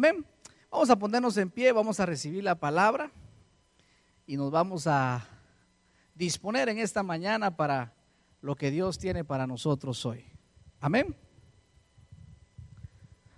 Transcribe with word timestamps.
Amén. 0.00 0.24
Vamos 0.70 0.88
a 0.88 0.98
ponernos 0.98 1.36
en 1.36 1.50
pie, 1.50 1.72
vamos 1.72 2.00
a 2.00 2.06
recibir 2.06 2.42
la 2.42 2.54
palabra 2.54 3.12
y 4.26 4.38
nos 4.38 4.50
vamos 4.50 4.86
a 4.86 5.28
disponer 6.14 6.70
en 6.70 6.78
esta 6.78 7.02
mañana 7.02 7.54
para 7.54 7.92
lo 8.40 8.56
que 8.56 8.70
Dios 8.70 8.98
tiene 8.98 9.24
para 9.24 9.46
nosotros 9.46 10.06
hoy. 10.06 10.24
Amén. 10.80 11.14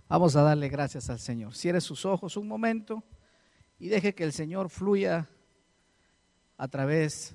Vamos 0.07 0.37
a 0.37 0.43
darle 0.43 0.69
gracias 0.69 1.11
al 1.11 1.19
Señor. 1.19 1.53
Cierre 1.57 1.81
sus 1.81 2.05
ojos 2.05 2.37
un 2.37 2.47
momento 2.47 3.03
y 3.81 3.89
deje 3.89 4.15
que 4.15 4.23
el 4.23 4.33
Señor 4.33 4.71
fluya 4.71 5.29
a 6.59 6.69
través 6.69 7.35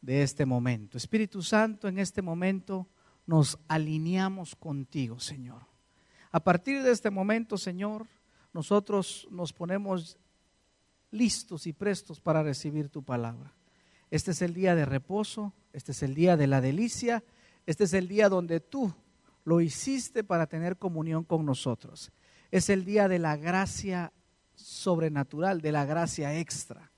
de 0.00 0.24
este 0.24 0.46
momento. 0.46 0.98
Espíritu 0.98 1.42
Santo, 1.42 1.86
en 1.86 2.00
este 2.00 2.22
momento 2.22 2.88
nos 3.24 3.56
alineamos 3.68 4.56
contigo, 4.56 5.20
Señor. 5.20 5.62
A 6.32 6.40
partir 6.40 6.82
de 6.82 6.90
este 6.90 7.10
momento, 7.10 7.56
Señor, 7.56 8.08
nosotros 8.56 9.28
nos 9.30 9.52
ponemos 9.52 10.16
listos 11.10 11.66
y 11.66 11.74
prestos 11.74 12.22
para 12.22 12.42
recibir 12.42 12.88
tu 12.88 13.02
palabra. 13.02 13.52
Este 14.10 14.30
es 14.30 14.40
el 14.40 14.54
día 14.54 14.74
de 14.74 14.86
reposo, 14.86 15.52
este 15.74 15.92
es 15.92 16.02
el 16.02 16.14
día 16.14 16.38
de 16.38 16.46
la 16.46 16.62
delicia, 16.62 17.22
este 17.66 17.84
es 17.84 17.92
el 17.92 18.08
día 18.08 18.30
donde 18.30 18.60
tú 18.60 18.94
lo 19.44 19.60
hiciste 19.60 20.24
para 20.24 20.46
tener 20.46 20.78
comunión 20.78 21.22
con 21.22 21.44
nosotros. 21.44 22.10
Es 22.50 22.70
el 22.70 22.86
día 22.86 23.08
de 23.08 23.18
la 23.18 23.36
gracia 23.36 24.10
sobrenatural, 24.54 25.60
de 25.60 25.72
la 25.72 25.84
gracia 25.84 26.38
extra. 26.38 26.90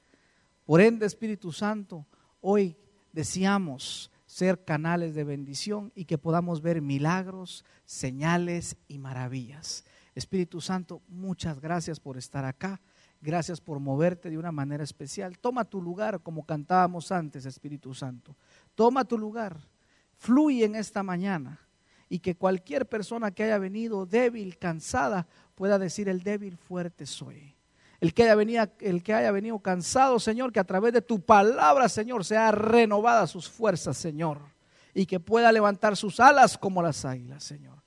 Por 0.64 0.80
ende, 0.80 1.06
Espíritu 1.06 1.50
Santo, 1.50 2.06
hoy 2.40 2.76
deseamos 3.12 4.12
ser 4.26 4.64
canales 4.64 5.16
de 5.16 5.24
bendición 5.24 5.90
y 5.96 6.04
que 6.04 6.18
podamos 6.18 6.62
ver 6.62 6.82
milagros, 6.82 7.64
señales 7.84 8.76
y 8.86 8.98
maravillas. 8.98 9.84
Espíritu 10.18 10.60
Santo, 10.60 11.00
muchas 11.06 11.60
gracias 11.60 12.00
por 12.00 12.16
estar 12.16 12.44
acá. 12.44 12.80
Gracias 13.20 13.60
por 13.60 13.78
moverte 13.78 14.30
de 14.30 14.36
una 14.36 14.50
manera 14.50 14.82
especial. 14.82 15.38
Toma 15.38 15.64
tu 15.64 15.80
lugar 15.80 16.20
como 16.22 16.44
cantábamos 16.44 17.12
antes, 17.12 17.46
Espíritu 17.46 17.94
Santo. 17.94 18.34
Toma 18.74 19.04
tu 19.04 19.16
lugar. 19.16 19.56
Fluye 20.16 20.64
en 20.64 20.74
esta 20.74 21.04
mañana. 21.04 21.60
Y 22.08 22.18
que 22.18 22.34
cualquier 22.34 22.88
persona 22.88 23.30
que 23.30 23.44
haya 23.44 23.58
venido 23.58 24.06
débil, 24.06 24.58
cansada, 24.58 25.28
pueda 25.54 25.78
decir 25.78 26.08
el 26.08 26.24
débil 26.24 26.56
fuerte 26.56 27.06
soy. 27.06 27.54
El 28.00 28.12
que, 28.12 28.24
haya 28.24 28.34
venido, 28.34 28.68
el 28.80 29.04
que 29.04 29.14
haya 29.14 29.30
venido 29.30 29.60
cansado, 29.60 30.18
Señor, 30.18 30.52
que 30.52 30.58
a 30.58 30.64
través 30.64 30.92
de 30.94 31.02
tu 31.02 31.20
palabra, 31.20 31.88
Señor, 31.88 32.24
sea 32.24 32.50
renovada 32.50 33.28
sus 33.28 33.48
fuerzas, 33.48 33.96
Señor. 33.96 34.40
Y 34.94 35.06
que 35.06 35.20
pueda 35.20 35.52
levantar 35.52 35.96
sus 35.96 36.18
alas 36.18 36.58
como 36.58 36.82
las 36.82 37.04
águilas, 37.04 37.44
Señor 37.44 37.77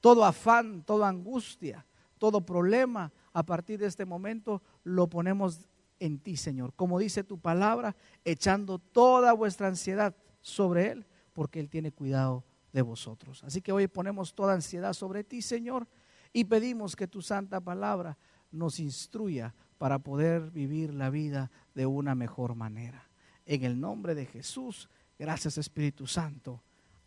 todo 0.00 0.24
afán, 0.24 0.82
toda 0.82 1.08
angustia, 1.08 1.86
todo 2.18 2.44
problema, 2.44 3.12
a 3.32 3.44
partir 3.44 3.78
de 3.78 3.86
este 3.86 4.04
momento 4.04 4.62
lo 4.84 5.08
ponemos 5.08 5.66
en 5.98 6.18
ti, 6.18 6.36
Señor. 6.36 6.72
Como 6.74 6.98
dice 6.98 7.24
tu 7.24 7.38
palabra, 7.38 7.96
echando 8.24 8.78
toda 8.78 9.32
vuestra 9.32 9.68
ansiedad 9.68 10.14
sobre 10.40 10.90
Él, 10.90 11.06
porque 11.32 11.60
Él 11.60 11.68
tiene 11.68 11.92
cuidado 11.92 12.44
de 12.72 12.82
vosotros. 12.82 13.44
Así 13.44 13.60
que 13.60 13.72
hoy 13.72 13.86
ponemos 13.88 14.34
toda 14.34 14.54
ansiedad 14.54 14.92
sobre 14.92 15.24
ti, 15.24 15.42
Señor, 15.42 15.86
y 16.32 16.44
pedimos 16.44 16.96
que 16.96 17.08
tu 17.08 17.22
santa 17.22 17.60
palabra 17.60 18.16
nos 18.50 18.80
instruya 18.80 19.54
para 19.78 19.98
poder 19.98 20.50
vivir 20.50 20.92
la 20.92 21.10
vida 21.10 21.50
de 21.74 21.86
una 21.86 22.14
mejor 22.14 22.54
manera. 22.54 23.08
En 23.46 23.64
el 23.64 23.80
nombre 23.80 24.14
de 24.14 24.26
Jesús, 24.26 24.88
gracias 25.18 25.58
Espíritu 25.58 26.06
Santo. 26.06 26.62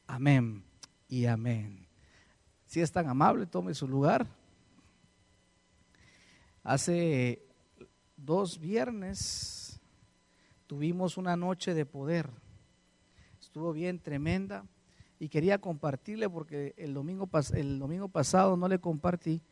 Amén 0.08 0.64
y 1.08 1.26
amén. 1.26 1.83
Si 2.74 2.82
es 2.82 2.92
tan 2.92 3.08
amable, 3.08 3.46
tome 3.46 3.76
su 3.76 3.88
lugar. 3.88 4.26
Hace 6.64 7.46
dos 8.18 8.60
viernes 8.60 9.80
tuvimos 10.66 11.18
una 11.18 11.38
noche 11.38 11.76
de 11.76 11.86
poder. 11.86 12.32
Estuvo 13.40 13.74
bien 13.74 14.00
tremenda 14.00 14.66
y 15.20 15.30
quería 15.30 15.60
compartirle 15.60 16.28
porque 16.28 16.74
el 16.76 16.96
domingo, 16.96 17.30
el 17.54 17.78
domingo 17.78 18.08
pasado 18.08 18.58
no 18.58 18.68
le 18.68 18.80
compartí. 18.80 19.44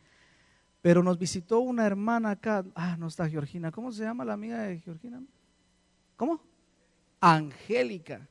Pero 0.82 1.04
nos 1.04 1.20
visitó 1.20 1.60
una 1.60 1.86
hermana 1.86 2.32
acá. 2.32 2.66
Ah, 2.74 2.98
no 2.98 3.06
está 3.06 3.30
Georgina. 3.30 3.70
¿Cómo 3.72 3.92
se 3.92 4.02
llama 4.02 4.26
la 4.26 4.34
amiga 4.34 4.64
de 4.64 4.80
Georgina? 4.80 5.22
¿Cómo? 6.16 6.42
Angélica. 7.20 8.28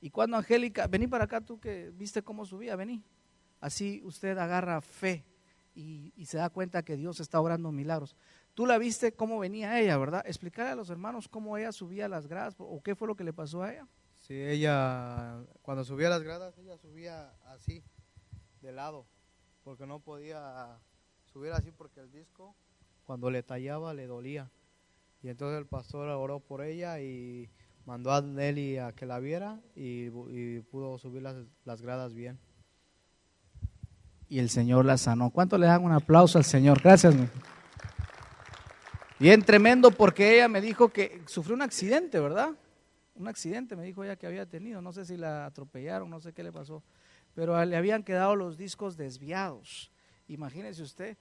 Y 0.00 0.10
cuando 0.10 0.36
Angélica, 0.36 0.86
vení 0.86 1.08
para 1.08 1.24
acá 1.24 1.40
tú 1.40 1.58
que 1.58 1.90
viste 1.90 2.22
cómo 2.22 2.46
subía, 2.46 2.76
vení. 2.76 3.02
Así 3.62 4.02
usted 4.04 4.36
agarra 4.38 4.80
fe 4.80 5.24
y, 5.72 6.26
se 6.26 6.36
da 6.36 6.50
cuenta 6.50 6.82
que 6.82 6.96
Dios 6.96 7.20
está 7.20 7.40
obrando 7.40 7.70
milagros. 7.70 8.16
Tú 8.54 8.66
la 8.66 8.76
viste 8.76 9.14
cómo 9.14 9.38
venía 9.38 9.78
ella, 9.80 9.96
¿verdad? 9.96 10.24
Explicarle 10.26 10.72
a 10.72 10.74
los 10.74 10.90
hermanos 10.90 11.28
cómo 11.28 11.56
ella 11.56 11.70
subía 11.70 12.08
las 12.08 12.26
gradas 12.26 12.56
o 12.58 12.82
qué 12.82 12.96
fue 12.96 13.06
lo 13.06 13.14
que 13.14 13.22
le 13.22 13.32
pasó 13.32 13.62
a 13.62 13.72
ella. 13.72 13.86
Sí, 14.18 14.34
ella, 14.34 15.44
cuando 15.62 15.84
subía 15.84 16.10
las 16.10 16.24
gradas, 16.24 16.58
ella 16.58 16.76
subía 16.76 17.32
así, 17.44 17.84
de 18.60 18.72
lado, 18.72 19.06
porque 19.62 19.86
no 19.86 20.00
podía 20.00 20.80
subir 21.32 21.52
así 21.52 21.70
porque 21.70 22.00
el 22.00 22.10
disco, 22.10 22.56
cuando 23.04 23.30
le 23.30 23.44
tallaba, 23.44 23.94
le 23.94 24.08
dolía. 24.08 24.50
Y 25.22 25.28
entonces 25.28 25.56
el 25.56 25.66
pastor 25.66 26.08
oró 26.08 26.40
por 26.40 26.62
ella 26.62 27.00
y 27.00 27.48
mandó 27.86 28.12
a 28.12 28.22
Nelly 28.22 28.78
a 28.78 28.92
que 28.92 29.06
la 29.06 29.20
viera 29.20 29.60
y, 29.76 30.10
pudo 30.62 30.98
subir 30.98 31.22
las, 31.22 31.36
las 31.64 31.80
gradas 31.80 32.12
bien 32.12 32.40
y 34.32 34.38
el 34.38 34.48
Señor 34.48 34.86
la 34.86 34.96
sanó. 34.96 35.28
¿Cuánto 35.28 35.58
le 35.58 35.66
dan 35.66 35.84
un 35.84 35.92
aplauso 35.92 36.38
al 36.38 36.44
Señor? 36.44 36.80
Gracias. 36.80 37.14
Bien 39.18 39.42
tremendo 39.42 39.90
porque 39.90 40.36
ella 40.36 40.48
me 40.48 40.62
dijo 40.62 40.88
que 40.88 41.20
sufrió 41.26 41.54
un 41.54 41.60
accidente, 41.60 42.18
¿verdad? 42.18 42.52
Un 43.14 43.28
accidente 43.28 43.76
me 43.76 43.84
dijo 43.84 44.02
ella 44.02 44.16
que 44.16 44.26
había 44.26 44.46
tenido. 44.46 44.80
No 44.80 44.90
sé 44.90 45.04
si 45.04 45.18
la 45.18 45.44
atropellaron, 45.44 46.08
no 46.08 46.18
sé 46.18 46.32
qué 46.32 46.42
le 46.42 46.50
pasó. 46.50 46.82
Pero 47.34 47.62
le 47.62 47.76
habían 47.76 48.04
quedado 48.04 48.34
los 48.34 48.56
discos 48.56 48.96
desviados. 48.96 49.92
Imagínese 50.28 50.82
usted. 50.82 51.18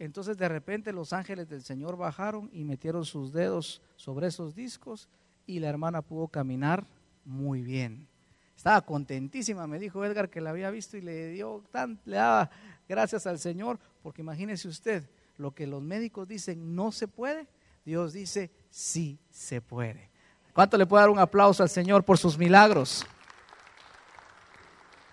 Entonces 0.00 0.36
de 0.36 0.48
repente 0.48 0.92
los 0.92 1.12
ángeles 1.12 1.48
del 1.48 1.62
Señor 1.62 1.96
bajaron 1.96 2.50
y 2.52 2.64
metieron 2.64 3.04
sus 3.04 3.32
dedos 3.32 3.80
sobre 3.94 4.26
esos 4.26 4.56
discos 4.56 5.08
y 5.46 5.60
la 5.60 5.68
hermana 5.68 6.02
pudo 6.02 6.26
caminar 6.26 6.88
muy 7.24 7.62
bien. 7.62 8.08
Estaba 8.56 8.80
contentísima, 8.80 9.66
me 9.66 9.78
dijo 9.78 10.04
Edgar 10.04 10.30
que 10.30 10.40
la 10.40 10.50
había 10.50 10.70
visto 10.70 10.96
y 10.96 11.02
le 11.02 11.28
dio 11.28 11.62
tan, 11.70 12.00
le 12.04 12.16
daba 12.16 12.50
gracias 12.88 13.26
al 13.26 13.38
Señor, 13.38 13.78
porque 14.02 14.22
imagínese 14.22 14.66
usted, 14.66 15.08
lo 15.36 15.52
que 15.52 15.66
los 15.66 15.82
médicos 15.82 16.26
dicen 16.26 16.74
no 16.74 16.90
se 16.90 17.06
puede, 17.06 17.46
Dios 17.84 18.12
dice 18.12 18.50
sí 18.70 19.18
se 19.30 19.60
puede. 19.60 20.10
¿Cuánto 20.52 20.78
le 20.78 20.86
puede 20.86 21.02
dar 21.02 21.10
un 21.10 21.18
aplauso 21.18 21.62
al 21.62 21.68
Señor 21.68 22.02
por 22.02 22.16
sus 22.16 22.38
milagros? 22.38 23.06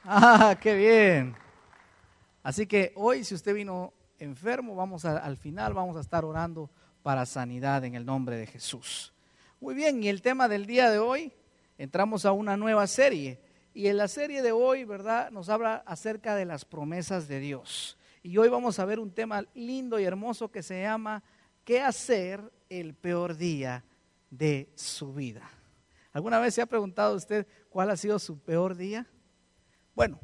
Ah, 0.06 0.58
qué 0.60 0.76
bien. 0.76 1.36
Así 2.42 2.66
que 2.66 2.94
hoy, 2.96 3.24
si 3.24 3.36
usted 3.36 3.54
vino 3.54 3.94
enfermo, 4.20 4.76
vamos 4.76 5.06
al 5.06 5.38
final, 5.38 5.74
vamos 5.74 5.98
a 5.98 6.00
estar 6.00 6.26
orando 6.26 6.70
para 7.04 7.26
sanidad 7.26 7.84
en 7.84 7.96
el 7.96 8.06
nombre 8.06 8.38
de 8.38 8.48
Jesús. 8.48 9.14
Muy 9.60 9.76
bien, 9.76 10.02
y 10.02 10.08
el 10.08 10.22
tema 10.22 10.48
del 10.48 10.66
día 10.66 10.90
de 10.90 11.00
hoy 11.00 11.34
entramos 11.84 12.26
a 12.26 12.32
una 12.32 12.58
nueva 12.58 12.88
serie. 12.88 13.40
Y 13.74 13.88
en 13.88 13.98
la 13.98 14.08
serie 14.08 14.42
de 14.42 14.52
hoy, 14.52 14.86
¿verdad? 14.86 15.32
Nos 15.32 15.50
habla 15.50 15.84
acerca 15.86 16.36
de 16.36 16.46
las 16.46 16.66
promesas 16.66 17.28
de 17.28 17.40
Dios. 17.40 17.98
Y 18.22 18.38
hoy 18.38 18.50
vamos 18.50 18.80
a 18.80 18.86
ver 18.86 19.00
un 19.00 19.12
tema 19.12 19.46
lindo 19.54 20.00
y 20.00 20.06
hermoso 20.06 20.50
que 20.50 20.64
se 20.64 20.82
llama 20.82 21.24
¿Qué 21.64 21.82
hacer 21.82 22.42
el 22.70 22.94
peor 22.94 23.36
día 23.36 23.84
de 24.30 24.70
su 24.76 25.14
vida? 25.14 25.50
¿Alguna 26.14 26.40
vez 26.40 26.54
se 26.54 26.62
ha 26.62 26.66
preguntado 26.66 27.16
usted 27.16 27.48
cuál 27.70 27.90
ha 27.90 27.98
sido 27.98 28.20
su 28.20 28.40
peor 28.40 28.76
día? 28.76 29.08
Bueno, 29.96 30.20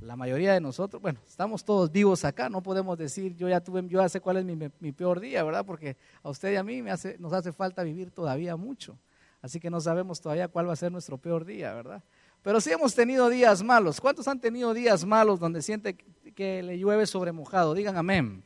la 0.00 0.16
mayoría 0.16 0.52
de 0.52 0.60
nosotros, 0.60 1.00
bueno, 1.02 1.20
estamos 1.26 1.64
todos 1.64 1.90
vivos 1.90 2.24
acá, 2.24 2.48
no 2.48 2.62
podemos 2.62 2.96
decir 2.96 3.34
yo 3.34 3.48
ya 3.48 3.60
tuve, 3.60 3.82
yo 3.86 4.00
ya 4.00 4.08
sé 4.08 4.20
cuál 4.20 4.38
es 4.38 4.44
mi, 4.44 4.92
peor 4.92 5.20
día, 5.20 5.42
¿verdad? 5.42 5.64
Porque 5.64 5.96
a 6.22 6.30
usted 6.30 6.52
y 6.52 6.56
a 6.56 6.62
mí 6.62 6.82
me 6.82 6.90
hace, 6.90 7.18
nos 7.18 7.32
hace 7.32 7.52
falta 7.52 7.82
vivir 7.82 8.10
todavía 8.10 8.56
mucho. 8.56 8.98
Así 9.42 9.58
que 9.58 9.70
no 9.70 9.80
sabemos 9.80 10.20
todavía 10.20 10.48
cuál 10.48 10.68
va 10.68 10.74
a 10.74 10.76
ser 10.76 10.92
nuestro 10.92 11.18
peor 11.18 11.44
día, 11.44 11.72
¿verdad? 11.72 12.02
Pero 12.42 12.60
sí 12.60 12.70
hemos 12.70 12.94
tenido 12.94 13.28
días 13.28 13.62
malos. 13.62 14.00
¿Cuántos 14.00 14.28
han 14.28 14.40
tenido 14.40 14.74
días 14.74 15.04
malos 15.04 15.40
donde 15.40 15.62
siente 15.62 15.96
que 15.96 16.62
le 16.62 16.78
llueve 16.78 17.06
sobre 17.06 17.32
mojado? 17.32 17.74
Digan 17.74 17.96
amén. 17.96 18.42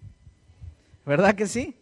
¿Verdad 1.04 1.34
que 1.34 1.46
sí? 1.46 1.76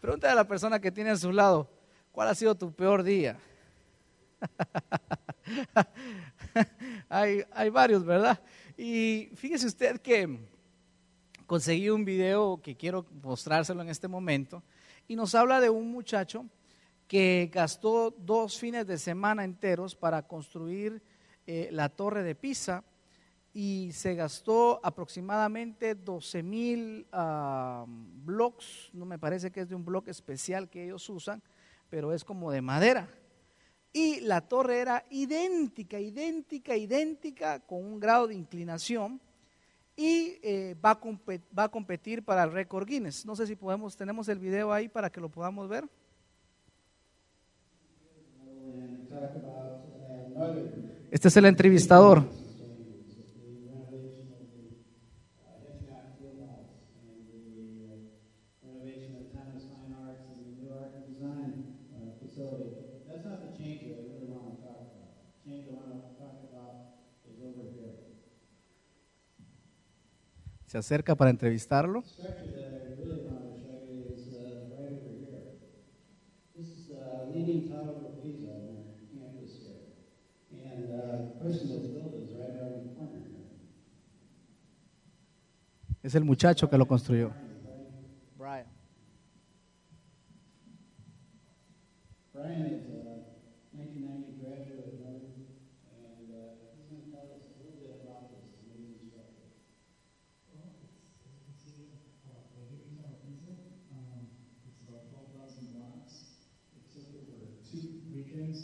Pregúntale 0.00 0.32
a 0.32 0.36
la 0.36 0.48
persona 0.48 0.80
que 0.80 0.90
tiene 0.90 1.10
a 1.10 1.16
su 1.16 1.32
lado, 1.32 1.68
¿cuál 2.10 2.28
ha 2.28 2.34
sido 2.34 2.56
tu 2.56 2.72
peor 2.72 3.02
día? 3.02 3.38
hay, 7.08 7.44
hay 7.52 7.70
varios, 7.70 8.04
¿verdad? 8.04 8.40
Y 8.76 9.30
fíjese 9.34 9.66
usted 9.66 10.00
que 10.00 10.40
conseguí 11.46 11.90
un 11.90 12.04
video 12.04 12.60
que 12.62 12.76
quiero 12.76 13.06
mostrárselo 13.22 13.82
en 13.82 13.90
este 13.90 14.08
momento 14.08 14.62
y 15.06 15.14
nos 15.14 15.34
habla 15.34 15.60
de 15.60 15.70
un 15.70 15.92
muchacho 15.92 16.46
que 17.06 17.50
gastó 17.52 18.10
dos 18.10 18.58
fines 18.58 18.86
de 18.86 18.98
semana 18.98 19.44
enteros 19.44 19.94
para 19.94 20.26
construir 20.26 21.02
eh, 21.46 21.68
la 21.72 21.88
torre 21.88 22.22
de 22.22 22.34
Pisa 22.34 22.84
y 23.54 23.90
se 23.92 24.14
gastó 24.14 24.80
aproximadamente 24.82 25.94
12 25.94 26.42
mil 26.42 27.06
ah, 27.12 27.84
blocks, 27.86 28.90
no 28.92 29.04
me 29.04 29.18
parece 29.18 29.50
que 29.50 29.60
es 29.60 29.68
de 29.68 29.74
un 29.74 29.84
bloque 29.84 30.10
especial 30.10 30.70
que 30.70 30.84
ellos 30.84 31.08
usan, 31.10 31.42
pero 31.90 32.12
es 32.12 32.24
como 32.24 32.50
de 32.50 32.62
madera. 32.62 33.08
Y 33.92 34.20
la 34.20 34.40
torre 34.40 34.78
era 34.78 35.04
idéntica, 35.10 36.00
idéntica, 36.00 36.74
idéntica, 36.76 37.60
con 37.60 37.84
un 37.84 38.00
grado 38.00 38.28
de 38.28 38.34
inclinación 38.34 39.20
y 39.94 40.38
eh, 40.42 40.74
va, 40.82 40.92
a 40.92 41.00
va, 41.58 41.64
a 41.64 41.68
competir 41.68 42.24
para 42.24 42.44
el 42.44 42.52
récord 42.52 42.86
Guinness. 42.86 43.26
No 43.26 43.36
sé 43.36 43.46
si 43.46 43.54
podemos, 43.54 43.94
tenemos 43.94 44.28
el 44.28 44.38
video 44.38 44.72
ahí 44.72 44.88
para 44.88 45.10
que 45.10 45.20
lo 45.20 45.28
podamos 45.28 45.68
ver. 45.68 45.86
Este 51.10 51.28
es 51.28 51.36
el 51.36 51.44
entrevistador. 51.44 52.24
Se 70.66 70.78
acerca 70.78 71.14
para 71.14 71.30
entrevistarlo. 71.30 72.02
Es 86.02 86.14
el 86.14 86.24
muchacho 86.24 86.68
que 86.68 86.76
lo 86.78 86.86
construyó. 86.86 87.36
Brian. 88.36 88.66
Brian 92.32 92.66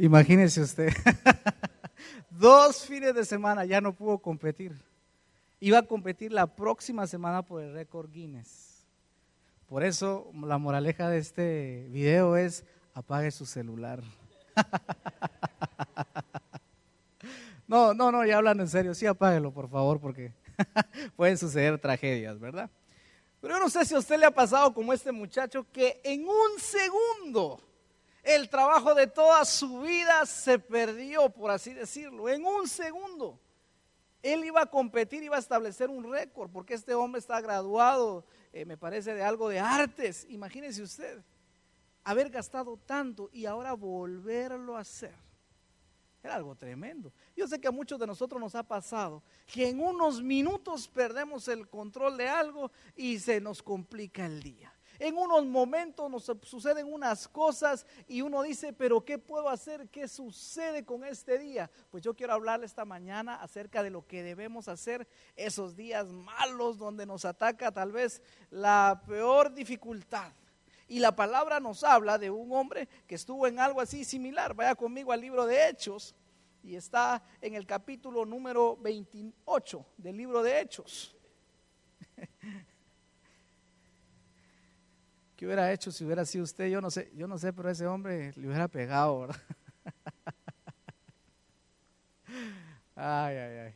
Imagínese 0.05 0.61
usted. 0.61 0.93
Dos 2.31 2.85
fines 2.85 3.15
de 3.15 3.25
semana 3.25 3.65
ya 3.65 3.81
no 3.81 3.95
pudo 3.95 4.19
competir. 4.19 4.79
Iba 5.61 5.79
a 5.79 5.83
competir 5.83 6.31
la 6.31 6.47
próxima 6.47 7.07
semana 7.07 7.41
por 7.41 7.63
el 7.63 7.73
récord 7.73 8.11
Guinness. 8.11 8.85
Por 9.67 9.83
eso 9.83 10.31
la 10.43 10.59
moraleja 10.59 11.09
de 11.09 11.17
este 11.17 11.89
video 11.91 12.37
es 12.37 12.67
apague 12.93 13.31
su 13.31 13.47
celular. 13.47 14.03
No, 17.67 17.95
no, 17.95 18.13
no, 18.13 18.27
ya 18.27 18.37
hablando 18.37 18.63
en 18.63 18.69
serio, 18.69 18.95
sí 18.95 19.07
apáguelo 19.07 19.51
por 19.51 19.71
favor 19.71 19.99
porque 19.99 20.35
pueden 21.17 21.39
suceder 21.39 21.79
tragedias, 21.79 22.39
¿verdad? 22.39 22.69
Pero 23.41 23.55
yo 23.55 23.61
no 23.61 23.71
sé 23.71 23.87
si 23.87 23.95
a 23.95 23.99
usted 23.99 24.19
le 24.19 24.27
ha 24.27 24.31
pasado 24.31 24.75
como 24.75 24.93
este 24.93 25.13
muchacho 25.13 25.67
que 25.73 25.99
en 26.05 26.29
un 26.29 26.59
segundo 26.59 27.59
el 28.25 28.49
trabajo 28.49 28.95
de 28.95 29.07
toda 29.07 29.45
su 29.45 29.83
vida 29.83 30.25
se 30.25 30.59
perdió, 30.59 31.29
por 31.29 31.51
así 31.51 31.75
decirlo, 31.75 32.29
en 32.29 32.45
un 32.45 32.67
segundo. 32.67 33.39
Él 34.23 34.43
iba 34.45 34.63
a 34.63 34.67
competir, 34.67 35.23
iba 35.23 35.37
a 35.37 35.41
establecer 35.41 35.91
un 35.91 36.11
récord, 36.11 36.51
porque 36.51 36.73
este 36.73 36.95
hombre 36.95 37.19
está 37.19 37.41
graduado, 37.43 38.25
eh, 38.55 38.65
me 38.65 38.79
parece, 38.79 39.15
de 39.15 39.23
algo 39.23 39.51
de 39.51 39.61
artes. 39.61 40.27
Imagínese 40.31 40.83
usted, 40.83 41.23
haber 42.03 42.31
gastado 42.31 42.79
tanto 42.79 43.29
y 43.33 43.45
ahora 43.45 43.75
volverlo 43.75 44.79
a 44.79 44.81
hacer. 44.81 45.15
Era 46.23 46.37
algo 46.37 46.55
tremendo. 46.55 47.13
Yo 47.37 47.47
sé 47.47 47.61
que 47.61 47.69
a 47.69 47.71
muchos 47.71 48.01
de 48.01 48.07
nosotros 48.07 48.41
nos 48.41 48.55
ha 48.55 48.63
pasado 48.63 49.23
que 49.47 49.69
en 49.69 49.79
unos 49.79 50.23
minutos 50.23 50.89
perdemos 50.89 51.49
el 51.49 51.69
control 51.69 52.17
de 52.17 52.27
algo 52.27 52.71
y 52.97 53.19
se 53.19 53.43
nos 53.43 53.63
complica 53.63 54.25
el 54.25 54.43
día. 54.43 54.73
En 54.99 55.17
unos 55.17 55.45
momentos 55.47 56.11
nos 56.11 56.25
suceden 56.43 56.93
unas 56.93 57.27
cosas 57.27 57.87
y 58.07 58.23
uno 58.23 58.43
dice, 58.43 58.73
pero 58.73 59.05
¿qué 59.05 59.19
puedo 59.19 59.49
hacer? 59.49 59.89
¿Qué 59.89 60.07
sucede 60.07 60.85
con 60.85 61.05
este 61.05 61.39
día? 61.39 61.71
Pues 61.91 62.03
yo 62.03 62.15
quiero 62.15 62.33
hablarle 62.33 62.67
esta 62.67 62.85
mañana 62.85 63.43
acerca 63.43 63.83
de 63.83 63.91
lo 63.91 64.07
que 64.07 64.23
debemos 64.23 64.69
hacer 64.69 65.09
esos 65.37 65.77
días 65.77 66.07
malos 66.07 66.79
donde 66.79 67.07
nos 67.07 67.25
ataca 67.25 67.73
tal 67.73 67.93
vez 67.93 68.23
la 68.51 69.03
peor 69.07 69.53
dificultad. 69.53 70.33
Y 70.87 71.01
la 71.01 71.17
palabra 71.17 71.61
nos 71.61 71.83
habla 71.83 72.19
de 72.19 72.31
un 72.31 72.53
hombre 72.53 72.89
que 73.07 73.15
estuvo 73.15 73.47
en 73.47 73.59
algo 73.59 73.81
así 73.81 74.05
similar. 74.05 74.55
Vaya 74.55 74.75
conmigo 74.75 75.13
al 75.13 75.21
libro 75.21 75.47
de 75.47 75.69
Hechos 75.69 76.15
y 76.63 76.77
está 76.77 77.23
en 77.41 77.55
el 77.55 77.67
capítulo 77.67 78.25
número 78.25 78.77
28 78.77 79.87
del 79.97 80.17
libro 80.17 80.43
de 80.43 80.61
Hechos. 80.61 81.17
¿Qué 85.37 85.47
hubiera 85.47 85.73
hecho 85.73 85.91
si 85.91 86.05
hubiera 86.05 86.25
sido 86.25 86.45
usted? 86.45 86.69
Yo 86.69 86.81
no 86.81 86.91
sé, 86.91 87.11
yo 87.15 87.27
no 87.27 87.37
sé, 87.39 87.53
pero 87.53 87.69
ese 87.69 87.87
hombre 87.87 88.33
le 88.37 88.47
hubiera 88.47 88.69
pegado, 88.69 89.21
¿verdad? 89.21 89.41
Ay, 92.97 93.37
ay, 93.37 93.57
ay. 93.59 93.75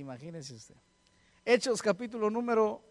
Imagínese 0.00 0.54
usted. 0.54 0.76
Hechos 1.44 1.82
capítulo 1.82 2.30
número 2.30 2.82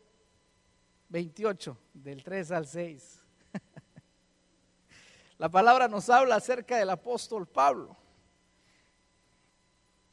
28, 1.09 1.75
del 1.95 2.23
3 2.23 2.51
al 2.51 2.67
6. 2.67 3.23
La 5.39 5.49
palabra 5.49 5.87
nos 5.87 6.07
habla 6.07 6.35
acerca 6.35 6.77
del 6.77 6.91
apóstol 6.91 7.47
Pablo. 7.47 7.97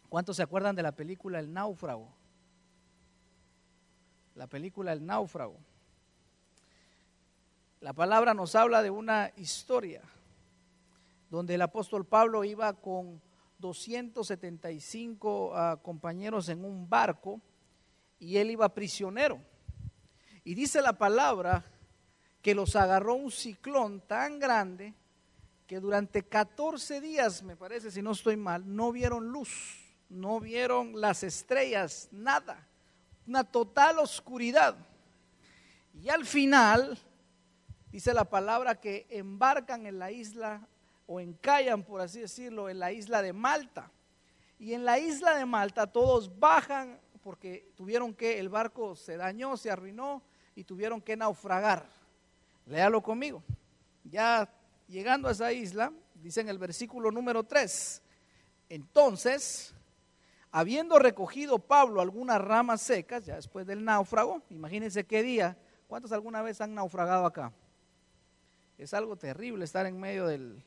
¿Cuántos 0.08 0.36
se 0.36 0.42
acuerdan 0.42 0.74
de 0.74 0.82
la 0.82 0.92
película 0.92 1.38
El 1.38 1.52
náufrago? 1.52 2.10
La 4.34 4.46
película 4.46 4.94
El 4.94 5.04
náufrago. 5.04 5.58
La 7.80 7.92
palabra 7.92 8.32
nos 8.32 8.54
habla 8.54 8.82
de 8.82 8.90
una 8.90 9.32
historia 9.36 10.02
donde 11.28 11.56
el 11.56 11.62
apóstol 11.62 12.06
Pablo 12.06 12.42
iba 12.42 12.72
con 12.72 13.20
275 13.58 15.50
uh, 15.50 15.82
compañeros 15.82 16.48
en 16.48 16.64
un 16.64 16.88
barco 16.88 17.40
y 18.18 18.38
él 18.38 18.50
iba 18.50 18.72
prisionero. 18.72 19.38
Y 20.42 20.54
dice 20.54 20.80
la 20.80 20.94
palabra 20.94 21.64
que 22.40 22.54
los 22.54 22.76
agarró 22.76 23.14
un 23.14 23.30
ciclón 23.30 24.00
tan 24.00 24.38
grande 24.38 24.94
que 25.66 25.78
durante 25.78 26.22
14 26.22 27.00
días, 27.02 27.42
me 27.42 27.56
parece, 27.56 27.90
si 27.90 28.00
no 28.00 28.12
estoy 28.12 28.36
mal, 28.36 28.62
no 28.74 28.90
vieron 28.92 29.26
luz, 29.26 29.84
no 30.08 30.40
vieron 30.40 30.98
las 30.98 31.24
estrellas, 31.24 32.08
nada, 32.10 32.66
una 33.26 33.44
total 33.44 33.98
oscuridad. 33.98 34.76
Y 35.92 36.08
al 36.08 36.24
final, 36.24 36.96
dice 37.96 38.12
la 38.12 38.28
palabra 38.28 38.78
que 38.78 39.06
embarcan 39.08 39.86
en 39.86 39.98
la 39.98 40.10
isla 40.10 40.68
o 41.06 41.18
encallan, 41.18 41.82
por 41.82 42.02
así 42.02 42.20
decirlo, 42.20 42.68
en 42.68 42.78
la 42.78 42.92
isla 42.92 43.22
de 43.22 43.32
Malta. 43.32 43.90
Y 44.58 44.74
en 44.74 44.84
la 44.84 44.98
isla 44.98 45.34
de 45.34 45.46
Malta 45.46 45.86
todos 45.86 46.38
bajan 46.38 47.00
porque 47.22 47.72
tuvieron 47.74 48.12
que, 48.12 48.38
el 48.38 48.50
barco 48.50 48.94
se 48.96 49.16
dañó, 49.16 49.56
se 49.56 49.70
arruinó 49.70 50.22
y 50.54 50.64
tuvieron 50.64 51.00
que 51.00 51.16
naufragar. 51.16 51.86
Léalo 52.66 53.02
conmigo. 53.02 53.42
Ya 54.04 54.46
llegando 54.86 55.28
a 55.28 55.32
esa 55.32 55.50
isla, 55.50 55.90
dice 56.16 56.42
en 56.42 56.50
el 56.50 56.58
versículo 56.58 57.10
número 57.10 57.44
3, 57.44 58.02
entonces, 58.68 59.74
habiendo 60.50 60.98
recogido 60.98 61.58
Pablo 61.58 62.02
algunas 62.02 62.42
ramas 62.42 62.82
secas, 62.82 63.24
ya 63.24 63.36
después 63.36 63.66
del 63.66 63.82
náufrago, 63.82 64.42
imagínense 64.50 65.06
qué 65.06 65.22
día, 65.22 65.56
¿cuántos 65.88 66.12
alguna 66.12 66.42
vez 66.42 66.60
han 66.60 66.74
naufragado 66.74 67.24
acá? 67.24 67.54
Es 68.78 68.94
algo 68.94 69.16
terrible 69.16 69.64
estar 69.64 69.86
en 69.86 69.98
medio 69.98 70.26
del, 70.26 70.62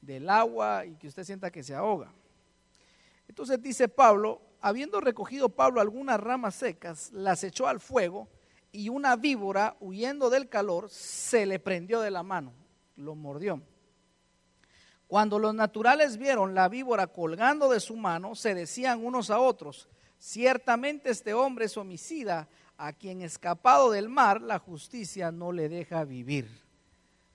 del 0.00 0.28
agua 0.30 0.86
y 0.86 0.96
que 0.96 1.08
usted 1.08 1.24
sienta 1.24 1.50
que 1.50 1.62
se 1.62 1.74
ahoga. 1.74 2.12
Entonces 3.26 3.60
dice 3.60 3.88
Pablo, 3.88 4.40
habiendo 4.60 5.00
recogido 5.00 5.48
Pablo 5.48 5.80
algunas 5.80 6.20
ramas 6.20 6.54
secas, 6.54 7.12
las 7.12 7.44
echó 7.44 7.66
al 7.66 7.80
fuego 7.80 8.28
y 8.72 8.88
una 8.88 9.16
víbora, 9.16 9.76
huyendo 9.80 10.30
del 10.30 10.48
calor, 10.48 10.88
se 10.90 11.46
le 11.46 11.58
prendió 11.58 12.00
de 12.00 12.10
la 12.10 12.22
mano, 12.22 12.52
lo 12.96 13.14
mordió. 13.14 13.62
Cuando 15.06 15.38
los 15.38 15.54
naturales 15.54 16.18
vieron 16.18 16.54
la 16.54 16.68
víbora 16.68 17.06
colgando 17.06 17.70
de 17.70 17.80
su 17.80 17.96
mano, 17.96 18.34
se 18.34 18.54
decían 18.54 19.04
unos 19.04 19.30
a 19.30 19.40
otros, 19.40 19.88
ciertamente 20.18 21.10
este 21.10 21.32
hombre 21.32 21.64
es 21.64 21.76
homicida, 21.76 22.48
a 22.76 22.92
quien 22.92 23.22
escapado 23.22 23.90
del 23.90 24.08
mar 24.08 24.40
la 24.40 24.58
justicia 24.58 25.32
no 25.32 25.50
le 25.50 25.68
deja 25.68 26.04
vivir. 26.04 26.67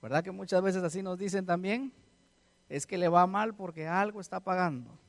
¿Verdad 0.04 0.22
que 0.22 0.32
muchas 0.32 0.62
veces 0.62 0.84
así 0.84 1.02
nos 1.02 1.18
dicen 1.18 1.46
también? 1.46 1.94
Es 2.68 2.86
que 2.86 2.98
le 2.98 3.08
va 3.08 3.26
mal 3.26 3.56
porque 3.56 3.88
algo 3.88 4.20
está 4.20 4.42
pagando. 4.42 5.00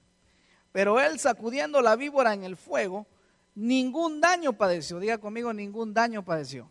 Pero 0.70 1.00
él 1.00 1.18
sacudiendo 1.18 1.82
la 1.82 1.96
víbora 1.96 2.32
en 2.32 2.44
el 2.44 2.56
fuego, 2.56 3.04
ningún 3.56 4.20
daño 4.20 4.52
padeció. 4.52 5.00
Diga 5.00 5.18
conmigo, 5.18 5.52
ningún 5.52 5.92
daño 5.92 6.24
padeció. 6.24 6.70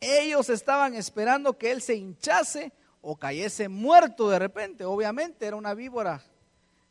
Ellos 0.00 0.48
estaban 0.48 0.94
esperando 0.94 1.58
que 1.58 1.70
él 1.70 1.82
se 1.82 1.96
hinchase 1.96 2.72
o 3.02 3.14
cayese 3.14 3.68
muerto 3.68 4.30
de 4.30 4.38
repente. 4.38 4.86
Obviamente 4.86 5.46
era 5.46 5.56
una 5.56 5.74
víbora 5.74 6.22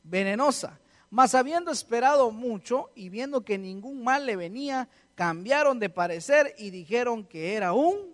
venenosa. 0.03 0.79
Mas 1.09 1.33
habiendo 1.33 1.71
esperado 1.71 2.29
mucho 2.29 2.91
y 2.93 3.09
viendo 3.09 3.43
que 3.43 3.57
ningún 3.57 4.03
mal 4.03 4.27
le 4.27 4.35
venía, 4.35 4.87
cambiaron 5.15 5.79
de 5.79 5.89
parecer 5.89 6.53
y 6.59 6.69
dijeron 6.69 7.25
que 7.25 7.55
era 7.55 7.73
un 7.73 8.12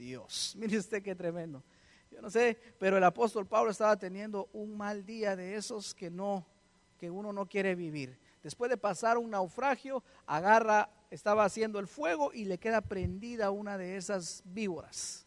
Dios. 0.00 0.54
Mire 0.58 0.78
usted 0.78 1.02
qué 1.02 1.14
tremendo. 1.14 1.62
Yo 2.10 2.20
no 2.20 2.30
sé, 2.30 2.58
pero 2.78 2.96
el 2.96 3.04
apóstol 3.04 3.46
Pablo 3.46 3.70
estaba 3.70 3.96
teniendo 3.96 4.48
un 4.52 4.76
mal 4.76 5.04
día 5.04 5.36
de 5.36 5.54
esos 5.54 5.94
que 5.94 6.10
no, 6.10 6.44
que 6.98 7.10
uno 7.10 7.32
no 7.32 7.46
quiere 7.46 7.74
vivir. 7.74 8.18
Después 8.42 8.70
de 8.70 8.76
pasar 8.76 9.16
un 9.16 9.30
naufragio, 9.30 10.02
agarra, 10.26 10.90
estaba 11.10 11.44
haciendo 11.44 11.78
el 11.78 11.86
fuego 11.86 12.32
y 12.32 12.46
le 12.46 12.58
queda 12.58 12.80
prendida 12.80 13.50
una 13.50 13.78
de 13.78 13.96
esas 13.96 14.42
víboras 14.44 15.26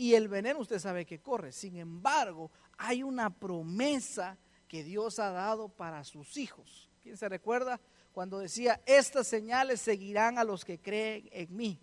y 0.00 0.14
el 0.14 0.28
veneno 0.28 0.60
usted 0.60 0.78
sabe 0.78 1.04
que 1.04 1.20
corre. 1.20 1.52
Sin 1.52 1.76
embargo, 1.76 2.50
hay 2.78 3.02
una 3.02 3.28
promesa 3.28 4.38
que 4.66 4.82
Dios 4.82 5.18
ha 5.18 5.28
dado 5.28 5.68
para 5.68 6.04
sus 6.04 6.38
hijos. 6.38 6.88
¿Quién 7.02 7.18
se 7.18 7.28
recuerda? 7.28 7.78
Cuando 8.12 8.38
decía, 8.38 8.80
estas 8.86 9.26
señales 9.26 9.78
seguirán 9.78 10.38
a 10.38 10.44
los 10.44 10.64
que 10.64 10.80
creen 10.80 11.28
en 11.32 11.54
mí. 11.54 11.78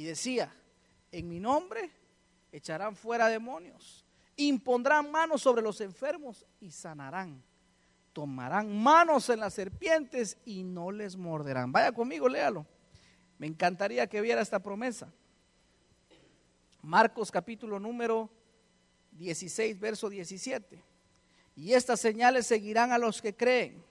Y 0.00 0.04
decía, 0.04 0.50
en 1.12 1.28
mi 1.28 1.38
nombre 1.38 1.90
echarán 2.50 2.96
fuera 2.96 3.28
demonios, 3.28 4.02
impondrán 4.34 5.10
manos 5.10 5.42
sobre 5.42 5.60
los 5.60 5.78
enfermos 5.82 6.46
y 6.58 6.70
sanarán. 6.70 7.42
Tomarán 8.14 8.82
manos 8.82 9.28
en 9.28 9.40
las 9.40 9.52
serpientes 9.52 10.38
y 10.46 10.62
no 10.62 10.90
les 10.90 11.16
morderán. 11.16 11.70
Vaya 11.70 11.92
conmigo, 11.92 12.30
léalo. 12.30 12.64
Me 13.36 13.46
encantaría 13.46 14.06
que 14.06 14.22
viera 14.22 14.40
esta 14.40 14.58
promesa. 14.58 15.12
Marcos 16.80 17.30
capítulo 17.30 17.78
número 17.78 18.30
16, 19.12 19.78
verso 19.78 20.08
17. 20.08 20.82
Y 21.56 21.74
estas 21.74 22.00
señales 22.00 22.46
seguirán 22.46 22.90
a 22.92 22.96
los 22.96 23.20
que 23.20 23.36
creen. 23.36 23.84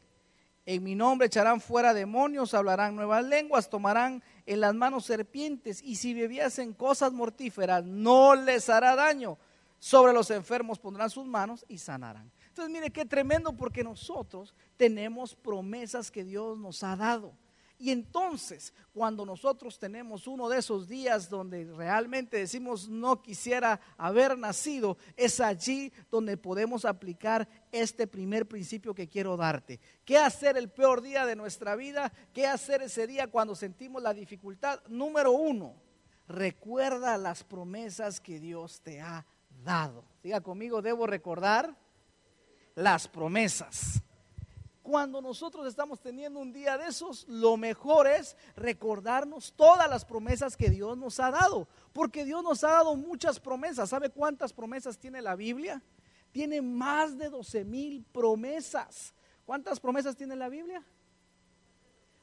En 0.71 0.83
mi 0.83 0.93
nombre 0.93 1.25
echarán 1.25 1.61
fuera 1.61 1.95
demonios, 1.95 2.53
hablarán 2.53 2.95
nuevas 2.95 3.25
lenguas, 3.25 3.71
tomarán 3.71 4.21
en 4.45 4.59
las 4.59 4.75
manos 4.75 5.03
serpientes 5.03 5.81
y 5.81 5.95
si 5.95 6.13
bebiesen 6.13 6.73
cosas 6.73 7.11
mortíferas 7.11 7.83
no 7.83 8.35
les 8.35 8.69
hará 8.69 8.95
daño. 8.95 9.39
Sobre 9.79 10.13
los 10.13 10.29
enfermos 10.29 10.77
pondrán 10.77 11.09
sus 11.09 11.25
manos 11.25 11.65
y 11.67 11.79
sanarán. 11.79 12.31
Entonces 12.49 12.71
mire 12.71 12.91
qué 12.91 13.03
tremendo 13.03 13.53
porque 13.53 13.83
nosotros 13.83 14.53
tenemos 14.77 15.33
promesas 15.33 16.11
que 16.11 16.23
Dios 16.23 16.59
nos 16.59 16.83
ha 16.83 16.95
dado. 16.95 17.33
Y 17.81 17.91
entonces, 17.91 18.74
cuando 18.93 19.25
nosotros 19.25 19.79
tenemos 19.79 20.27
uno 20.27 20.50
de 20.50 20.57
esos 20.57 20.89
días 20.89 21.29
donde 21.29 21.63
realmente 21.63 22.36
decimos 22.36 22.89
no 22.89 23.21
quisiera 23.21 23.79
haber 23.98 24.38
nacido, 24.38 24.98
es 25.15 25.39
allí 25.39 25.93
donde 26.12 26.36
podemos 26.36 26.83
aplicar 26.83 27.48
este 27.71 28.05
primer 28.05 28.45
principio 28.50 28.93
que 28.93 29.07
quiero 29.07 29.38
darte. 29.38 29.79
¿Qué 30.03 30.17
hacer 30.17 30.57
el 30.57 30.69
peor 30.69 31.01
día 31.01 31.25
de 31.25 31.38
nuestra 31.38 31.77
vida? 31.77 32.12
¿Qué 32.33 32.45
hacer 32.45 32.81
ese 32.81 33.07
día 33.07 33.27
cuando 33.27 33.55
sentimos 33.55 34.03
la 34.03 34.13
dificultad? 34.13 34.81
Número 34.89 35.31
uno, 35.31 35.74
recuerda 36.27 37.17
las 37.17 37.45
promesas 37.45 38.19
que 38.19 38.41
Dios 38.41 38.81
te 38.81 39.00
ha 39.00 39.25
dado. 39.63 40.03
Diga 40.21 40.41
conmigo, 40.41 40.81
debo 40.81 41.07
recordar 41.07 41.77
las 42.75 43.07
promesas 43.07 44.03
cuando 44.89 45.22
nosotros 45.22 45.67
estamos 45.67 46.01
teniendo 46.01 46.39
un 46.39 46.51
día 46.51 46.75
de 46.75 46.88
esos, 46.88 47.27
lo 47.27 47.58
mejor 47.58 48.08
es 48.08 48.36
recordarnos 48.55 49.53
todas 49.55 49.88
las 49.88 50.03
promesas 50.03 50.58
que 50.58 50.72
Dios 50.72 50.98
nos 50.98 51.19
ha 51.19 51.29
dado. 51.29 51.67
Porque 51.93 52.25
Dios 52.25 52.41
nos 52.41 52.63
ha 52.63 52.69
dado 52.72 52.96
muchas 52.96 53.39
promesas. 53.39 53.91
¿Sabe 53.91 54.10
cuántas 54.10 54.51
promesas 54.51 54.98
tiene 54.98 55.22
la 55.22 55.36
Biblia? 55.36 55.79
Tiene 56.31 56.63
más 56.63 57.19
de 57.19 57.29
12 57.29 57.65
mil 57.65 58.03
promesas. 58.12 59.13
¿Cuántas 59.46 59.79
promesas 59.79 60.15
tiene 60.15 60.36
la 60.36 60.50
Biblia? 60.50 60.84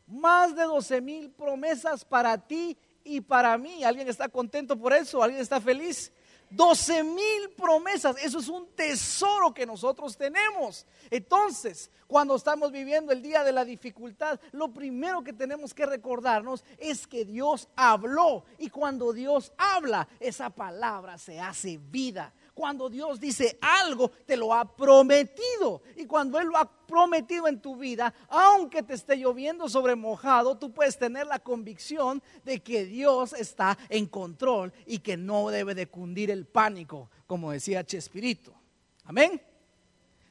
Más 0.08 0.56
de 0.56 0.64
12 0.64 1.00
mil 1.00 1.30
promesas 1.30 2.04
para 2.04 2.36
ti 2.36 2.76
y 3.04 3.20
para 3.20 3.56
mí. 3.56 3.84
¿Alguien 3.84 4.08
está 4.08 4.28
contento 4.28 4.76
por 4.76 4.92
eso? 4.92 5.22
¿Alguien 5.22 5.40
está 5.40 5.60
feliz? 5.60 6.12
12 6.50 7.04
mil 7.04 7.50
promesas. 7.56 8.16
Eso 8.22 8.38
es 8.38 8.48
un 8.48 8.66
tesoro 8.74 9.52
que 9.52 9.66
nosotros 9.66 10.16
tenemos. 10.16 10.86
Entonces, 11.10 11.90
cuando 12.06 12.36
estamos 12.36 12.70
viviendo 12.70 13.12
el 13.12 13.22
día 13.22 13.42
de 13.42 13.52
la 13.52 13.64
dificultad, 13.64 14.38
lo 14.52 14.72
primero 14.72 15.24
que 15.24 15.32
tenemos 15.32 15.74
que 15.74 15.86
recordarnos 15.86 16.64
es 16.78 17.06
que 17.06 17.24
Dios 17.24 17.68
habló. 17.74 18.44
Y 18.58 18.70
cuando 18.70 19.12
Dios 19.12 19.52
habla, 19.58 20.08
esa 20.20 20.50
palabra 20.50 21.18
se 21.18 21.40
hace 21.40 21.78
vida. 21.78 22.32
Cuando 22.56 22.88
Dios 22.88 23.20
dice 23.20 23.58
algo, 23.60 24.10
te 24.24 24.34
lo 24.34 24.54
ha 24.54 24.64
prometido. 24.64 25.82
Y 25.94 26.06
cuando 26.06 26.40
Él 26.40 26.46
lo 26.46 26.56
ha 26.56 26.64
prometido 26.64 27.48
en 27.48 27.60
tu 27.60 27.76
vida, 27.76 28.14
aunque 28.30 28.82
te 28.82 28.94
esté 28.94 29.18
lloviendo 29.18 29.68
sobre 29.68 29.94
mojado, 29.94 30.56
tú 30.56 30.72
puedes 30.72 30.96
tener 30.96 31.26
la 31.26 31.38
convicción 31.38 32.22
de 32.46 32.60
que 32.60 32.86
Dios 32.86 33.34
está 33.34 33.76
en 33.90 34.06
control 34.06 34.72
y 34.86 35.00
que 35.00 35.18
no 35.18 35.50
debe 35.50 35.74
de 35.74 35.88
cundir 35.88 36.30
el 36.30 36.46
pánico, 36.46 37.10
como 37.26 37.52
decía 37.52 37.84
Chespirito. 37.84 38.54
Amén. 39.04 39.38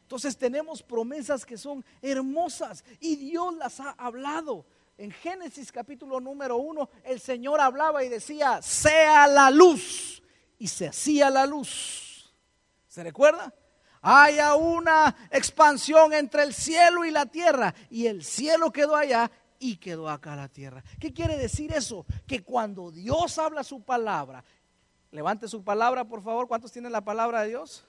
Entonces 0.01 0.35
tenemos 0.35 0.81
promesas 0.81 1.45
que 1.45 1.59
son 1.59 1.85
hermosas 2.01 2.83
y 2.99 3.17
Dios 3.17 3.55
las 3.55 3.79
ha 3.79 3.91
hablado. 3.91 4.65
En 4.97 5.11
Génesis 5.11 5.71
capítulo 5.71 6.19
número 6.19 6.57
uno, 6.57 6.89
el 7.03 7.19
Señor 7.19 7.61
hablaba 7.61 8.03
y 8.03 8.09
decía, 8.09 8.63
sea 8.63 9.27
la 9.27 9.51
luz. 9.51 10.23
Y 10.57 10.67
se 10.67 10.87
hacía 10.87 11.29
la 11.29 11.45
luz. 11.45 12.04
¿Se 12.95 13.03
recuerda? 13.03 13.53
Haya 14.01 14.55
una 14.55 15.13
expansión 15.29 16.13
entre 16.13 16.43
el 16.43 16.53
cielo 16.53 17.03
y 17.03 17.11
la 17.11 17.25
tierra. 17.25 17.75
Y 17.89 18.07
el 18.07 18.23
cielo 18.23 18.71
quedó 18.71 18.95
allá 18.95 19.29
y 19.59 19.75
quedó 19.75 20.09
acá 20.09 20.33
la 20.37 20.47
tierra. 20.47 20.81
¿Qué 20.97 21.11
quiere 21.11 21.37
decir 21.37 21.73
eso? 21.73 22.05
Que 22.25 22.41
cuando 22.41 22.91
Dios 22.91 23.37
habla 23.37 23.65
su 23.65 23.83
palabra, 23.83 24.45
levante 25.11 25.49
su 25.49 25.61
palabra, 25.61 26.05
por 26.05 26.23
favor. 26.23 26.47
¿Cuántos 26.47 26.71
tienen 26.71 26.93
la 26.93 27.03
palabra 27.03 27.41
de 27.41 27.49
Dios? 27.49 27.83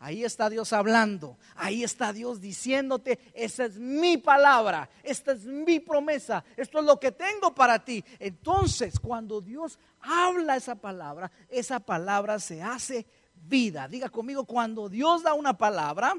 Ahí 0.00 0.24
está 0.24 0.50
Dios 0.50 0.72
hablando, 0.72 1.38
ahí 1.54 1.84
está 1.84 2.12
Dios 2.12 2.40
diciéndote, 2.40 3.20
esa 3.34 3.66
es 3.66 3.78
mi 3.78 4.16
palabra, 4.16 4.88
esta 5.02 5.32
es 5.32 5.44
mi 5.44 5.78
promesa, 5.78 6.42
esto 6.56 6.78
es 6.78 6.86
lo 6.86 6.98
que 6.98 7.12
tengo 7.12 7.54
para 7.54 7.84
ti. 7.84 8.02
Entonces, 8.18 8.98
cuando 8.98 9.42
Dios 9.42 9.78
habla 10.00 10.56
esa 10.56 10.74
palabra, 10.74 11.30
esa 11.50 11.80
palabra 11.80 12.38
se 12.40 12.62
hace 12.62 13.06
vida. 13.42 13.88
Diga 13.88 14.08
conmigo, 14.08 14.44
cuando 14.44 14.88
Dios 14.88 15.22
da 15.22 15.34
una 15.34 15.56
palabra, 15.56 16.14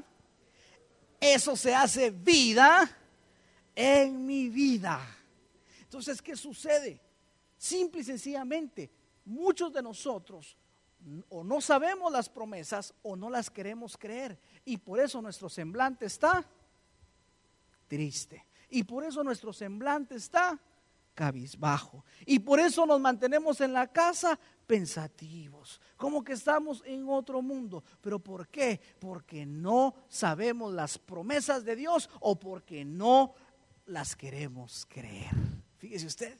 eso 1.20 1.56
se 1.56 1.74
hace 1.74 2.10
vida 2.10 2.90
en 3.74 4.26
mi 4.26 4.48
vida. 4.48 5.00
Entonces, 5.82 6.20
¿qué 6.20 6.36
sucede? 6.36 7.00
Simple 7.56 8.00
y 8.00 8.04
sencillamente, 8.04 8.90
muchos 9.24 9.72
de 9.72 9.82
nosotros 9.82 10.56
o 11.28 11.42
no 11.42 11.60
sabemos 11.60 12.12
las 12.12 12.28
promesas 12.28 12.94
o 13.02 13.16
no 13.16 13.28
las 13.28 13.50
queremos 13.50 13.96
creer. 13.96 14.38
Y 14.64 14.76
por 14.76 15.00
eso 15.00 15.20
nuestro 15.20 15.48
semblante 15.48 16.06
está 16.06 16.44
triste. 17.88 18.46
Y 18.70 18.84
por 18.84 19.04
eso 19.04 19.22
nuestro 19.22 19.52
semblante 19.52 20.14
está 20.14 20.58
cabizbajo. 21.14 22.04
Y 22.24 22.38
por 22.38 22.60
eso 22.60 22.86
nos 22.86 23.00
mantenemos 23.00 23.60
en 23.60 23.72
la 23.72 23.86
casa 23.86 24.38
pensativos, 24.66 25.80
como 26.02 26.24
que 26.24 26.32
estamos 26.32 26.82
en 26.84 27.08
otro 27.08 27.42
mundo. 27.42 27.84
¿Pero 28.00 28.18
por 28.18 28.48
qué? 28.48 28.80
Porque 28.98 29.46
no 29.46 29.94
sabemos 30.08 30.74
las 30.74 30.98
promesas 30.98 31.64
de 31.64 31.76
Dios 31.76 32.10
o 32.18 32.34
porque 32.34 32.84
no 32.84 33.34
las 33.86 34.16
queremos 34.16 34.84
creer. 34.88 35.30
Fíjese 35.78 36.06
usted. 36.08 36.38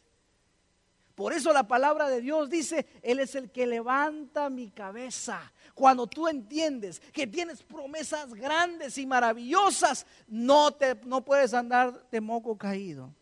Por 1.15 1.33
eso 1.33 1.53
la 1.53 1.69
palabra 1.69 2.09
de 2.09 2.21
Dios 2.21 2.51
dice, 2.51 2.89
Él 3.03 3.21
es 3.21 3.37
el 3.37 3.53
que 3.53 3.69
levanta 3.69 4.51
mi 4.51 4.69
cabeza. 4.69 5.53
Cuando 5.75 6.09
tú 6.09 6.27
entiendes 6.27 6.99
que 7.13 7.29
tienes 7.29 7.63
promesas 7.63 8.35
grandes 8.35 8.99
y 8.99 9.07
maravillosas, 9.07 10.07
no, 10.27 10.73
te, 10.73 10.97
no 11.05 11.25
puedes 11.25 11.55
andar 11.55 12.11
de 12.11 12.21
moco 12.21 12.59
caído. 12.59 13.15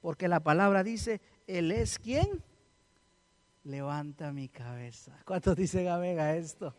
Porque 0.00 0.28
la 0.28 0.38
palabra 0.38 0.84
dice, 0.84 1.20
Él 1.48 1.72
es 1.72 1.98
quien 1.98 2.44
levanta 3.64 4.30
mi 4.32 4.48
cabeza. 4.48 5.18
¿Cuántos 5.24 5.56
dicen 5.56 5.88
amén 5.88 6.20
a 6.20 6.34
esto? 6.34 6.74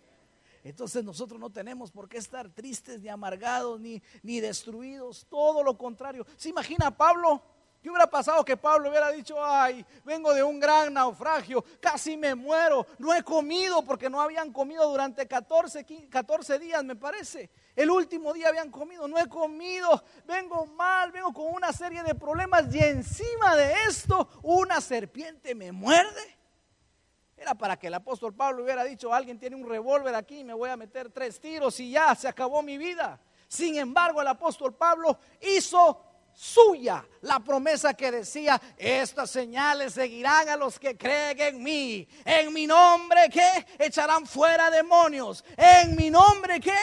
Entonces 0.64 1.04
nosotros 1.04 1.40
no 1.40 1.52
tenemos 1.52 1.92
por 1.92 2.10
qué 2.10 2.18
estar 2.18 2.50
tristes, 2.50 3.00
ni 3.00 3.10
amargados, 3.10 3.80
ni, 3.80 4.02
ni 4.24 4.40
destruidos. 4.40 5.28
Todo 5.30 5.64
lo 5.64 5.78
contrario. 5.78 6.26
¿Se 6.38 6.50
imagina 6.50 6.90
Pablo? 6.90 7.42
¿Qué 7.86 7.90
hubiera 7.92 8.10
pasado 8.10 8.44
que 8.44 8.58
Pablo 8.58 8.90
hubiera 8.90 9.12
dicho, 9.12 9.36
ay, 9.40 9.86
vengo 10.04 10.34
de 10.34 10.42
un 10.42 10.60
gran 10.60 10.92
naufragio, 10.92 11.64
casi 11.80 12.18
me 12.18 12.34
muero, 12.34 12.88
no 12.98 13.14
he 13.14 13.22
comido 13.22 13.84
porque 13.84 14.10
no 14.10 14.20
habían 14.20 14.52
comido 14.52 14.90
durante 14.90 15.28
14, 15.28 15.86
14 16.10 16.58
días, 16.58 16.84
me 16.84 16.96
parece. 16.96 17.48
El 17.76 17.92
último 17.92 18.34
día 18.34 18.50
habían 18.50 18.72
comido, 18.72 19.08
no 19.08 19.20
he 19.20 19.30
comido, 19.30 20.04
vengo 20.26 20.66
mal, 20.66 21.12
vengo 21.12 21.32
con 21.32 21.54
una 21.54 21.72
serie 21.72 22.02
de 22.02 22.16
problemas 22.16 22.74
y 22.74 22.80
encima 22.80 23.56
de 23.56 23.72
esto 23.88 24.30
una 24.42 24.82
serpiente 24.82 25.54
me 25.54 25.72
muerde. 25.72 26.36
Era 27.38 27.54
para 27.54 27.78
que 27.78 27.88
el 27.88 27.94
apóstol 27.94 28.34
Pablo 28.34 28.64
hubiera 28.64 28.84
dicho, 28.84 29.14
alguien 29.14 29.38
tiene 29.38 29.56
un 29.56 29.68
revólver 29.68 30.16
aquí, 30.16 30.44
me 30.44 30.54
voy 30.54 30.70
a 30.70 30.78
meter 30.78 31.10
tres 31.12 31.40
tiros 31.40 31.80
y 31.80 31.92
ya 31.92 32.16
se 32.16 32.28
acabó 32.28 32.62
mi 32.62 32.78
vida. 32.78 33.20
Sin 33.48 33.76
embargo, 33.76 34.22
el 34.22 34.28
apóstol 34.28 34.74
Pablo 34.74 35.20
hizo 35.42 36.02
suya 36.34 37.06
la 37.22 37.40
promesa 37.40 37.94
que 37.94 38.12
decía, 38.12 38.62
estas 38.78 39.32
señales 39.32 39.94
seguirán 39.94 40.50
a 40.50 40.58
los 40.58 40.80
que 40.80 40.98
creen 40.98 41.40
en 41.40 41.64
mí. 41.64 42.08
En 42.24 42.54
mi 42.54 42.68
nombre 42.68 43.30
que 43.30 43.66
echarán 43.80 44.26
fuera 44.26 44.70
demonios. 44.70 45.44
En 45.58 45.96
mi 45.96 46.10
nombre 46.10 46.60
que 46.60 46.76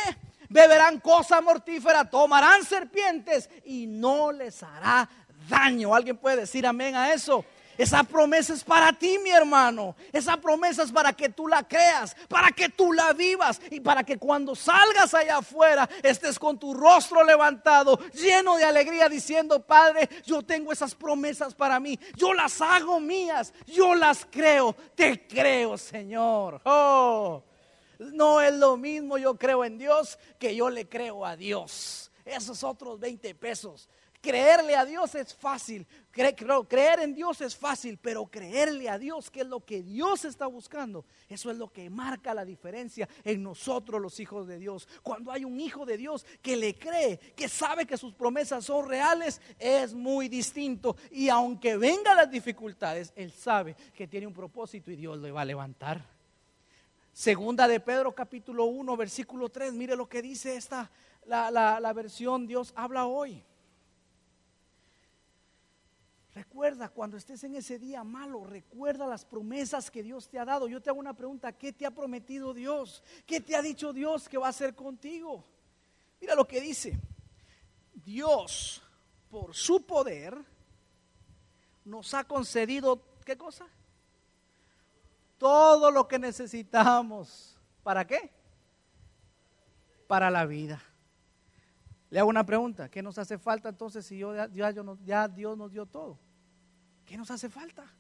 beberán 0.49 1.01
cosa 1.01 1.41
mortífera, 1.41 2.09
tomarán 2.09 2.65
serpientes 2.65 3.49
y 3.65 3.87
no 3.87 4.33
les 4.33 4.63
hará 4.63 5.09
daño. 5.49 5.95
¿Alguien 5.95 6.17
puede 6.17 6.37
decir 6.37 6.67
amén 6.67 6.95
a 6.95 7.13
eso? 7.13 7.45
Esa 7.79 8.05
promesa 8.05 8.55
es 8.55 8.65
para 8.65 8.93
ti, 8.93 9.19
mi 9.19 9.31
hermano. 9.31 9.97
Esa 10.13 10.37
promesa 10.37 10.83
es 10.83 10.93
para 10.93 11.13
que 11.13 11.29
tú 11.29 11.49
la 11.49 11.67
creas, 11.67 12.15
para 12.29 12.51
que 12.51 12.69
tú 12.69 12.93
la 12.93 13.13
vivas 13.13 13.61
y 13.71 13.81
para 13.81 14.05
que 14.05 14.19
cuando 14.19 14.55
salgas 14.55 15.15
allá 15.15 15.39
afuera 15.39 15.89
estés 16.03 16.39
con 16.39 16.59
tu 16.59 16.75
rostro 16.75 17.25
levantado, 17.25 17.99
lleno 18.13 18.57
de 18.57 18.65
alegría, 18.65 19.09
diciendo, 19.09 19.61
Padre, 19.61 20.09
yo 20.25 20.43
tengo 20.43 20.73
esas 20.73 20.95
promesas 20.95 21.55
para 21.55 21.81
mí. 21.81 21.99
Yo 22.17 22.35
las 22.35 22.61
hago 22.61 23.01
mías, 23.01 23.53
yo 23.67 23.95
las 23.95 24.27
creo. 24.31 24.75
Te 24.95 25.27
creo, 25.27 25.79
Señor. 25.79 26.61
Oh, 26.65 27.43
no 27.99 28.41
es 28.41 28.55
lo 28.55 28.77
mismo 28.77 29.19
yo 29.19 29.37
creo 29.37 29.65
en 29.65 29.79
Dios 29.79 30.19
que 30.39 30.55
yo 30.55 30.71
le 30.71 30.89
creo 30.89 31.25
a 31.25 31.37
Dios. 31.37 32.11
Esos 32.25 32.63
otros 32.65 33.01
20 33.01 33.35
pesos. 33.35 33.89
Creerle 34.23 34.77
a 34.77 34.85
Dios 34.85 35.17
es 35.17 35.35
fácil, 35.35 35.85
creer 36.13 37.01
en 37.01 37.13
Dios 37.13 37.41
es 37.41 37.57
fácil, 37.57 37.99
pero 38.01 38.25
creerle 38.27 38.89
a 38.89 38.97
Dios, 38.97 39.29
que 39.33 39.41
es 39.41 39.49
lo 39.49 39.65
que 39.65 39.83
Dios 39.83 40.25
está 40.25 40.47
buscando, 40.47 41.05
eso 41.29 41.51
es 41.51 41.59
lo 41.59 41.73
que 41.73 41.91
marca 41.91 42.33
la 42.33 42.45
diferencia 42.45 43.09
en 43.25 43.43
nosotros 43.43 44.01
los 44.01 44.21
hijos 44.21 44.47
de 44.47 44.61
Dios. 44.61 44.87
Cuando 45.03 45.33
hay 45.33 45.45
un 45.45 45.59
hijo 45.59 45.85
de 45.85 45.97
Dios 45.97 46.25
que 46.41 46.57
le 46.57 46.79
cree, 46.79 47.19
que 47.35 47.49
sabe 47.49 47.85
que 47.85 47.97
sus 47.97 48.15
promesas 48.15 48.65
son 48.65 48.89
reales, 48.89 49.41
es 49.59 49.93
muy 49.93 50.29
distinto. 50.29 50.95
Y 51.11 51.29
aunque 51.29 51.77
vengan 51.77 52.17
las 52.17 52.31
dificultades, 52.31 53.13
él 53.17 53.33
sabe 53.33 53.75
que 53.93 54.07
tiene 54.07 54.29
un 54.29 54.35
propósito 54.35 54.93
y 54.93 54.97
Dios 54.97 55.19
le 55.19 55.33
va 55.33 55.41
a 55.41 55.47
levantar. 55.47 56.01
Segunda 57.13 57.67
de 57.67 57.81
Pedro 57.81 58.15
capítulo 58.15 58.67
1, 58.67 58.97
versículo 58.97 59.49
3, 59.49 59.73
mire 59.73 59.97
lo 59.97 60.09
que 60.09 60.23
dice 60.23 60.55
esta, 60.55 60.93
la, 61.27 61.51
la 61.51 61.93
versión 61.93 62.47
Dios 62.47 62.73
habla 62.77 63.07
hoy. 63.07 63.45
Recuerda 66.35 66.89
cuando 66.89 67.19
estés 67.19 67.45
en 67.45 67.55
ese 67.57 67.79
día 67.79 68.03
malo, 68.05 68.45
recuerda 68.45 69.07
las 69.07 69.25
promesas 69.25 69.91
que 69.91 70.03
Dios 70.03 70.29
te 70.29 70.39
ha 70.39 70.47
dado. 70.47 70.67
Yo 70.67 70.81
te 70.81 70.89
hago 70.89 70.99
una 70.99 71.15
pregunta, 71.15 71.53
¿qué 71.53 71.75
te 71.75 71.85
ha 71.85 71.91
prometido 71.91 72.55
Dios? 72.55 73.03
¿Qué 73.27 73.41
te 73.41 73.55
ha 73.55 73.61
dicho 73.61 73.93
Dios 73.93 74.29
que 74.31 74.39
va 74.39 74.47
a 74.47 74.51
hacer 74.51 74.75
contigo? 74.75 75.45
Mira 76.21 76.35
lo 76.35 76.49
que 76.49 76.61
dice. 76.63 76.99
Dios, 77.93 78.83
por 79.31 79.55
su 79.55 79.85
poder, 79.85 80.39
nos 81.85 82.15
ha 82.15 82.25
concedido, 82.25 83.03
¿qué 83.27 83.37
cosa? 83.37 83.67
Todo 85.37 85.91
lo 85.91 86.09
que 86.09 86.19
necesitamos. 86.19 87.59
¿Para 87.83 88.07
qué? 88.07 88.31
Para 90.07 90.31
la 90.31 90.47
vida. 90.47 90.83
Le 92.13 92.21
hago 92.21 92.29
una 92.29 92.45
pregunta, 92.45 92.91
¿qué 92.91 93.03
nos 93.03 93.17
hace 93.17 93.39
falta 93.39 93.71
entonces 93.71 94.05
si 94.05 94.19
yo, 94.19 94.35
ya, 94.35 94.71
ya 95.03 95.29
Dios 95.29 95.57
nos 95.57 95.73
dio 95.73 95.87
todo? 95.87 96.19
¿Qué 97.07 97.17
nos 97.17 97.31
hace 97.31 97.49
falta? 97.49 97.91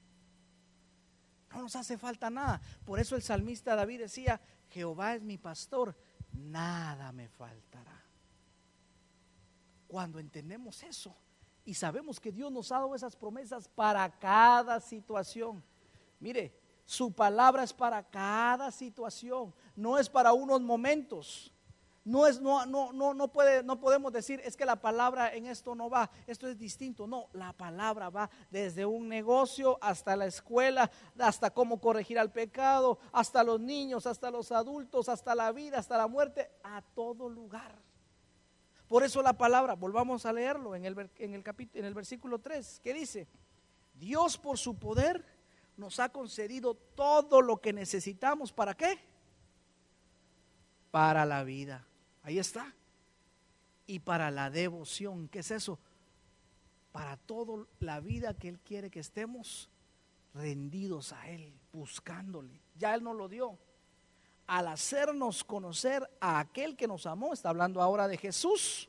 No 1.51 1.62
nos 1.62 1.75
hace 1.77 1.96
falta 1.96 2.29
nada. 2.29 2.61
Por 2.85 3.01
eso 3.01 3.16
el 3.16 3.22
salmista 3.22 3.75
David 3.75 4.01
decía, 4.01 4.38
Jehová 4.68 5.14
es 5.14 5.22
mi 5.22 5.38
pastor, 5.38 5.96
nada 6.31 7.11
me 7.12 7.27
faltará. 7.27 8.05
Cuando 9.88 10.18
entendemos 10.18 10.83
eso 10.83 11.16
y 11.64 11.72
sabemos 11.72 12.20
que 12.20 12.33
Dios 12.33 12.53
nos 12.53 12.70
ha 12.70 12.81
dado 12.81 12.94
esas 12.94 13.16
promesas 13.16 13.66
para 13.66 14.11
cada 14.18 14.79
situación. 14.81 15.64
Mire, 16.20 16.55
su 16.85 17.14
palabra 17.14 17.62
es 17.62 17.72
para 17.72 18.03
cada 18.03 18.72
situación, 18.72 19.55
no 19.75 19.96
es 19.96 20.11
para 20.11 20.35
unos 20.35 20.61
momentos. 20.61 21.51
No 22.05 22.27
es, 22.27 22.41
no, 22.41 22.67
no, 22.67 22.93
no, 22.93 23.15
no, 23.15 23.29
puede, 23.29 23.62
no 23.62 23.79
podemos 23.79 24.12
decir 24.12 24.41
es 24.45 24.57
que 24.57 24.65
la 24.65 24.75
palabra 24.75 25.33
en 25.33 25.47
esto 25.47 25.77
no 25.77 25.88
va, 25.88 26.11
esto 26.27 26.49
es 26.49 26.59
distinto. 26.59 27.07
No, 27.07 27.29
la 27.33 27.53
palabra 27.53 28.11
va 28.11 28.29
desde 28.51 28.85
un 28.85 29.09
negocio 29.09 29.79
hasta 29.81 30.17
la 30.17 30.27
escuela, 30.27 30.91
hasta 31.19 31.51
cómo 31.51 31.81
corregir 31.81 32.19
al 32.19 32.33
pecado, 32.33 32.99
hasta 33.12 33.45
los 33.45 33.61
niños, 33.61 34.07
hasta 34.07 34.33
los 34.33 34.51
adultos, 34.51 35.09
hasta 35.09 35.37
la 35.37 35.53
vida, 35.53 35.79
hasta 35.79 35.97
la 35.97 36.09
muerte, 36.09 36.51
a 36.65 36.83
todo 36.83 37.29
lugar. 37.29 37.79
Por 38.88 39.05
eso 39.05 39.23
la 39.23 39.35
palabra, 39.35 39.75
volvamos 39.75 40.27
a 40.27 40.33
leerlo 40.33 40.75
en 40.75 40.85
el, 40.85 41.11
en 41.19 41.35
el, 41.35 41.45
capítulo, 41.45 41.79
en 41.81 41.87
el 41.87 41.95
versículo 41.95 42.41
3, 42.41 42.81
que 42.81 42.93
dice, 42.93 43.29
Dios 43.95 44.38
por 44.38 44.59
su 44.59 44.77
poder 44.77 45.25
nos 45.77 46.01
ha 46.01 46.09
concedido 46.09 46.75
todo 46.75 47.41
lo 47.41 47.61
que 47.61 47.73
necesitamos. 47.73 48.53
¿Para 48.53 48.75
qué? 48.75 48.99
Para 50.91 51.25
la 51.25 51.45
vida. 51.45 51.87
Ahí 52.23 52.39
está. 52.39 52.75
Y 53.87 53.99
para 53.99 54.31
la 54.31 54.51
devoción, 54.51 55.29
¿qué 55.29 55.41
es 55.41 55.51
eso? 55.51 55.79
Para 56.93 57.17
toda 57.17 57.67
la 57.81 58.01
vida 58.01 58.35
que 58.35 58.49
Él 58.49 58.61
quiere 58.61 58.91
que 58.91 59.01
estemos 59.01 59.69
rendidos 60.35 61.13
a 61.13 61.29
Él, 61.29 61.53
buscándole. 61.73 62.61
Ya 62.77 62.95
Él 62.95 63.03
nos 63.03 63.17
lo 63.17 63.29
dio. 63.29 63.59
Al 64.47 64.69
hacernos 64.69 65.45
conocer 65.45 66.09
a 66.21 66.39
aquel 66.39 66.77
que 66.77 66.89
nos 66.89 67.07
amó, 67.07 67.33
está 67.33 67.49
hablando 67.49 67.81
ahora 67.81 68.09
de 68.09 68.19
Jesús, 68.19 68.89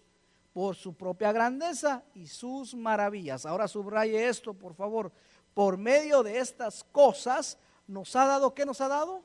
por 0.53 0.75
su 0.75 0.93
propia 0.93 1.31
grandeza 1.31 2.03
y 2.13 2.27
sus 2.27 2.75
maravillas. 2.75 3.45
Ahora 3.45 3.67
subraye 3.67 4.27
esto, 4.27 4.53
por 4.53 4.75
favor. 4.75 5.11
Por 5.53 5.77
medio 5.77 6.23
de 6.23 6.39
estas 6.39 6.83
cosas, 6.83 7.57
nos 7.87 8.15
ha 8.15 8.25
dado, 8.25 8.53
¿qué 8.53 8.65
nos 8.65 8.79
ha 8.81 8.87
dado? 8.87 9.23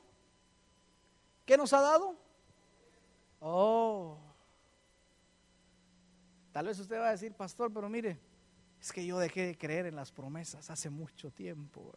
¿Qué 1.45 1.57
nos 1.57 1.73
ha 1.73 1.81
dado? 1.81 2.15
Oh. 3.39 4.17
Tal 6.51 6.65
vez 6.65 6.79
usted 6.79 6.99
va 6.99 7.09
a 7.09 7.11
decir, 7.11 7.33
pastor, 7.33 7.71
pero 7.71 7.87
mire, 7.89 8.19
es 8.81 8.91
que 8.91 9.05
yo 9.05 9.19
dejé 9.19 9.47
de 9.47 9.57
creer 9.57 9.85
en 9.85 9.95
las 9.95 10.11
promesas 10.11 10.69
hace 10.69 10.89
mucho 10.89 11.31
tiempo. 11.31 11.93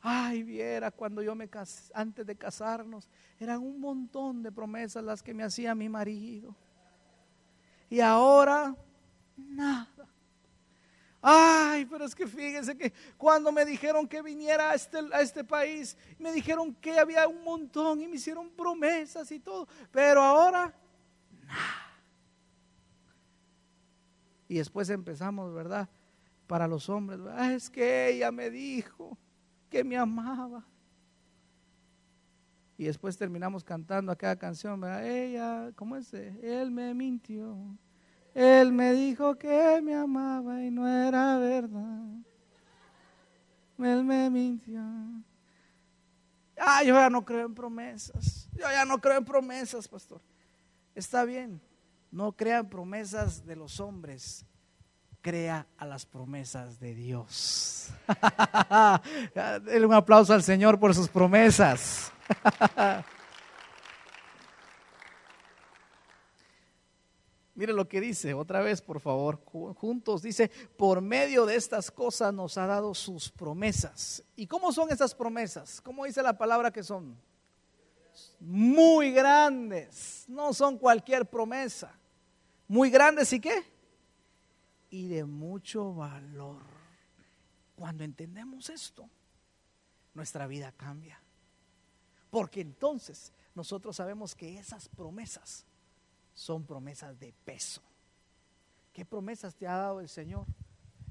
Ay, 0.00 0.42
viera 0.42 0.90
cuando 0.90 1.22
yo 1.22 1.34
me 1.34 1.48
casé, 1.48 1.92
antes 1.94 2.24
de 2.24 2.36
casarnos, 2.36 3.08
eran 3.38 3.60
un 3.60 3.80
montón 3.80 4.42
de 4.42 4.50
promesas 4.50 5.04
las 5.04 5.22
que 5.22 5.34
me 5.34 5.42
hacía 5.42 5.74
mi 5.74 5.88
marido. 5.88 6.54
Y 7.90 8.00
ahora, 8.00 8.74
nada. 9.36 10.09
Ay, 11.22 11.84
pero 11.84 12.06
es 12.06 12.14
que 12.14 12.26
fíjense 12.26 12.76
que 12.76 12.92
cuando 13.18 13.52
me 13.52 13.64
dijeron 13.64 14.08
que 14.08 14.22
viniera 14.22 14.70
a 14.70 14.74
este, 14.74 14.98
a 15.12 15.20
este 15.20 15.44
país, 15.44 15.96
me 16.18 16.32
dijeron 16.32 16.74
que 16.74 16.98
había 16.98 17.28
un 17.28 17.44
montón 17.44 18.00
y 18.00 18.08
me 18.08 18.16
hicieron 18.16 18.48
promesas 18.50 19.30
y 19.30 19.38
todo, 19.38 19.68
pero 19.90 20.22
ahora, 20.22 20.74
nada. 21.46 21.90
Y 24.48 24.56
después 24.56 24.90
empezamos, 24.90 25.54
¿verdad? 25.54 25.88
Para 26.46 26.66
los 26.66 26.88
hombres, 26.88 27.22
¿verdad? 27.22 27.52
es 27.52 27.70
que 27.70 28.08
ella 28.08 28.32
me 28.32 28.50
dijo 28.50 29.16
que 29.68 29.84
me 29.84 29.96
amaba. 29.96 30.66
Y 32.76 32.84
después 32.84 33.16
terminamos 33.16 33.62
cantando 33.62 34.10
aquella 34.10 34.36
canción, 34.36 34.80
¿verdad? 34.80 35.06
Ella, 35.06 35.70
¿cómo 35.76 35.96
es? 35.96 36.12
Él 36.14 36.70
me 36.70 36.94
mintió. 36.94 37.56
Él 38.34 38.72
me 38.72 38.92
dijo 38.92 39.36
que 39.36 39.80
me 39.82 39.94
amaba 39.94 40.62
y 40.62 40.70
no 40.70 40.86
era 40.88 41.38
verdad. 41.38 42.04
Él 43.78 44.04
me 44.04 44.30
mintió. 44.30 44.80
Ah, 46.58 46.82
yo 46.84 46.94
ya 46.94 47.08
no 47.08 47.24
creo 47.24 47.46
en 47.46 47.54
promesas. 47.54 48.48
Yo 48.52 48.70
ya 48.70 48.84
no 48.84 49.00
creo 49.00 49.18
en 49.18 49.24
promesas, 49.24 49.88
pastor. 49.88 50.20
Está 50.94 51.24
bien. 51.24 51.60
No 52.10 52.32
crean 52.32 52.68
promesas 52.68 53.46
de 53.46 53.56
los 53.56 53.80
hombres. 53.80 54.44
Crea 55.22 55.66
a 55.78 55.86
las 55.86 56.06
promesas 56.06 56.78
de 56.78 56.94
Dios. 56.94 57.90
Denle 59.64 59.86
un 59.86 59.94
aplauso 59.94 60.32
al 60.32 60.42
Señor 60.42 60.78
por 60.78 60.94
sus 60.94 61.08
promesas. 61.08 62.12
Mire 67.60 67.74
lo 67.74 67.86
que 67.86 68.00
dice, 68.00 68.32
otra 68.32 68.62
vez 68.62 68.80
por 68.80 69.00
favor, 69.00 69.44
juntos 69.44 70.22
dice, 70.22 70.50
por 70.78 71.02
medio 71.02 71.44
de 71.44 71.56
estas 71.56 71.90
cosas 71.90 72.32
nos 72.32 72.56
ha 72.56 72.66
dado 72.66 72.94
sus 72.94 73.30
promesas. 73.30 74.24
¿Y 74.34 74.46
cómo 74.46 74.72
son 74.72 74.90
esas 74.90 75.14
promesas? 75.14 75.78
¿Cómo 75.82 76.06
dice 76.06 76.22
la 76.22 76.38
palabra 76.38 76.70
que 76.70 76.82
son? 76.82 77.14
Muy 78.40 79.12
grandes, 79.12 80.24
no 80.26 80.54
son 80.54 80.78
cualquier 80.78 81.28
promesa. 81.28 81.92
Muy 82.66 82.88
grandes 82.88 83.30
y 83.34 83.40
qué? 83.40 83.62
Y 84.88 85.08
de 85.08 85.26
mucho 85.26 85.92
valor. 85.92 86.62
Cuando 87.76 88.04
entendemos 88.04 88.70
esto, 88.70 89.06
nuestra 90.14 90.46
vida 90.46 90.72
cambia. 90.72 91.20
Porque 92.30 92.62
entonces 92.62 93.34
nosotros 93.54 93.96
sabemos 93.96 94.34
que 94.34 94.58
esas 94.58 94.88
promesas 94.88 95.66
son 96.40 96.64
promesas 96.64 97.18
de 97.20 97.34
peso. 97.44 97.82
¿Qué 98.94 99.04
promesas 99.04 99.54
te 99.54 99.66
ha 99.66 99.76
dado 99.76 100.00
el 100.00 100.08
Señor? 100.08 100.46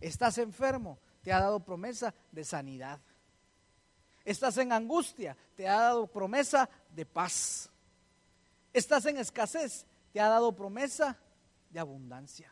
Estás 0.02 0.40
enfermo, 0.40 0.98
te 1.22 1.32
ha 1.32 1.40
dado 1.40 1.60
promesa 1.60 2.16
de 2.32 2.44
sanidad. 2.44 3.00
Estás 4.26 4.58
en 4.58 4.72
angustia, 4.72 5.38
te 5.56 5.68
ha 5.68 5.82
dado 5.82 6.08
promesa 6.08 6.68
de 6.90 7.06
paz. 7.06 7.70
Estás 8.74 9.06
en 9.06 9.18
escasez, 9.18 9.86
te 10.12 10.20
ha 10.20 10.30
dado 10.30 10.56
promesa 10.56 11.16
de 11.70 11.80
abundancia. 11.80 12.52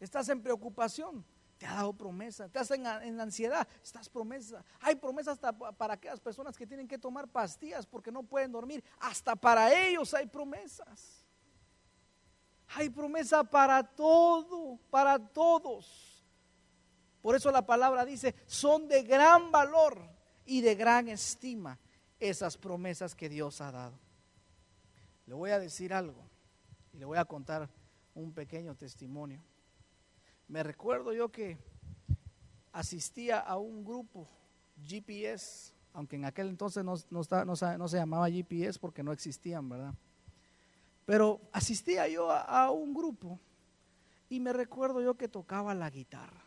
Estás 0.00 0.28
en 0.30 0.42
preocupación, 0.42 1.24
te 1.62 1.68
ha 1.68 1.74
dado 1.74 1.92
promesa. 1.92 2.48
Te 2.48 2.58
hacen 2.58 2.84
en, 2.84 3.20
ansiedad, 3.20 3.68
estás 3.80 4.08
promesa. 4.08 4.64
Hay 4.80 4.96
promesas 4.96 5.34
hasta 5.34 5.52
para 5.52 5.94
aquellas 5.94 6.18
personas 6.18 6.56
que 6.56 6.66
tienen 6.66 6.88
que 6.88 6.98
tomar 6.98 7.28
pastillas 7.28 7.86
porque 7.86 8.10
no 8.10 8.24
pueden 8.24 8.50
dormir. 8.50 8.82
Hasta 8.98 9.36
para 9.36 9.72
ellos 9.72 10.12
hay 10.12 10.26
promesas. 10.26 11.24
Hay 12.74 12.90
promesa 12.90 13.44
para 13.44 13.80
todo, 13.84 14.76
para 14.90 15.16
todos. 15.20 16.26
Por 17.20 17.36
eso 17.36 17.52
la 17.52 17.64
palabra 17.64 18.04
dice, 18.04 18.34
son 18.44 18.88
de 18.88 19.04
gran 19.04 19.52
valor 19.52 20.02
y 20.44 20.62
de 20.62 20.74
gran 20.74 21.08
estima 21.08 21.78
esas 22.18 22.56
promesas 22.56 23.14
que 23.14 23.28
Dios 23.28 23.60
ha 23.60 23.70
dado. 23.70 24.00
Le 25.26 25.34
voy 25.34 25.52
a 25.52 25.60
decir 25.60 25.94
algo 25.94 26.28
y 26.92 26.98
le 26.98 27.04
voy 27.04 27.18
a 27.18 27.24
contar 27.24 27.70
un 28.14 28.32
pequeño 28.32 28.74
testimonio. 28.74 29.44
Me 30.52 30.62
recuerdo 30.62 31.14
yo 31.14 31.32
que 31.32 31.56
asistía 32.72 33.38
a 33.38 33.56
un 33.56 33.82
grupo 33.82 34.28
GPS, 34.86 35.72
aunque 35.94 36.16
en 36.16 36.26
aquel 36.26 36.48
entonces 36.48 36.84
no, 36.84 36.94
se 37.88 37.96
llamaba 37.96 38.28
GPS 38.28 38.78
porque 38.78 39.02
no 39.02 39.12
existían, 39.12 39.66
¿verdad? 39.70 39.94
Pero 41.06 41.40
asistía 41.52 42.06
yo 42.06 42.30
a, 42.30 42.70
un 42.70 42.92
grupo 42.92 43.40
y 44.28 44.40
me 44.40 44.52
recuerdo 44.52 45.00
yo 45.00 45.14
que 45.14 45.26
tocaba 45.26 45.72
la 45.74 45.88
guitarra. 45.88 46.44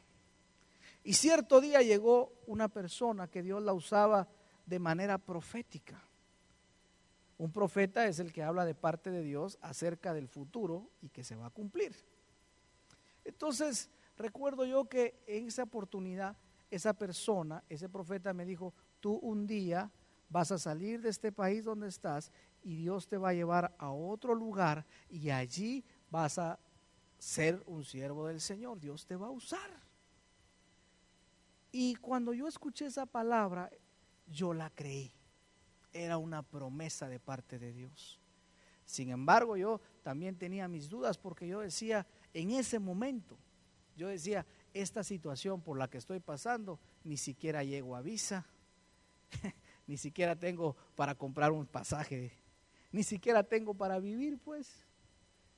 Y 1.03 1.13
cierto 1.13 1.59
día 1.59 1.81
llegó 1.81 2.31
una 2.45 2.67
persona 2.67 3.27
que 3.27 3.41
Dios 3.41 3.63
la 3.63 3.73
usaba 3.73 4.27
de 4.67 4.77
manera 4.77 5.17
profética. 5.17 5.99
Un 7.39 7.51
profeta 7.51 8.05
es 8.05 8.19
el 8.19 8.31
que 8.31 8.43
habla 8.43 8.65
de 8.65 8.75
parte 8.75 9.09
de 9.09 9.23
Dios 9.23 9.57
acerca 9.63 10.13
del 10.13 10.27
futuro 10.27 10.91
y 11.01 11.09
que 11.09 11.23
se 11.23 11.35
va 11.35 11.47
a 11.47 11.49
cumplir. 11.49 11.95
Entonces, 13.23 13.89
recuerdo 14.17 14.65
yo 14.65 14.86
que 14.86 15.21
en 15.28 15.47
esa 15.47 15.63
oportunidad, 15.63 16.38
esa 16.69 16.93
persona, 16.93 17.63
ese 17.69 17.89
profeta 17.89 18.34
me 18.34 18.45
dijo, 18.45 18.73
tú 18.99 19.13
un 19.15 19.45
día 19.45 19.91
vas 20.30 20.51
a 20.51 20.58
salir 20.58 21.01
de 21.01 21.10
este 21.10 21.32
país 21.32 21.63
donde 21.63 21.88
estás 21.88 22.32
y 22.63 22.75
Dios 22.75 23.08
te 23.08 23.17
va 23.17 23.30
a 23.30 23.34
llevar 23.34 23.75
a 23.78 23.91
otro 23.91 24.34
lugar 24.34 24.86
y 25.10 25.30
allí 25.30 25.84
vas 26.10 26.39
a 26.39 26.60
ser 27.17 27.63
un 27.67 27.84
siervo 27.84 28.28
del 28.28 28.41
Señor, 28.41 28.80
Dios 28.80 29.06
te 29.06 29.15
va 29.15 29.28
a 29.28 29.32
usar. 29.32 29.86
Y 31.71 31.95
cuando 31.95 32.34
yo 32.34 32.47
escuché 32.47 32.86
esa 32.86 33.06
palabra, 33.06 33.69
yo 34.28 34.54
la 34.54 34.69
creí. 34.69 35.12
Era 35.91 36.17
una 36.17 36.41
promesa 36.41 37.08
de 37.08 37.19
parte 37.19 37.60
de 37.60 37.73
Dios. 37.73 38.19
Sin 38.86 39.10
embargo, 39.10 39.58
yo 39.58 39.82
también 40.04 40.38
tenía 40.38 40.67
mis 40.67 40.89
dudas 40.89 41.17
porque 41.17 41.47
yo 41.47 41.60
decía, 41.60 42.06
en 42.34 42.51
ese 42.51 42.80
momento, 42.80 43.38
yo 43.95 44.08
decía, 44.08 44.45
esta 44.73 45.03
situación 45.03 45.62
por 45.62 45.77
la 45.77 45.89
que 45.89 45.97
estoy 45.97 46.19
pasando, 46.19 46.79
ni 47.03 47.17
siquiera 47.17 47.63
llego 47.63 47.95
a 47.95 48.01
visa, 48.01 48.45
ni 49.88 49.97
siquiera 49.97 50.36
tengo 50.36 50.75
para 50.95 51.15
comprar 51.15 51.51
un 51.51 51.65
pasaje, 51.65 52.34
ni 52.91 53.03
siquiera 53.03 53.43
tengo 53.43 53.73
para 53.73 53.99
vivir, 53.99 54.38
pues. 54.39 54.86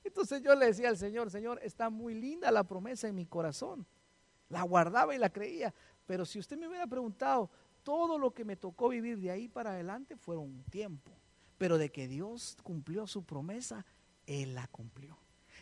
Entonces 0.04 0.42
yo 0.42 0.56
le 0.56 0.68
decía 0.68 0.90
al 0.90 0.98
Señor, 0.98 1.30
Señor, 1.32 1.60
está 1.64 1.90
muy 1.90 2.14
linda 2.14 2.52
la 2.52 2.64
promesa 2.64 3.08
en 3.08 3.16
mi 3.16 3.26
corazón. 3.26 3.86
La 4.50 4.62
guardaba 4.62 5.14
y 5.14 5.18
la 5.18 5.30
creía. 5.30 5.74
Pero 6.06 6.26
si 6.26 6.40
usted 6.40 6.58
me 6.58 6.68
hubiera 6.68 6.88
preguntado, 6.88 7.50
todo 7.84 8.18
lo 8.18 8.34
que 8.34 8.46
me 8.46 8.56
tocó 8.56 8.90
vivir 8.90 9.20
de 9.20 9.32
ahí 9.32 9.48
para 9.48 9.72
adelante 9.72 10.16
fueron 10.16 10.46
un 10.46 10.64
tiempo. 10.66 11.12
Pero 11.58 11.78
de 11.78 11.90
que 11.90 12.08
Dios 12.08 12.58
cumplió 12.64 13.08
su 13.08 13.26
promesa, 13.26 13.86
Él 14.26 14.56
la 14.56 14.68
cumplió. 14.68 15.18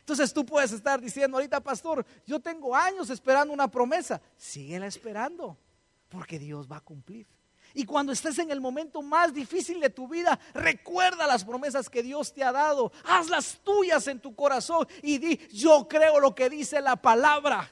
Entonces 0.05 0.31
tú 0.31 0.45
puedes 0.45 0.71
estar 0.71 1.01
diciendo 1.01 1.35
ahorita, 1.35 1.59
pastor, 1.61 2.05
yo 2.27 2.39
tengo 2.39 2.75
años 2.75 3.09
esperando 3.09 3.51
una 3.51 3.67
promesa. 3.67 4.21
Síguela 4.37 4.85
esperando, 4.85 5.57
porque 6.09 6.37
Dios 6.37 6.71
va 6.71 6.77
a 6.77 6.81
cumplir. 6.81 7.25
Y 7.73 7.85
cuando 7.85 8.11
estés 8.11 8.37
en 8.37 8.51
el 8.51 8.61
momento 8.61 9.01
más 9.01 9.33
difícil 9.33 9.79
de 9.79 9.89
tu 9.89 10.07
vida, 10.07 10.39
recuerda 10.53 11.25
las 11.25 11.43
promesas 11.43 11.89
que 11.89 12.03
Dios 12.03 12.31
te 12.31 12.43
ha 12.43 12.51
dado. 12.51 12.91
Hazlas 13.03 13.59
tuyas 13.63 14.05
en 14.05 14.19
tu 14.19 14.35
corazón 14.35 14.87
y 15.01 15.17
di, 15.17 15.37
yo 15.51 15.87
creo 15.87 16.19
lo 16.19 16.35
que 16.35 16.51
dice 16.51 16.81
la 16.81 16.97
palabra. 16.97 17.67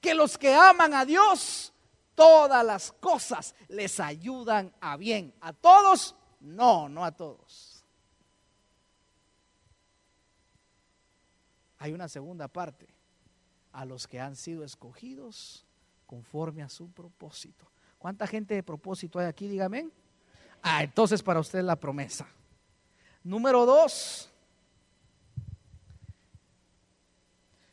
Que 0.00 0.14
los 0.14 0.38
que 0.38 0.54
aman 0.54 0.94
a 0.94 1.04
Dios, 1.04 1.72
todas 2.14 2.64
las 2.64 2.92
cosas 2.92 3.56
les 3.66 3.98
ayudan 3.98 4.72
a 4.80 4.96
bien. 4.96 5.34
¿A 5.40 5.52
todos? 5.52 6.14
No, 6.38 6.88
no 6.88 7.04
a 7.04 7.10
todos. 7.10 7.73
Hay 11.84 11.92
una 11.92 12.08
segunda 12.08 12.48
parte. 12.48 12.88
A 13.70 13.84
los 13.84 14.08
que 14.08 14.18
han 14.18 14.36
sido 14.36 14.64
escogidos 14.64 15.66
conforme 16.06 16.62
a 16.62 16.70
su 16.70 16.90
propósito. 16.90 17.66
¿Cuánta 17.98 18.26
gente 18.26 18.54
de 18.54 18.62
propósito 18.62 19.18
hay 19.18 19.26
aquí? 19.26 19.48
Dígame. 19.48 19.90
Ah, 20.62 20.82
entonces 20.82 21.22
para 21.22 21.40
usted 21.40 21.60
la 21.60 21.76
promesa. 21.76 22.26
Número 23.22 23.66
dos. 23.66 24.30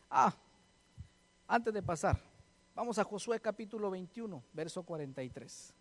Ah, 0.10 0.34
antes 1.48 1.74
de 1.74 1.82
pasar, 1.82 2.20
vamos 2.76 3.00
a 3.00 3.06
Josué 3.06 3.40
capítulo 3.40 3.90
21, 3.92 4.44
verso 4.52 4.84
43. 4.84 5.74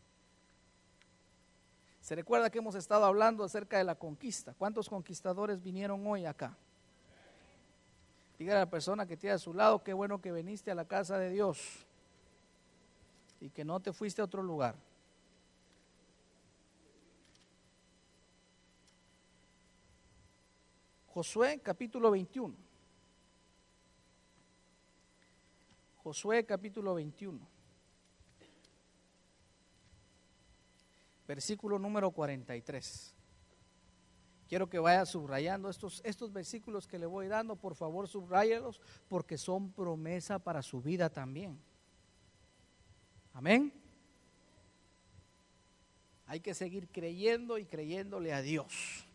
Se 2.01 2.14
recuerda 2.14 2.49
que 2.49 2.59
hemos 2.59 2.77
estado 2.77 3.05
hablando 3.07 3.43
acerca 3.43 3.79
de 3.79 3.85
la 3.85 3.97
conquista. 3.97 4.55
¿Cuántos 4.57 4.88
conquistadores 4.88 5.61
vinieron 5.61 6.07
hoy 6.07 6.27
acá? 6.27 6.57
Diga 8.40 8.57
a 8.57 8.61
la 8.61 8.70
persona 8.70 9.05
que 9.05 9.18
tiene 9.18 9.35
a 9.35 9.38
su 9.38 9.53
lado, 9.53 9.85
qué 9.85 9.92
bueno 9.92 10.18
que 10.18 10.33
viniste 10.33 10.70
a 10.70 10.74
la 10.74 10.87
casa 10.87 11.18
de 11.18 11.29
Dios 11.29 11.85
y 13.38 13.50
que 13.50 13.66
no 13.66 13.81
te 13.81 13.92
fuiste 13.92 14.22
a 14.22 14.24
otro 14.24 14.42
lugar. 14.42 14.76
Josué 21.09 21.61
capítulo 21.62 22.11
21. 22.12 22.55
Josué 26.03 26.46
capítulo 26.46 26.94
21. 26.94 27.38
Versículo 31.29 31.79
número 31.79 32.11
43. 32.11 33.20
Quiero 34.51 34.69
que 34.69 34.81
vaya 34.81 35.07
subrayando 35.07 35.71
estos, 35.71 36.03
estos 36.05 36.33
versículos 36.33 36.89
que 36.89 36.99
le 36.99 37.07
voy 37.07 37.29
dando, 37.29 37.55
por 37.55 37.77
favor 37.77 38.09
subrayalos, 38.09 38.81
porque 39.07 39.39
son 39.39 39.71
promesa 39.71 40.41
para 40.41 40.61
su 40.61 40.83
vida 40.83 41.09
también. 41.09 41.57
Amén. 43.33 43.73
Hay 46.27 46.41
que 46.41 46.53
seguir 46.53 46.89
creyendo 46.89 47.59
y 47.59 47.65
creyéndole 47.65 48.33
a 48.35 48.43
Dios. 48.43 49.07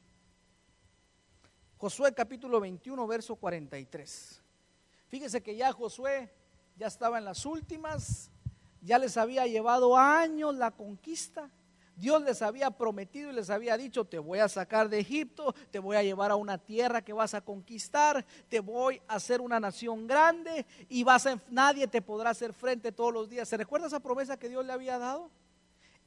Josué 1.80 2.14
capítulo 2.14 2.62
21, 2.62 3.06
verso 3.06 3.36
43. 3.36 4.42
Fíjese 5.10 5.44
que 5.44 5.58
ya 5.58 5.74
Josué 5.74 6.32
ya 6.78 6.88
estaba 6.88 7.18
en 7.18 7.26
las 7.26 7.46
últimas, 7.46 8.32
ya 8.82 8.98
les 8.98 9.18
había 9.18 9.46
llevado 9.48 9.98
años 9.98 10.56
la 10.56 10.72
conquista. 10.72 11.52
Dios 11.96 12.22
les 12.24 12.42
había 12.42 12.72
prometido 12.72 13.32
y 13.32 13.34
les 13.34 13.50
había 13.50 13.78
dicho, 13.78 14.06
te 14.06 14.20
voy 14.20 14.40
a 14.40 14.50
sacar 14.50 14.90
de 14.90 15.00
Egipto, 15.00 15.56
te 15.72 15.80
voy 15.80 15.96
a 15.96 16.04
llevar 16.04 16.32
a 16.32 16.36
una 16.36 16.58
tierra 16.58 17.02
que 17.02 17.14
vas 17.14 17.34
a 17.34 17.42
conquistar, 17.42 18.26
te 18.50 18.60
voy 18.60 19.02
a 19.08 19.16
hacer 19.16 19.40
una 19.40 19.60
nación 19.60 20.06
grande 20.06 20.66
y 20.90 21.04
vas 21.04 21.26
a, 21.26 21.40
nadie 21.50 21.88
te 21.88 22.02
podrá 22.02 22.32
hacer 22.32 22.54
frente 22.54 22.92
todos 22.92 23.14
los 23.14 23.30
días. 23.30 23.48
¿Se 23.48 23.58
recuerda 23.58 23.88
esa 23.88 24.02
promesa 24.02 24.38
que 24.38 24.50
Dios 24.50 24.66
le 24.66 24.74
había 24.74 25.00
dado? 25.00 25.32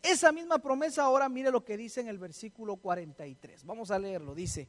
Esa 0.03 0.31
misma 0.31 0.59
promesa 0.59 1.03
ahora 1.05 1.29
mire 1.29 1.51
lo 1.51 1.65
que 1.65 1.77
dice 1.77 2.01
en 2.01 2.09
el 2.09 2.19
versículo 2.19 2.77
43. 2.77 3.65
Vamos 3.65 3.91
a 3.91 3.99
leerlo. 3.99 4.35
Dice, 4.35 4.69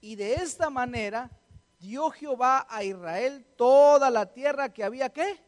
y 0.00 0.16
de 0.16 0.34
esta 0.34 0.70
manera 0.70 1.30
dio 1.78 2.10
Jehová 2.10 2.66
a 2.68 2.82
Israel 2.82 3.46
toda 3.56 4.10
la 4.10 4.26
tierra 4.32 4.72
que 4.72 4.84
había 4.84 5.10
qué. 5.10 5.40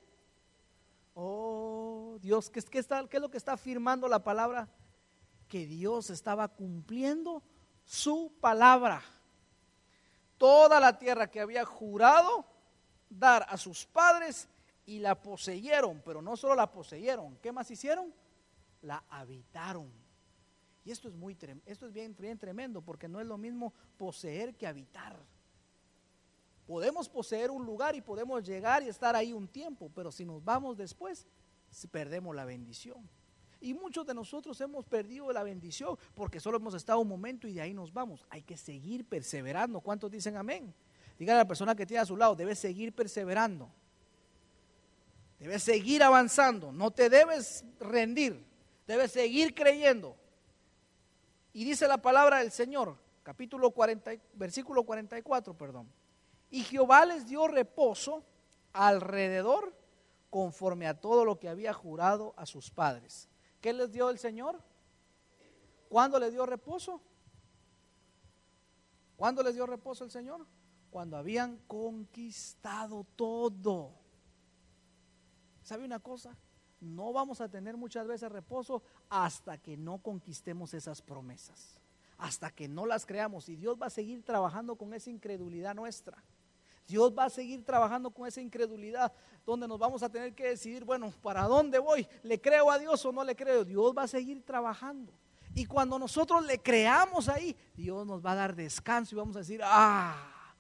Oh, 1.14 2.16
Dios, 2.20 2.48
¿qué, 2.48 2.62
qué, 2.62 2.78
está, 2.78 3.06
¿qué 3.08 3.16
es 3.16 3.20
lo 3.20 3.30
que 3.30 3.36
está 3.36 3.52
afirmando 3.52 4.08
la 4.08 4.22
palabra? 4.22 4.68
Que 5.50 5.66
Dios 5.66 6.08
estaba 6.08 6.48
cumpliendo 6.48 7.42
su 7.84 8.32
palabra. 8.40 9.02
Toda 10.38 10.80
la 10.80 10.98
tierra 10.98 11.30
que 11.30 11.40
había 11.40 11.66
jurado 11.66 12.46
dar 13.10 13.44
a 13.48 13.58
sus 13.58 13.84
padres 13.84 14.48
y 14.86 15.00
la 15.00 15.20
poseyeron, 15.20 16.00
pero 16.04 16.22
no 16.22 16.36
solo 16.36 16.54
la 16.54 16.70
poseyeron, 16.70 17.36
¿qué 17.42 17.52
más 17.52 17.70
hicieron? 17.70 18.14
La 18.82 19.04
habitaron. 19.10 19.92
Y 20.84 20.90
esto 20.90 21.08
es 21.08 21.14
muy 21.14 21.36
esto 21.66 21.86
es 21.86 21.92
bien, 21.92 22.16
bien 22.18 22.38
tremendo 22.38 22.80
porque 22.80 23.08
no 23.08 23.20
es 23.20 23.26
lo 23.26 23.36
mismo 23.36 23.74
poseer 23.98 24.54
que 24.54 24.66
habitar. 24.66 25.16
Podemos 26.66 27.08
poseer 27.08 27.50
un 27.50 27.66
lugar 27.66 27.96
y 27.96 28.00
podemos 28.00 28.46
llegar 28.46 28.82
y 28.82 28.88
estar 28.88 29.16
ahí 29.16 29.32
un 29.32 29.48
tiempo, 29.48 29.90
pero 29.92 30.12
si 30.12 30.24
nos 30.24 30.42
vamos 30.42 30.76
después, 30.76 31.26
perdemos 31.90 32.34
la 32.34 32.44
bendición. 32.44 33.08
Y 33.60 33.74
muchos 33.74 34.06
de 34.06 34.14
nosotros 34.14 34.60
hemos 34.60 34.86
perdido 34.86 35.30
la 35.32 35.42
bendición 35.42 35.98
porque 36.14 36.40
solo 36.40 36.56
hemos 36.56 36.74
estado 36.74 37.00
un 37.00 37.08
momento 37.08 37.46
y 37.46 37.54
de 37.54 37.60
ahí 37.60 37.74
nos 37.74 37.92
vamos. 37.92 38.24
Hay 38.30 38.42
que 38.42 38.56
seguir 38.56 39.04
perseverando. 39.04 39.80
¿Cuántos 39.80 40.10
dicen 40.10 40.36
amén? 40.36 40.72
Diga 41.18 41.34
a 41.34 41.38
la 41.38 41.46
persona 41.46 41.74
que 41.74 41.84
tiene 41.84 42.00
a 42.00 42.06
su 42.06 42.16
lado, 42.16 42.34
debes 42.34 42.58
seguir 42.58 42.94
perseverando. 42.94 43.70
Debes 45.38 45.62
seguir 45.62 46.02
avanzando. 46.02 46.72
No 46.72 46.90
te 46.90 47.10
debes 47.10 47.64
rendir. 47.78 48.44
Debes 48.86 49.12
seguir 49.12 49.54
creyendo. 49.54 50.16
Y 51.52 51.64
dice 51.64 51.86
la 51.86 51.98
palabra 51.98 52.38
del 52.38 52.50
Señor, 52.50 52.96
capítulo 53.22 53.70
40, 53.70 54.12
versículo 54.34 54.84
44, 54.84 55.56
perdón. 55.56 55.88
Y 56.50 56.62
Jehová 56.62 57.04
les 57.06 57.26
dio 57.26 57.46
reposo 57.48 58.24
alrededor 58.72 59.74
conforme 60.30 60.86
a 60.86 61.00
todo 61.00 61.24
lo 61.24 61.38
que 61.38 61.48
había 61.48 61.72
jurado 61.72 62.34
a 62.36 62.46
sus 62.46 62.70
padres. 62.70 63.28
¿Qué 63.60 63.72
les 63.72 63.92
dio 63.92 64.10
el 64.10 64.18
Señor? 64.18 64.60
¿Cuándo 65.88 66.18
les 66.18 66.32
dio 66.32 66.46
reposo? 66.46 67.00
¿Cuándo 69.16 69.42
les 69.42 69.54
dio 69.54 69.66
reposo 69.66 70.04
el 70.04 70.10
Señor? 70.10 70.46
Cuando 70.90 71.16
habían 71.16 71.58
conquistado 71.66 73.04
todo. 73.16 73.92
¿Sabe 75.62 75.84
una 75.84 76.00
cosa? 76.00 76.36
no 76.80 77.12
vamos 77.12 77.40
a 77.40 77.48
tener 77.48 77.76
muchas 77.76 78.06
veces 78.06 78.32
reposo 78.32 78.82
hasta 79.08 79.58
que 79.58 79.76
no 79.76 79.98
conquistemos 79.98 80.74
esas 80.74 81.02
promesas, 81.02 81.78
hasta 82.18 82.50
que 82.50 82.68
no 82.68 82.86
las 82.86 83.06
creamos. 83.06 83.48
Y 83.48 83.56
Dios 83.56 83.78
va 83.80 83.86
a 83.86 83.90
seguir 83.90 84.22
trabajando 84.24 84.76
con 84.76 84.94
esa 84.94 85.10
incredulidad 85.10 85.74
nuestra. 85.74 86.22
Dios 86.86 87.12
va 87.16 87.24
a 87.24 87.30
seguir 87.30 87.64
trabajando 87.64 88.10
con 88.10 88.26
esa 88.26 88.40
incredulidad 88.40 89.12
donde 89.46 89.66
nos 89.66 89.78
vamos 89.78 90.02
a 90.02 90.08
tener 90.08 90.34
que 90.34 90.48
decidir, 90.48 90.84
bueno, 90.84 91.12
¿para 91.22 91.44
dónde 91.44 91.78
voy? 91.78 92.06
¿Le 92.22 92.40
creo 92.40 92.70
a 92.70 92.78
Dios 92.78 93.04
o 93.04 93.12
no 93.12 93.24
le 93.24 93.34
creo? 93.34 93.64
Dios 93.64 93.94
va 93.96 94.04
a 94.04 94.08
seguir 94.08 94.44
trabajando. 94.44 95.12
Y 95.54 95.66
cuando 95.66 95.98
nosotros 95.98 96.44
le 96.44 96.58
creamos 96.60 97.28
ahí, 97.28 97.56
Dios 97.74 98.06
nos 98.06 98.24
va 98.24 98.32
a 98.32 98.36
dar 98.36 98.54
descanso 98.54 99.14
y 99.14 99.18
vamos 99.18 99.36
a 99.36 99.40
decir, 99.40 99.60
ah, 99.64 100.54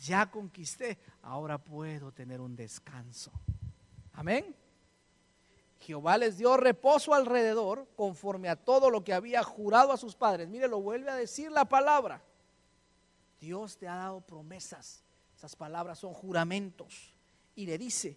ya 0.00 0.30
conquisté, 0.30 0.98
ahora 1.22 1.58
puedo 1.58 2.12
tener 2.12 2.40
un 2.40 2.56
descanso. 2.56 3.30
Amén. 4.14 4.54
Jehová 5.80 6.16
les 6.16 6.38
dio 6.38 6.56
reposo 6.56 7.12
alrededor 7.12 7.88
conforme 7.96 8.48
a 8.48 8.56
todo 8.56 8.88
lo 8.88 9.02
que 9.02 9.12
había 9.12 9.42
jurado 9.42 9.92
a 9.92 9.96
sus 9.96 10.14
padres. 10.14 10.48
Mire, 10.48 10.68
lo 10.68 10.80
vuelve 10.80 11.10
a 11.10 11.16
decir 11.16 11.50
la 11.50 11.64
palabra. 11.64 12.22
Dios 13.40 13.76
te 13.76 13.88
ha 13.88 13.96
dado 13.96 14.20
promesas. 14.20 15.02
Esas 15.42 15.56
palabras 15.56 15.98
son 15.98 16.14
juramentos. 16.14 17.12
Y 17.56 17.66
le 17.66 17.76
dice, 17.76 18.16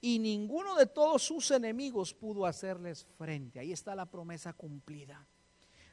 y 0.00 0.18
ninguno 0.18 0.74
de 0.74 0.86
todos 0.86 1.22
sus 1.22 1.52
enemigos 1.52 2.12
pudo 2.12 2.46
hacerles 2.46 3.06
frente. 3.16 3.60
Ahí 3.60 3.70
está 3.70 3.94
la 3.94 4.06
promesa 4.06 4.52
cumplida. 4.54 5.24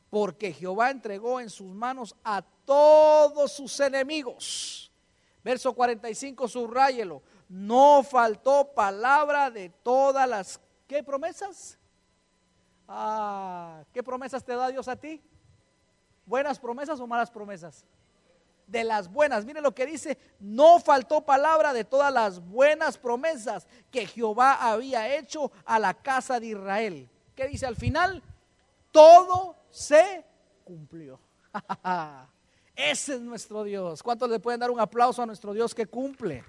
Porque 0.10 0.52
Jehová 0.52 0.89
entregó 0.89 1.39
en 1.39 1.52
sus 1.52 1.72
manos 1.72 2.15
a 2.24 2.41
todos 2.41 3.52
sus 3.52 3.80
enemigos. 3.80 4.91
Verso 5.44 5.72
45, 5.72 6.48
subráyelo. 6.48 7.22
No 7.48 8.02
faltó 8.02 8.74
palabra 8.74 9.52
de 9.52 9.70
todas 9.70 10.28
las 10.28 10.60
¿Qué 10.88 11.04
promesas? 11.04 11.78
Ah, 12.88 13.84
¿Qué 13.94 14.02
promesas 14.02 14.44
te 14.44 14.56
da 14.56 14.70
Dios 14.70 14.88
a 14.88 14.96
ti? 14.96 15.22
¿Buenas 16.26 16.58
promesas 16.58 17.00
o 17.00 17.06
malas 17.06 17.30
promesas? 17.30 17.86
De 18.72 18.86
las 18.86 19.12
buenas. 19.12 19.44
Mire 19.44 19.60
lo 19.60 19.76
que 19.76 19.86
dice, 19.86 20.18
no 20.40 20.80
faltó 20.80 21.26
palabra 21.26 21.74
de 21.74 21.84
todas 21.84 22.14
las 22.14 22.40
buenas 22.40 22.98
promesas 22.98 23.68
que 23.92 24.08
Jehová 24.08 24.54
había 24.54 25.14
hecho 25.18 25.52
a 25.66 25.78
la 25.78 25.94
casa 25.94 26.40
de 26.40 26.48
Israel. 26.48 27.10
¿Qué 27.36 27.48
dice 27.50 27.66
al 27.66 27.76
final? 27.76 28.24
Todo 28.92 29.58
se 29.70 30.24
cumplió. 30.64 31.20
Ese 32.76 33.16
es 33.16 33.22
nuestro 33.22 33.66
Dios. 33.66 34.02
¿Cuántos 34.02 34.30
le 34.30 34.40
pueden 34.40 34.62
dar 34.62 34.72
un 34.72 34.80
aplauso 34.80 35.22
a 35.22 35.26
nuestro 35.26 35.54
Dios 35.54 35.76
que 35.76 35.86
cumple? 35.86 36.46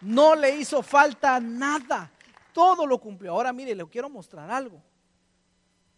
No 0.00 0.34
le 0.34 0.56
hizo 0.56 0.82
falta 0.82 1.38
nada. 1.40 2.10
Todo 2.54 2.86
lo 2.86 2.98
cumplió. 2.98 3.32
Ahora 3.32 3.52
mire, 3.52 3.74
le 3.74 3.86
quiero 3.86 4.08
mostrar 4.08 4.50
algo. 4.50 4.82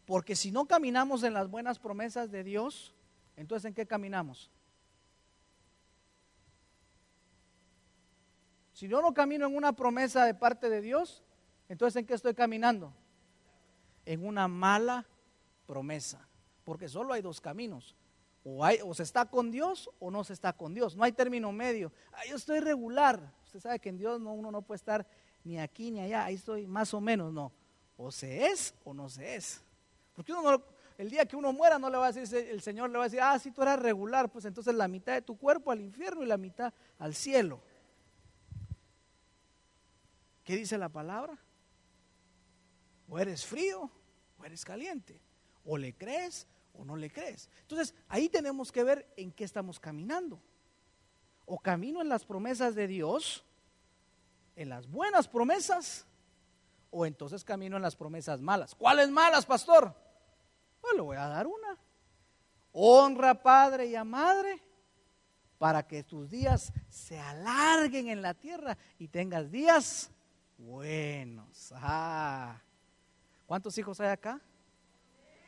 Porque 0.06 0.34
si 0.34 0.50
no 0.50 0.66
caminamos 0.66 1.22
en 1.22 1.34
las 1.34 1.48
buenas 1.48 1.78
promesas 1.78 2.32
de 2.32 2.42
Dios, 2.42 2.94
entonces 3.42 3.66
¿en 3.66 3.74
qué 3.74 3.86
caminamos? 3.86 4.50
Si 8.72 8.88
yo 8.88 9.02
no 9.02 9.12
camino 9.12 9.46
en 9.46 9.54
una 9.54 9.74
promesa 9.74 10.24
de 10.24 10.34
parte 10.34 10.68
de 10.70 10.80
Dios, 10.80 11.22
entonces 11.68 12.00
¿en 12.00 12.06
qué 12.06 12.14
estoy 12.14 12.34
caminando? 12.34 12.92
En 14.04 14.26
una 14.26 14.48
mala 14.48 15.06
promesa. 15.66 16.26
Porque 16.64 16.88
solo 16.88 17.12
hay 17.12 17.22
dos 17.22 17.40
caminos. 17.40 17.94
O, 18.44 18.94
se 18.94 19.04
está 19.04 19.26
con 19.26 19.52
Dios 19.52 19.88
o 20.00 20.10
no 20.10 20.24
se 20.24 20.32
está 20.32 20.52
con 20.52 20.74
Dios. 20.74 20.96
No 20.96 21.04
hay 21.04 21.12
término 21.12 21.52
medio. 21.52 21.92
yo 22.28 22.36
estoy 22.36 22.60
regular. 22.60 23.32
Usted 23.44 23.60
sabe 23.60 23.78
que 23.78 23.88
en 23.88 23.98
Dios 23.98 24.20
no, 24.20 24.32
uno 24.32 24.50
no 24.50 24.62
puede 24.62 24.76
estar 24.76 25.06
ni 25.44 25.60
aquí 25.60 25.90
ni 25.90 26.00
allá. 26.00 26.24
Ahí 26.24 26.34
estoy 26.34 26.66
más 26.66 26.92
o 26.92 27.00
menos. 27.00 27.32
No. 27.32 27.52
O 27.96 28.10
se 28.10 28.46
es 28.46 28.74
o 28.84 28.92
no 28.92 29.08
se 29.08 29.36
es. 29.36 29.62
Porque 30.14 30.32
uno 30.32 30.42
el 30.98 31.10
día 31.10 31.26
que 31.26 31.36
uno 31.36 31.52
muera 31.52 31.78
no 31.78 31.90
le 31.90 31.96
va 31.96 32.06
a 32.06 32.12
decir, 32.12 32.48
el 32.48 32.62
Señor 32.62 32.90
le 32.90 32.98
va 32.98 33.04
a 33.04 33.08
decir, 33.08 33.20
ah, 33.20 33.38
si 33.38 33.50
tú 33.50 33.62
eras 33.62 33.78
regular, 33.78 34.30
pues 34.30 34.44
entonces 34.44 34.74
la 34.74 34.88
mitad 34.88 35.14
de 35.14 35.22
tu 35.22 35.36
cuerpo 35.36 35.70
al 35.70 35.80
infierno 35.80 36.22
y 36.22 36.26
la 36.26 36.36
mitad 36.36 36.72
al 36.98 37.14
cielo. 37.14 37.60
¿Qué 40.44 40.56
dice 40.56 40.76
la 40.78 40.88
palabra? 40.88 41.38
O 43.08 43.18
eres 43.18 43.44
frío 43.44 43.90
o 44.38 44.44
eres 44.44 44.64
caliente. 44.64 45.20
O 45.64 45.76
le 45.76 45.94
crees 45.94 46.46
o 46.74 46.84
no 46.84 46.96
le 46.96 47.10
crees. 47.10 47.48
Entonces, 47.60 47.94
ahí 48.08 48.28
tenemos 48.28 48.72
que 48.72 48.82
ver 48.82 49.12
en 49.16 49.30
qué 49.32 49.44
estamos 49.44 49.78
caminando. 49.78 50.40
O 51.44 51.58
camino 51.58 52.00
en 52.00 52.08
las 52.08 52.24
promesas 52.24 52.74
de 52.74 52.86
Dios, 52.86 53.44
en 54.56 54.68
las 54.68 54.88
buenas 54.90 55.28
promesas, 55.28 56.06
o 56.90 57.06
entonces 57.06 57.44
camino 57.44 57.76
en 57.76 57.82
las 57.82 57.96
promesas 57.96 58.40
malas. 58.40 58.74
¿Cuáles 58.74 59.10
malas, 59.10 59.46
pastor? 59.46 59.94
Le 60.94 61.00
voy 61.00 61.16
a 61.16 61.28
dar 61.28 61.46
una. 61.46 61.78
Honra 62.72 63.30
a 63.30 63.42
padre 63.42 63.86
y 63.86 63.94
a 63.94 64.04
madre 64.04 64.62
para 65.58 65.86
que 65.86 66.02
tus 66.02 66.30
días 66.30 66.72
se 66.88 67.18
alarguen 67.18 68.08
en 68.08 68.22
la 68.22 68.34
tierra 68.34 68.76
y 68.98 69.08
tengas 69.08 69.50
días 69.50 70.10
buenos. 70.58 71.72
Ah. 71.76 72.60
¿Cuántos 73.46 73.76
hijos 73.78 74.00
hay 74.00 74.08
acá? 74.08 74.40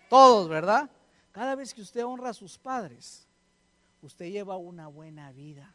Todos, 0.09 0.49
¿verdad? 0.49 0.91
Cada 1.33 1.55
vez 1.55 1.75
que 1.75 1.81
usted 1.81 2.05
honra 2.05 2.31
a 2.31 2.35
sus 2.35 2.59
padres, 2.59 3.27
usted 4.03 4.27
lleva 4.27 4.57
una 4.57 4.87
buena 4.87 5.33
vida. 5.33 5.75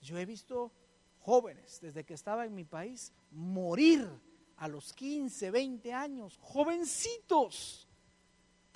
Yo 0.00 0.16
he 0.18 0.24
visto 0.24 0.72
jóvenes 1.20 1.80
desde 1.80 2.04
que 2.04 2.14
estaba 2.14 2.46
en 2.46 2.54
mi 2.54 2.64
país 2.64 3.12
morir 3.30 4.08
a 4.56 4.68
los 4.68 4.92
15, 4.92 5.50
20 5.50 5.92
años, 5.92 6.38
jovencitos, 6.40 7.85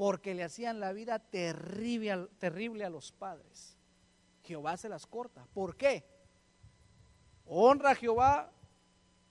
porque 0.01 0.35
le 0.35 0.43
hacían 0.43 0.81
la 0.81 0.95
vida 0.95 1.19
terrible, 1.19 2.27
terrible 2.39 2.87
a 2.87 2.89
los 2.89 3.13
padres. 3.13 3.77
Jehová 4.43 4.79
se 4.79 4.89
las 4.89 5.07
corta. 5.07 5.45
¿Por 5.53 5.77
qué? 5.77 6.07
Honra 7.45 7.91
a 7.91 7.95
Jehová, 7.95 8.51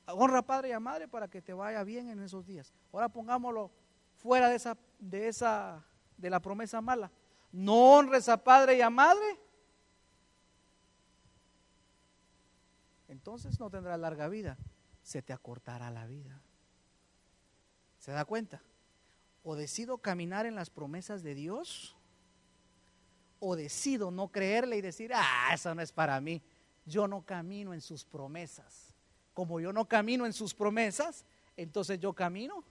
honra 0.05 0.37
a 0.37 0.45
padre 0.45 0.69
y 0.69 0.71
a 0.73 0.79
madre 0.79 1.07
para 1.07 1.27
que 1.27 1.41
te 1.41 1.53
vaya 1.53 1.83
bien 1.83 2.07
en 2.07 2.19
esos 2.19 2.45
días. 2.45 2.71
Ahora 2.93 3.09
pongámoslo 3.09 3.71
fuera 4.17 4.47
de 4.47 4.57
esa, 4.57 4.77
de 4.99 5.27
esa, 5.27 5.83
de 6.15 6.29
la 6.29 6.39
promesa 6.39 6.81
mala. 6.81 7.11
No 7.51 7.95
honres 7.95 8.29
a 8.29 8.37
padre 8.37 8.77
y 8.77 8.81
a 8.81 8.91
madre. 8.91 9.39
Entonces 13.07 13.59
no 13.59 13.71
tendrás 13.71 13.99
larga 13.99 14.27
vida 14.27 14.55
se 15.01 15.23
te 15.23 15.33
acortará 15.33 15.89
la 15.89 16.05
vida. 16.05 16.39
¿Se 17.97 18.11
da 18.11 18.23
cuenta? 18.23 18.61
O 19.49 19.55
decido 19.55 19.97
caminar 19.97 20.45
en 20.45 20.53
las 20.53 20.69
promesas 20.69 21.23
de 21.23 21.33
Dios, 21.33 21.95
o 23.39 23.55
decido 23.55 24.11
no 24.11 24.27
creerle 24.27 24.77
y 24.77 24.81
decir, 24.81 25.11
ah, 25.11 25.49
eso 25.51 25.73
no 25.73 25.81
es 25.81 25.91
para 25.91 26.21
mí. 26.21 26.39
Yo 26.85 27.07
no 27.07 27.23
camino 27.23 27.73
en 27.73 27.81
sus 27.81 28.05
promesas. 28.05 28.93
Como 29.33 29.59
yo 29.59 29.73
no 29.73 29.87
camino 29.87 30.27
en 30.27 30.33
sus 30.33 30.53
promesas, 30.53 31.25
entonces 31.57 31.99
yo 31.99 32.13
camino 32.13 32.63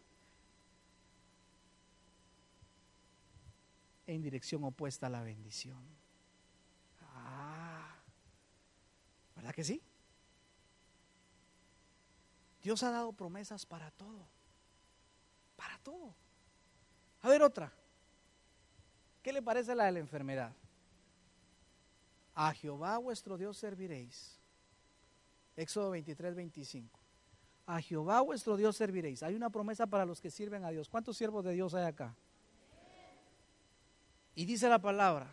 en 4.06 4.22
dirección 4.22 4.62
opuesta 4.62 5.08
a 5.08 5.10
la 5.10 5.24
bendición. 5.24 5.82
Ah, 7.12 7.92
¿verdad 9.34 9.52
que 9.52 9.64
sí? 9.64 9.82
Dios 12.62 12.84
ha 12.84 12.92
dado 12.92 13.12
promesas 13.12 13.66
para 13.66 13.90
todo. 13.90 14.28
Para 15.56 15.76
todo. 15.78 16.14
A 17.22 17.28
ver 17.28 17.42
otra. 17.42 17.72
¿Qué 19.22 19.32
le 19.32 19.42
parece 19.42 19.74
la 19.74 19.84
de 19.84 19.92
la 19.92 19.98
enfermedad? 19.98 20.52
A 22.34 22.52
Jehová 22.54 22.98
vuestro 22.98 23.36
Dios 23.36 23.56
serviréis. 23.58 24.38
Éxodo 25.56 25.90
23, 25.90 26.34
25. 26.36 26.98
A 27.66 27.80
Jehová 27.80 28.20
vuestro 28.20 28.56
Dios 28.56 28.76
serviréis. 28.76 29.22
Hay 29.22 29.34
una 29.34 29.50
promesa 29.50 29.86
para 29.86 30.06
los 30.06 30.20
que 30.20 30.30
sirven 30.30 30.64
a 30.64 30.70
Dios. 30.70 30.88
¿Cuántos 30.88 31.16
siervos 31.16 31.44
de 31.44 31.52
Dios 31.52 31.74
hay 31.74 31.84
acá? 31.84 32.14
Y 34.36 34.46
dice 34.46 34.68
la 34.68 34.78
palabra, 34.78 35.28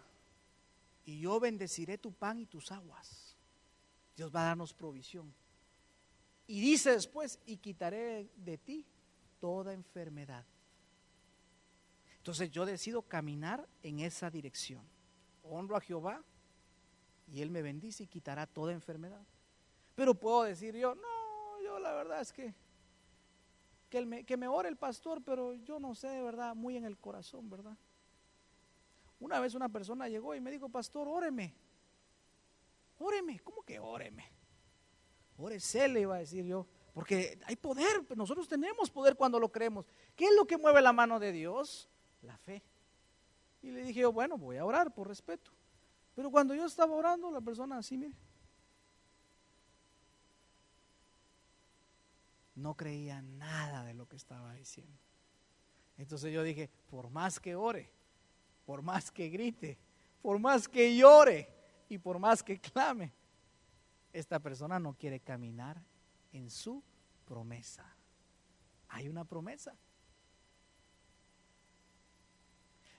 y 1.05 1.19
yo 1.19 1.39
bendeciré 1.39 1.99
tu 1.99 2.11
pan 2.11 2.39
y 2.39 2.47
tus 2.47 2.71
aguas. 2.71 3.35
Dios 4.17 4.33
va 4.33 4.41
a 4.41 4.45
darnos 4.45 4.73
provisión. 4.73 5.31
Y 6.47 6.59
dice 6.59 6.91
después, 6.91 7.39
y 7.45 7.57
quitaré 7.57 8.27
de 8.35 8.57
ti 8.57 8.85
toda 9.39 9.73
enfermedad. 9.73 10.43
Entonces 12.25 12.49
yo 12.49 12.65
decido 12.65 13.03
caminar 13.03 13.69
en 13.83 13.99
esa 13.99 14.31
dirección. 14.31 14.81
Honro 15.43 15.75
a 15.75 15.79
Jehová 15.79 16.23
y 17.27 17.43
Él 17.43 17.51
me 17.51 17.61
bendice 17.61 18.05
y 18.05 18.07
quitará 18.07 18.47
toda 18.47 18.73
enfermedad. 18.73 19.21
Pero 19.93 20.15
puedo 20.15 20.41
decir 20.41 20.75
yo, 20.75 20.95
no, 20.95 21.61
yo 21.63 21.77
la 21.77 21.93
verdad 21.93 22.21
es 22.21 22.33
que 22.33 22.55
que, 23.91 24.03
me, 24.07 24.23
que 24.23 24.37
me 24.37 24.47
ore 24.47 24.69
el 24.69 24.75
pastor, 24.75 25.21
pero 25.23 25.53
yo 25.53 25.79
no 25.79 25.93
sé, 25.93 26.07
de 26.07 26.23
verdad, 26.23 26.55
muy 26.55 26.75
en 26.75 26.85
el 26.85 26.97
corazón, 26.97 27.47
¿verdad? 27.47 27.77
Una 29.19 29.39
vez 29.39 29.53
una 29.53 29.69
persona 29.69 30.09
llegó 30.09 30.33
y 30.33 30.41
me 30.41 30.49
dijo, 30.49 30.67
pastor, 30.67 31.07
óreme. 31.07 31.53
Óreme, 32.97 33.39
¿cómo 33.41 33.61
que 33.61 33.77
óreme? 33.77 34.25
Órese, 35.37 35.87
le 35.87 36.01
iba 36.01 36.15
a 36.15 36.19
decir 36.19 36.43
yo, 36.43 36.65
porque 36.91 37.37
hay 37.45 37.55
poder, 37.55 38.03
nosotros 38.17 38.47
tenemos 38.47 38.89
poder 38.89 39.15
cuando 39.15 39.39
lo 39.39 39.51
creemos. 39.51 39.85
¿Qué 40.15 40.25
es 40.25 40.35
lo 40.35 40.47
que 40.47 40.57
mueve 40.57 40.81
la 40.81 40.91
mano 40.91 41.19
de 41.19 41.31
Dios? 41.31 41.87
La 42.25 42.37
fe. 42.37 42.61
Y 43.61 43.71
le 43.71 43.83
dije 43.83 44.01
yo, 44.01 44.11
bueno, 44.11 44.37
voy 44.37 44.57
a 44.57 44.65
orar 44.65 44.93
por 44.93 45.07
respeto. 45.07 45.51
Pero 46.15 46.31
cuando 46.31 46.53
yo 46.53 46.65
estaba 46.65 46.93
orando, 46.93 47.31
la 47.31 47.41
persona 47.41 47.77
así, 47.77 47.97
mire, 47.97 48.15
no 52.55 52.75
creía 52.75 53.21
nada 53.21 53.83
de 53.83 53.93
lo 53.93 54.07
que 54.07 54.15
estaba 54.15 54.53
diciendo. 54.53 54.97
Entonces 55.97 56.33
yo 56.33 56.43
dije, 56.43 56.69
por 56.89 57.09
más 57.09 57.39
que 57.39 57.55
ore, 57.55 57.89
por 58.65 58.81
más 58.81 59.11
que 59.11 59.29
grite, 59.29 59.77
por 60.21 60.39
más 60.39 60.67
que 60.67 60.95
llore 60.95 61.49
y 61.89 61.97
por 61.97 62.17
más 62.17 62.41
que 62.41 62.59
clame, 62.59 63.13
esta 64.11 64.39
persona 64.39 64.79
no 64.79 64.93
quiere 64.93 65.19
caminar 65.19 65.81
en 66.31 66.49
su 66.49 66.81
promesa. 67.25 67.85
Hay 68.89 69.09
una 69.09 69.25
promesa. 69.25 69.75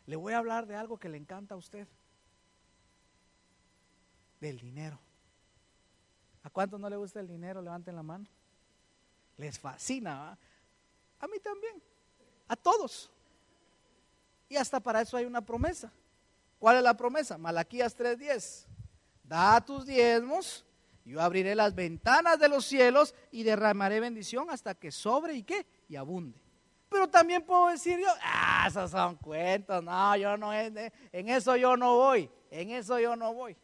Le 0.06 0.16
voy 0.16 0.32
a 0.32 0.38
hablar 0.38 0.66
de 0.66 0.76
algo 0.76 0.98
que 0.98 1.08
le 1.08 1.16
encanta 1.16 1.54
a 1.54 1.58
usted. 1.58 1.86
Del 4.40 4.58
dinero. 4.58 4.98
¿A 6.42 6.50
cuántos 6.50 6.78
no 6.78 6.88
le 6.88 6.96
gusta 6.96 7.20
el 7.20 7.28
dinero? 7.28 7.60
Levanten 7.60 7.96
la 7.96 8.02
mano. 8.02 8.26
Les 9.36 9.58
fascina. 9.58 10.38
A 11.18 11.26
mí 11.26 11.38
también. 11.40 11.82
A 12.48 12.56
todos. 12.56 13.10
Y 14.48 14.56
hasta 14.56 14.78
para 14.78 15.00
eso 15.00 15.16
hay 15.16 15.24
una 15.24 15.40
promesa. 15.40 15.92
¿Cuál 16.58 16.76
es 16.76 16.82
la 16.82 16.96
promesa? 16.96 17.36
Malaquías 17.36 17.96
3:10. 17.96 18.66
Da 19.24 19.60
tus 19.60 19.84
diezmos 19.84 20.64
yo 21.06 21.22
abriré 21.22 21.54
las 21.54 21.74
ventanas 21.74 22.38
de 22.40 22.48
los 22.48 22.66
cielos 22.66 23.14
y 23.30 23.44
derramaré 23.44 24.00
bendición 24.00 24.50
hasta 24.50 24.74
que 24.74 24.90
sobre 24.90 25.34
y 25.34 25.44
qué, 25.44 25.64
y 25.88 25.94
abunde. 25.94 26.36
Pero 26.88 27.08
también 27.08 27.42
puedo 27.42 27.68
decir 27.68 27.96
yo, 28.00 28.08
ah, 28.22 28.45
esos 28.66 28.90
son 28.90 29.16
cuentos, 29.16 29.82
no, 29.82 30.16
yo 30.16 30.36
no, 30.36 30.52
en 30.52 31.28
eso 31.28 31.56
yo 31.56 31.76
no 31.76 31.96
voy, 31.96 32.30
en 32.50 32.70
eso 32.70 32.98
yo 32.98 33.16
no 33.16 33.32
voy. 33.34 33.56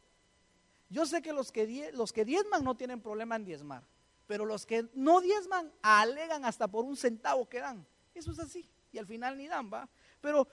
Yo 0.89 1.07
sé 1.07 1.23
que 1.23 1.33
los 1.33 1.51
que, 1.51 1.91
los 1.93 2.13
que 2.13 2.25
diezman 2.25 2.63
no 2.63 2.77
tienen 2.77 3.01
problema 3.01 3.37
en 3.37 3.45
diezmar, 3.45 3.83
pero 4.27 4.45
los 4.45 4.67
que 4.67 4.89
no 4.95 5.21
diezman 5.21 5.73
alegan 5.83 6.45
hasta 6.45 6.69
por 6.69 6.85
un 6.85 6.97
centavo 6.97 7.49
que 7.49 7.61
dan. 7.61 7.87
Eso 8.15 8.33
es 8.33 8.39
así, 8.39 8.69
y 8.91 8.99
al 8.99 9.07
final 9.07 9.37
ni 9.37 9.49
dan, 9.49 9.73
va. 9.73 9.89
Pero, 10.21 10.47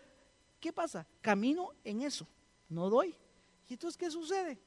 ¿qué 0.59 0.71
pasa? 0.71 1.05
Camino 1.21 1.73
en 1.83 2.01
eso, 2.01 2.27
no 2.69 2.89
doy. 2.89 3.15
¿Y 3.67 3.73
entonces 3.73 3.97
qué 3.97 4.09
sucede? 4.09 4.59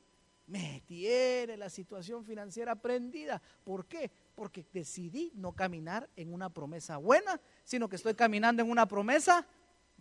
me 0.46 0.82
tiene 0.86 1.56
la 1.56 1.70
situación 1.70 2.24
financiera 2.24 2.74
prendida. 2.74 3.40
¿Por 3.64 3.86
qué? 3.86 4.10
Porque 4.34 4.66
decidí 4.72 5.32
no 5.34 5.52
caminar 5.52 6.08
en 6.16 6.32
una 6.32 6.50
promesa 6.50 6.96
buena, 6.96 7.40
sino 7.64 7.88
que 7.88 7.96
estoy 7.96 8.14
caminando 8.14 8.62
en 8.62 8.70
una 8.70 8.86
promesa 8.86 9.46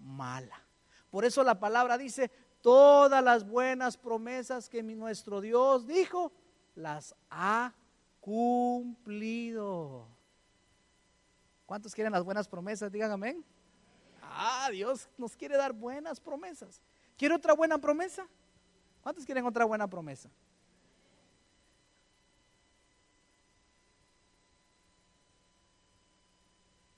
mala. 0.01 0.61
Por 1.09 1.25
eso 1.25 1.43
la 1.43 1.59
palabra 1.59 1.97
dice, 1.97 2.29
todas 2.61 3.23
las 3.23 3.47
buenas 3.47 3.97
promesas 3.97 4.69
que 4.69 4.81
nuestro 4.83 5.41
Dios 5.41 5.87
dijo, 5.87 6.31
las 6.75 7.15
ha 7.29 7.73
cumplido. 8.19 10.07
¿Cuántos 11.65 11.93
quieren 11.93 12.13
las 12.13 12.23
buenas 12.23 12.47
promesas? 12.47 12.91
Digan 12.91 13.11
amén. 13.11 13.43
Ah, 14.21 14.69
Dios 14.71 15.09
nos 15.17 15.35
quiere 15.35 15.57
dar 15.57 15.73
buenas 15.73 16.19
promesas. 16.19 16.81
¿Quiere 17.17 17.35
otra 17.35 17.53
buena 17.53 17.77
promesa? 17.77 18.25
¿Cuántos 19.01 19.25
quieren 19.25 19.45
otra 19.45 19.65
buena 19.65 19.87
promesa? 19.87 20.29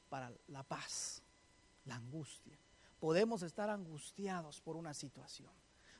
Para 0.09 0.31
la 0.47 0.63
paz, 0.63 1.23
la 1.85 1.95
angustia. 1.95 2.57
Podemos 3.03 3.43
estar 3.43 3.69
angustiados 3.69 4.61
por 4.61 4.77
una 4.77 4.93
situación. 4.93 5.51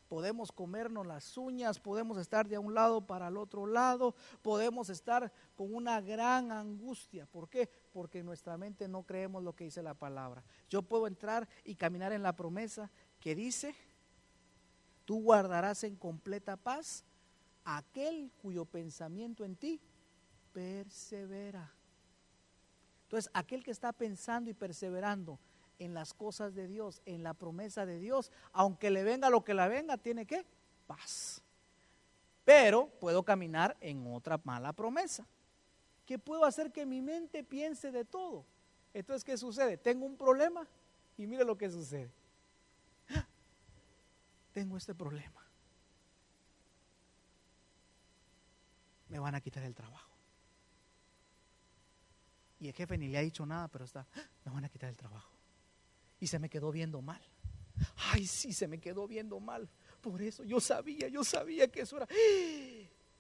Podemos 0.08 0.54
comernos 0.54 1.06
las 1.06 1.38
uñas, 1.38 1.78
podemos 1.78 2.18
estar 2.18 2.48
de 2.48 2.58
un 2.58 2.74
lado 2.74 3.06
para 3.06 3.28
el 3.28 3.36
otro 3.36 3.66
lado, 3.66 4.16
podemos 4.42 4.88
estar 4.88 5.30
con 5.54 5.76
una 5.76 6.00
gran 6.00 6.50
angustia. 6.54 7.26
¿Por 7.26 7.50
qué? 7.50 7.70
Porque 7.92 8.20
en 8.20 8.26
nuestra 8.26 8.58
mente 8.58 8.88
no 8.88 9.04
creemos 9.04 9.44
lo 9.44 9.54
que 9.54 9.66
dice 9.66 9.84
la 9.84 9.96
palabra. 9.96 10.46
Yo 10.70 10.82
puedo 10.82 11.06
entrar 11.06 11.50
y 11.66 11.76
caminar 11.76 12.14
en 12.14 12.24
la 12.24 12.38
promesa 12.38 12.90
que 13.20 13.36
dice, 13.36 13.76
Tú 15.04 15.24
guardarás 15.24 15.84
en 15.84 15.98
completa 15.98 16.56
paz 16.56 17.04
aquel 17.66 18.32
cuyo 18.42 18.64
pensamiento 18.64 19.44
en 19.44 19.58
ti 19.58 19.82
persevera. 20.54 21.70
Entonces, 23.04 23.30
aquel 23.34 23.62
que 23.62 23.72
está 23.72 23.92
pensando 23.92 24.50
y 24.50 24.54
perseverando 24.54 25.38
en 25.84 25.94
las 25.94 26.14
cosas 26.14 26.56
de 26.56 26.68
Dios, 26.68 27.02
en 27.06 27.24
la 27.24 27.34
promesa 27.34 27.86
de 27.86 28.00
Dios, 28.00 28.32
aunque 28.54 28.90
le 28.90 29.04
venga 29.04 29.30
lo 29.30 29.44
que 29.44 29.54
le 29.54 29.68
venga, 29.68 29.98
tiene 29.98 30.26
que 30.26 30.46
paz. 30.88 31.42
Pero 32.46 32.88
puedo 33.00 33.24
caminar 33.24 33.76
en 33.82 34.08
otra 34.14 34.40
mala 34.44 34.74
promesa. 34.74 35.26
Que 36.06 36.20
puedo 36.20 36.46
hacer 36.46 36.72
que 36.72 36.86
mi 36.86 37.02
mente 37.02 37.44
piense 37.44 37.92
de 37.92 38.06
todo. 38.06 38.46
Entonces, 38.94 39.24
¿qué 39.24 39.38
sucede? 39.38 39.78
Tengo 39.78 40.06
un 40.06 40.18
problema 40.18 40.68
y 41.18 41.26
mire 41.28 41.44
lo 41.44 41.58
que 41.58 41.70
sucede. 41.70 42.12
¡Ah! 43.10 43.26
Tengo 44.54 44.78
este 44.78 44.94
problema. 44.94 45.42
Me 49.10 49.20
van 49.20 49.36
a 49.36 49.42
quitar 49.42 49.64
el 49.64 49.76
trabajo. 49.76 50.12
Y 52.60 52.68
el 52.68 52.74
jefe 52.74 52.98
ni 52.98 53.08
le 53.10 53.18
ha 53.18 53.22
dicho 53.22 53.46
nada, 53.46 53.68
pero 53.68 53.86
está, 53.86 54.06
¡Ah! 54.16 54.22
me 54.46 54.52
van 54.52 54.66
a 54.66 54.70
quitar 54.70 54.90
el 54.90 54.96
trabajo. 54.96 55.43
Y 56.24 56.28
se 56.28 56.40
me 56.40 56.48
quedó 56.48 56.72
viendo 56.72 57.02
mal. 57.02 57.20
Ay, 58.14 58.26
sí, 58.26 58.54
se 58.54 58.66
me 58.66 58.80
quedó 58.80 59.10
viendo 59.10 59.42
mal. 59.42 59.68
Por 60.00 60.22
eso 60.22 60.46
yo 60.46 60.62
sabía, 60.62 61.10
yo 61.10 61.22
sabía 61.26 61.68
que 61.68 61.82
eso 61.82 61.98
era. 61.98 62.08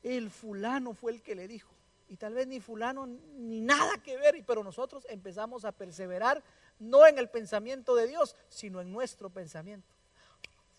El 0.01 0.29
fulano 0.29 0.93
fue 0.93 1.11
el 1.11 1.21
que 1.21 1.35
le 1.35 1.45
dijo. 1.45 1.69
Y 2.07 2.15
tal 2.15 2.33
vez 2.33 2.47
ni 2.47 2.61
fulano 2.61 3.05
ni 3.05 3.59
nada 3.59 3.97
que 3.97 4.15
ver, 4.15 4.41
pero 4.47 4.63
nosotros 4.63 5.05
empezamos 5.09 5.65
a 5.65 5.73
perseverar 5.73 6.41
no 6.79 7.05
en 7.05 7.17
el 7.17 7.27
pensamiento 7.29 7.93
de 7.93 8.07
Dios, 8.07 8.37
sino 8.47 8.79
en 8.79 8.89
nuestro 8.89 9.29
pensamiento. 9.29 9.93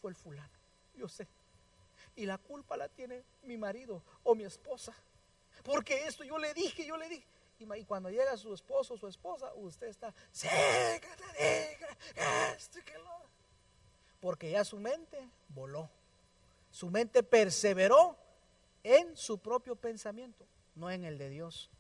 Fue 0.01 0.11
el 0.11 0.17
fulano, 0.17 0.49
yo 0.97 1.11
sé. 1.11 1.29
Y 2.17 2.25
la 2.25 2.39
culpa 2.39 2.79
la 2.79 2.89
tiene 2.89 3.23
mi 3.43 3.59
marido 3.59 4.03
o 4.23 4.35
mi 4.35 4.45
esposa. 4.45 4.95
Porque 5.63 6.07
esto 6.07 6.25
yo 6.25 6.39
le 6.39 6.55
dije, 6.55 6.87
yo 6.87 6.97
le 6.97 7.07
dije. 7.07 7.27
Y 7.59 7.85
cuando 7.85 8.11
llega 8.11 8.37
su 8.37 8.53
esposo 8.53 8.95
o 8.95 8.97
su 8.97 9.07
esposa, 9.07 9.53
usted 9.55 9.87
está, 9.87 10.13
porque 14.21 14.51
ya 14.51 14.65
su 14.65 14.79
mente 14.79 15.29
voló. 15.49 15.89
Su 16.71 16.91
mente 16.91 17.23
perseveró 17.23 18.17
en 18.83 19.17
su 19.17 19.39
propio 19.39 19.77
pensamiento, 19.77 20.47
no 20.75 20.91
en 20.91 21.05
el 21.05 21.19
de 21.19 21.29
Dios. 21.29 21.71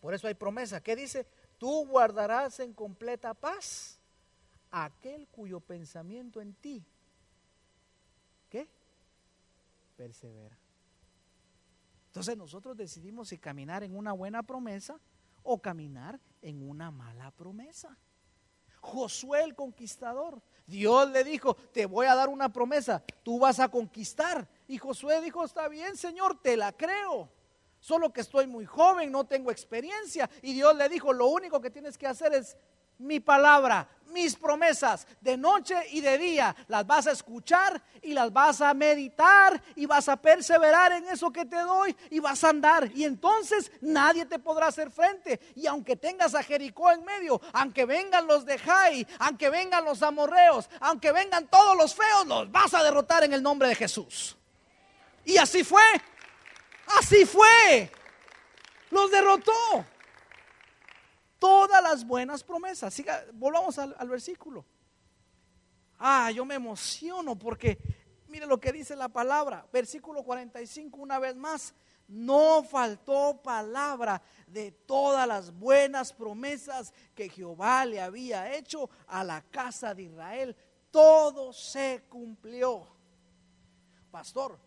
Por 0.00 0.14
eso 0.14 0.26
hay 0.26 0.34
promesa. 0.34 0.80
¿Qué 0.80 0.96
dice? 0.96 1.26
Tú 1.58 1.86
guardarás 1.86 2.58
en 2.60 2.72
completa 2.72 3.34
paz 3.34 4.00
aquel 4.70 5.28
cuyo 5.28 5.60
pensamiento 5.60 6.40
en 6.40 6.54
ti, 6.54 6.84
¿qué? 8.48 8.68
Persevera. 9.96 10.56
Entonces 12.06 12.36
nosotros 12.36 12.76
decidimos 12.76 13.28
si 13.28 13.38
caminar 13.38 13.84
en 13.84 13.96
una 13.96 14.12
buena 14.12 14.42
promesa 14.42 14.98
o 15.42 15.60
caminar 15.60 16.20
en 16.42 16.68
una 16.68 16.90
mala 16.90 17.30
promesa. 17.30 17.96
Josué 18.80 19.44
el 19.44 19.54
conquistador. 19.54 20.42
Dios 20.66 21.10
le 21.10 21.24
dijo, 21.24 21.54
te 21.54 21.86
voy 21.86 22.06
a 22.06 22.14
dar 22.14 22.28
una 22.28 22.52
promesa, 22.52 23.02
tú 23.22 23.38
vas 23.38 23.60
a 23.60 23.68
conquistar. 23.68 24.48
Y 24.68 24.78
Josué 24.78 25.20
dijo, 25.20 25.44
está 25.44 25.68
bien, 25.68 25.96
Señor, 25.96 26.40
te 26.40 26.56
la 26.56 26.72
creo. 26.72 27.30
Solo 27.80 28.12
que 28.12 28.20
estoy 28.20 28.46
muy 28.46 28.66
joven, 28.66 29.10
no 29.10 29.24
tengo 29.24 29.50
experiencia. 29.50 30.30
Y 30.42 30.52
Dios 30.52 30.76
le 30.76 30.88
dijo, 30.88 31.12
lo 31.12 31.28
único 31.28 31.60
que 31.60 31.70
tienes 31.70 31.96
que 31.98 32.06
hacer 32.06 32.32
es 32.34 32.56
mi 33.00 33.18
palabra, 33.18 33.88
mis 34.10 34.36
promesas, 34.36 35.06
de 35.20 35.36
noche 35.36 35.74
y 35.90 36.00
de 36.00 36.18
día. 36.18 36.54
Las 36.68 36.86
vas 36.86 37.06
a 37.06 37.12
escuchar 37.12 37.80
y 38.02 38.12
las 38.12 38.32
vas 38.32 38.60
a 38.60 38.74
meditar 38.74 39.60
y 39.74 39.86
vas 39.86 40.08
a 40.08 40.16
perseverar 40.16 40.92
en 40.92 41.08
eso 41.08 41.32
que 41.32 41.44
te 41.44 41.56
doy 41.56 41.96
y 42.10 42.20
vas 42.20 42.44
a 42.44 42.50
andar. 42.50 42.90
Y 42.94 43.04
entonces 43.04 43.70
nadie 43.80 44.26
te 44.26 44.38
podrá 44.38 44.66
hacer 44.66 44.90
frente. 44.90 45.40
Y 45.54 45.66
aunque 45.66 45.96
tengas 45.96 46.34
a 46.34 46.42
Jericó 46.42 46.90
en 46.90 47.04
medio, 47.04 47.40
aunque 47.52 47.84
vengan 47.84 48.26
los 48.26 48.44
de 48.44 48.58
Jai, 48.58 49.06
aunque 49.18 49.48
vengan 49.50 49.84
los 49.84 50.02
amorreos, 50.02 50.68
aunque 50.80 51.12
vengan 51.12 51.46
todos 51.48 51.76
los 51.76 51.94
feos, 51.94 52.26
los 52.26 52.50
vas 52.50 52.74
a 52.74 52.82
derrotar 52.82 53.24
en 53.24 53.32
el 53.32 53.42
nombre 53.42 53.68
de 53.68 53.74
Jesús. 53.74 54.36
Y 55.24 55.36
así 55.36 55.64
fue. 55.64 55.82
Así 56.98 57.24
fue. 57.24 57.90
Los 58.90 59.10
derrotó 59.10 59.86
todas 61.40 61.82
las 61.82 62.06
buenas 62.06 62.44
promesas. 62.44 62.94
Siga, 62.94 63.24
volvamos 63.32 63.76
al, 63.78 63.96
al 63.98 64.08
versículo. 64.08 64.64
Ah, 65.98 66.30
yo 66.30 66.44
me 66.44 66.54
emociono 66.54 67.36
porque 67.36 67.78
mire 68.28 68.46
lo 68.46 68.60
que 68.60 68.72
dice 68.72 68.94
la 68.94 69.08
palabra. 69.08 69.66
Versículo 69.72 70.22
45, 70.22 70.96
una 71.00 71.18
vez 71.18 71.34
más. 71.34 71.74
No 72.06 72.64
faltó 72.64 73.40
palabra 73.40 74.20
de 74.46 74.72
todas 74.72 75.28
las 75.28 75.52
buenas 75.56 76.12
promesas 76.12 76.92
que 77.14 77.28
Jehová 77.28 77.84
le 77.84 78.00
había 78.00 78.56
hecho 78.56 78.90
a 79.06 79.22
la 79.22 79.42
casa 79.42 79.94
de 79.94 80.04
Israel. 80.04 80.56
Todo 80.90 81.52
se 81.52 82.02
cumplió. 82.08 82.84
Pastor, 84.10 84.58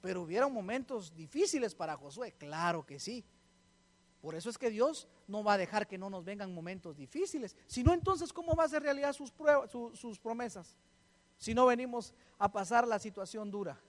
pero 0.00 0.22
hubieron 0.22 0.52
momentos 0.52 1.12
difíciles 1.12 1.74
para 1.74 1.96
Josué. 1.96 2.34
Claro 2.38 2.86
que 2.86 3.00
sí. 3.00 3.24
Por 4.20 4.36
eso 4.36 4.48
es 4.48 4.56
que 4.56 4.70
Dios 4.70 5.08
no 5.32 5.42
va 5.42 5.54
a 5.54 5.58
dejar 5.58 5.88
que 5.88 5.96
no 5.96 6.10
nos 6.10 6.24
vengan 6.24 6.54
momentos 6.54 6.94
difíciles. 6.94 7.56
Si 7.66 7.82
no, 7.82 7.94
entonces, 7.94 8.32
¿cómo 8.32 8.54
va 8.54 8.64
a 8.64 8.68
ser 8.68 8.82
realidad 8.82 9.14
sus, 9.14 9.32
sus 9.94 10.18
promesas? 10.20 10.76
Si 11.38 11.54
no 11.54 11.64
venimos 11.64 12.12
a 12.38 12.52
pasar 12.52 12.86
la 12.86 12.98
situación 12.98 13.50
dura. 13.50 13.80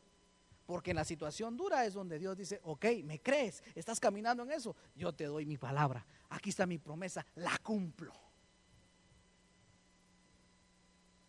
Porque 0.65 0.91
en 0.91 0.95
la 0.95 1.03
situación 1.03 1.57
dura 1.57 1.85
es 1.85 1.93
donde 1.93 2.17
Dios 2.17 2.37
dice, 2.37 2.61
ok, 2.63 2.85
me 3.03 3.21
crees, 3.21 3.61
estás 3.75 3.99
caminando 3.99 4.43
en 4.43 4.51
eso, 4.51 4.73
yo 4.95 5.11
te 5.11 5.25
doy 5.25 5.45
mi 5.45 5.57
palabra, 5.57 6.05
aquí 6.29 6.51
está 6.51 6.65
mi 6.65 6.77
promesa, 6.77 7.25
la 7.35 7.57
cumplo. 7.61 8.13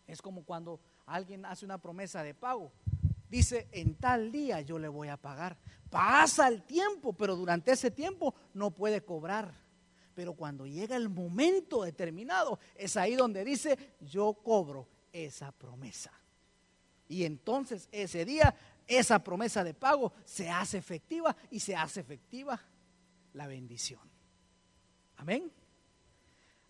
Es 0.07 0.23
como 0.23 0.45
cuando 0.45 0.79
alguien 1.07 1.45
hace 1.45 1.65
una 1.65 1.79
promesa 1.79 2.23
de 2.23 2.35
pago, 2.35 2.71
dice, 3.29 3.67
en 3.73 3.97
tal 3.97 4.31
día 4.31 4.61
yo 4.61 4.79
le 4.79 4.87
voy 4.87 5.09
a 5.09 5.17
pagar. 5.17 5.57
Pasa 5.91 6.47
el 6.47 6.62
tiempo, 6.62 7.12
pero 7.12 7.35
durante 7.35 7.73
ese 7.73 7.91
tiempo 7.91 8.33
no 8.55 8.71
puede 8.71 9.05
cobrar. 9.05 9.64
Pero 10.15 10.35
cuando 10.35 10.67
llega 10.67 10.97
el 10.97 11.09
momento 11.09 11.83
determinado, 11.83 12.59
es 12.75 12.97
ahí 12.97 13.15
donde 13.17 13.45
dice, 13.45 13.77
yo 14.01 14.35
cobro 14.35 14.87
esa 15.12 15.53
promesa. 15.53 16.12
Y 17.09 17.25
entonces 17.25 17.89
ese 17.93 18.25
día, 18.25 18.55
esa 18.87 19.23
promesa 19.23 19.65
de 19.65 19.75
pago 19.75 20.12
se 20.25 20.49
hace 20.49 20.79
efectiva 20.79 21.37
y 21.51 21.61
se 21.61 21.77
hace 21.77 22.01
efectiva 22.01 22.61
la 23.35 23.47
bendición. 23.47 24.01
Amén. 25.17 25.51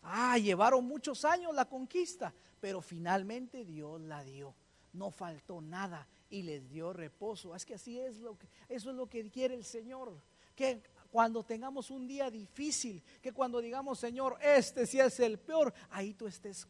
Ah, 0.02 0.36
llevaron 0.38 0.84
muchos 0.84 1.24
años 1.24 1.54
la 1.54 1.64
conquista, 1.64 2.34
pero 2.60 2.80
finalmente 2.80 3.64
Dios 3.64 4.00
la 4.00 4.22
dio. 4.22 4.54
No 4.92 5.10
faltó 5.10 5.60
nada 5.60 6.06
y 6.30 6.42
les 6.42 6.68
dio 6.68 6.92
reposo. 6.92 7.54
Es 7.54 7.64
que 7.64 7.74
así 7.74 7.98
es 7.98 8.18
lo 8.18 8.38
que 8.38 8.46
eso 8.68 8.90
es 8.90 8.96
lo 8.96 9.08
que 9.08 9.28
quiere 9.30 9.54
el 9.54 9.64
Señor. 9.64 10.14
Que 10.54 10.82
cuando 11.14 11.44
tengamos 11.44 11.92
un 11.92 12.08
día 12.08 12.28
difícil, 12.28 13.00
que 13.22 13.30
cuando 13.30 13.60
digamos, 13.60 14.00
Señor, 14.00 14.36
este 14.42 14.84
sí 14.84 14.98
es 14.98 15.20
el 15.20 15.38
peor, 15.38 15.72
ahí 15.90 16.12
tú 16.12 16.26
estés 16.26 16.66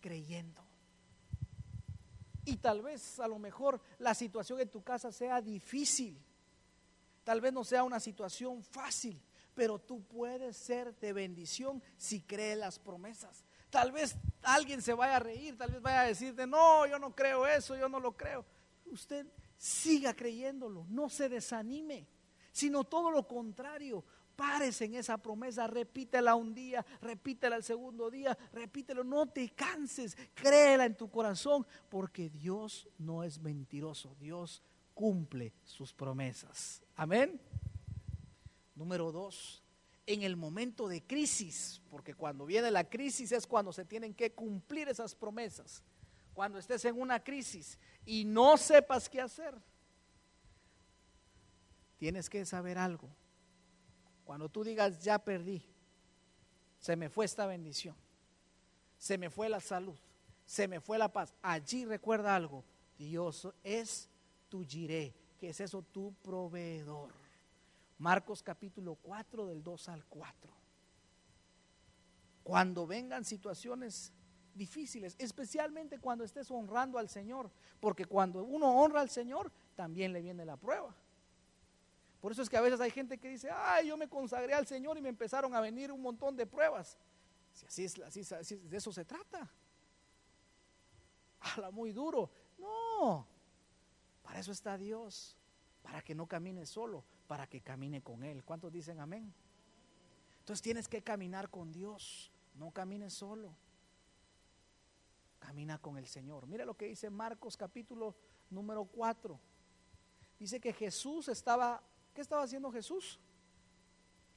creyendo. 0.00 0.60
Y 2.44 2.56
tal 2.56 2.82
vez 2.82 3.20
a 3.20 3.28
lo 3.28 3.38
mejor 3.38 3.80
la 4.00 4.12
situación 4.12 4.58
en 4.58 4.68
tu 4.68 4.82
casa 4.82 5.12
sea 5.12 5.40
difícil. 5.40 6.20
Tal 7.22 7.40
vez 7.40 7.52
no 7.52 7.62
sea 7.62 7.84
una 7.84 8.00
situación 8.00 8.60
fácil, 8.64 9.22
pero 9.54 9.78
tú 9.78 10.02
puedes 10.02 10.56
ser 10.56 10.92
de 10.98 11.12
bendición 11.12 11.80
si 11.96 12.22
crees 12.22 12.58
las 12.58 12.80
promesas. 12.80 13.44
Tal 13.70 13.92
vez 13.92 14.16
alguien 14.42 14.82
se 14.82 14.94
vaya 14.94 15.18
a 15.18 15.20
reír, 15.20 15.56
tal 15.56 15.70
vez 15.70 15.80
vaya 15.80 16.00
a 16.00 16.06
decirte, 16.06 16.44
no, 16.44 16.88
yo 16.88 16.98
no 16.98 17.14
creo 17.14 17.46
eso, 17.46 17.76
yo 17.76 17.88
no 17.88 18.00
lo 18.00 18.16
creo. 18.16 18.44
Usted 18.86 19.28
siga 19.56 20.12
creyéndolo, 20.12 20.86
no 20.88 21.08
se 21.08 21.28
desanime, 21.28 22.08
sino 22.52 22.84
todo 22.84 23.10
lo 23.10 23.26
contrario. 23.26 24.04
Párese 24.36 24.86
en 24.86 24.94
esa 24.94 25.18
promesa, 25.18 25.66
repítela 25.66 26.34
un 26.34 26.54
día, 26.54 26.84
repítela 27.00 27.56
el 27.56 27.62
segundo 27.62 28.10
día, 28.10 28.36
repítelo, 28.52 29.04
no 29.04 29.26
te 29.28 29.50
canses, 29.50 30.16
créela 30.34 30.86
en 30.86 30.96
tu 30.96 31.10
corazón, 31.10 31.66
porque 31.90 32.30
Dios 32.30 32.88
no 32.98 33.24
es 33.24 33.38
mentiroso, 33.40 34.16
Dios 34.18 34.62
cumple 34.94 35.52
sus 35.64 35.92
promesas. 35.92 36.82
Amén. 36.96 37.40
Número 38.74 39.12
dos, 39.12 39.62
en 40.06 40.22
el 40.22 40.36
momento 40.36 40.88
de 40.88 41.02
crisis, 41.02 41.80
porque 41.90 42.14
cuando 42.14 42.46
viene 42.46 42.70
la 42.70 42.88
crisis 42.88 43.32
es 43.32 43.46
cuando 43.46 43.72
se 43.72 43.84
tienen 43.84 44.14
que 44.14 44.32
cumplir 44.32 44.88
esas 44.88 45.14
promesas. 45.14 45.82
Cuando 46.34 46.58
estés 46.58 46.84
en 46.86 46.98
una 46.98 47.22
crisis 47.22 47.78
y 48.06 48.24
no 48.24 48.56
sepas 48.56 49.08
qué 49.08 49.20
hacer, 49.20 49.54
tienes 52.02 52.28
que 52.28 52.44
saber 52.44 52.78
algo. 52.78 53.08
Cuando 54.24 54.48
tú 54.48 54.64
digas, 54.64 54.98
ya 55.04 55.20
perdí, 55.20 55.62
se 56.80 56.96
me 56.96 57.08
fue 57.08 57.24
esta 57.24 57.46
bendición, 57.46 57.94
se 58.98 59.16
me 59.16 59.30
fue 59.30 59.48
la 59.48 59.60
salud, 59.60 59.96
se 60.44 60.66
me 60.66 60.80
fue 60.80 60.98
la 60.98 61.12
paz, 61.12 61.32
allí 61.42 61.84
recuerda 61.84 62.34
algo, 62.34 62.64
Dios 62.98 63.46
es 63.62 64.08
tu 64.48 64.64
giré, 64.64 65.14
que 65.38 65.50
es 65.50 65.60
eso, 65.60 65.80
tu 65.80 66.12
proveedor. 66.24 67.12
Marcos 67.98 68.42
capítulo 68.42 68.96
4 68.96 69.46
del 69.46 69.62
2 69.62 69.88
al 69.88 70.04
4. 70.06 70.52
Cuando 72.42 72.84
vengan 72.84 73.24
situaciones 73.24 74.12
difíciles, 74.54 75.14
especialmente 75.20 76.00
cuando 76.00 76.24
estés 76.24 76.50
honrando 76.50 76.98
al 76.98 77.08
Señor, 77.08 77.48
porque 77.78 78.06
cuando 78.06 78.42
uno 78.42 78.72
honra 78.82 79.02
al 79.02 79.08
Señor, 79.08 79.52
también 79.76 80.12
le 80.12 80.20
viene 80.20 80.44
la 80.44 80.56
prueba. 80.56 80.96
Por 82.22 82.30
eso 82.32 82.40
es 82.40 82.48
que 82.48 82.56
a 82.56 82.60
veces 82.60 82.80
hay 82.80 82.90
gente 82.90 83.18
que 83.18 83.28
dice, 83.28 83.50
ay, 83.50 83.88
yo 83.88 83.96
me 83.96 84.08
consagré 84.08 84.54
al 84.54 84.66
Señor 84.66 84.96
y 84.96 85.02
me 85.02 85.08
empezaron 85.08 85.54
a 85.54 85.60
venir 85.60 85.90
un 85.90 86.00
montón 86.00 86.36
de 86.36 86.46
pruebas. 86.46 86.96
Si 87.52 87.66
así 87.66 87.84
es, 87.84 87.98
así, 87.98 88.20
así 88.34 88.56
de 88.56 88.76
eso 88.76 88.92
se 88.92 89.04
trata. 89.04 89.50
Habla 91.40 91.72
muy 91.72 91.92
duro. 91.92 92.30
No, 92.58 93.26
para 94.22 94.38
eso 94.38 94.52
está 94.52 94.78
Dios, 94.78 95.36
para 95.82 96.00
que 96.00 96.14
no 96.14 96.28
camine 96.28 96.64
solo, 96.64 97.02
para 97.26 97.48
que 97.48 97.60
camine 97.60 98.02
con 98.02 98.22
Él. 98.22 98.44
¿Cuántos 98.44 98.72
dicen 98.72 99.00
amén? 99.00 99.34
Entonces 100.38 100.62
tienes 100.62 100.86
que 100.86 101.02
caminar 101.02 101.50
con 101.50 101.72
Dios, 101.72 102.30
no 102.54 102.70
camines 102.70 103.14
solo. 103.14 103.52
Camina 105.40 105.78
con 105.78 105.98
el 105.98 106.06
Señor. 106.06 106.46
Mira 106.46 106.64
lo 106.64 106.76
que 106.76 106.86
dice 106.86 107.10
Marcos 107.10 107.56
capítulo 107.56 108.14
número 108.48 108.84
4. 108.84 109.40
Dice 110.38 110.60
que 110.60 110.72
Jesús 110.72 111.28
estaba, 111.28 111.82
¿qué 112.14 112.20
estaba 112.20 112.42
haciendo 112.42 112.70
Jesús? 112.70 113.18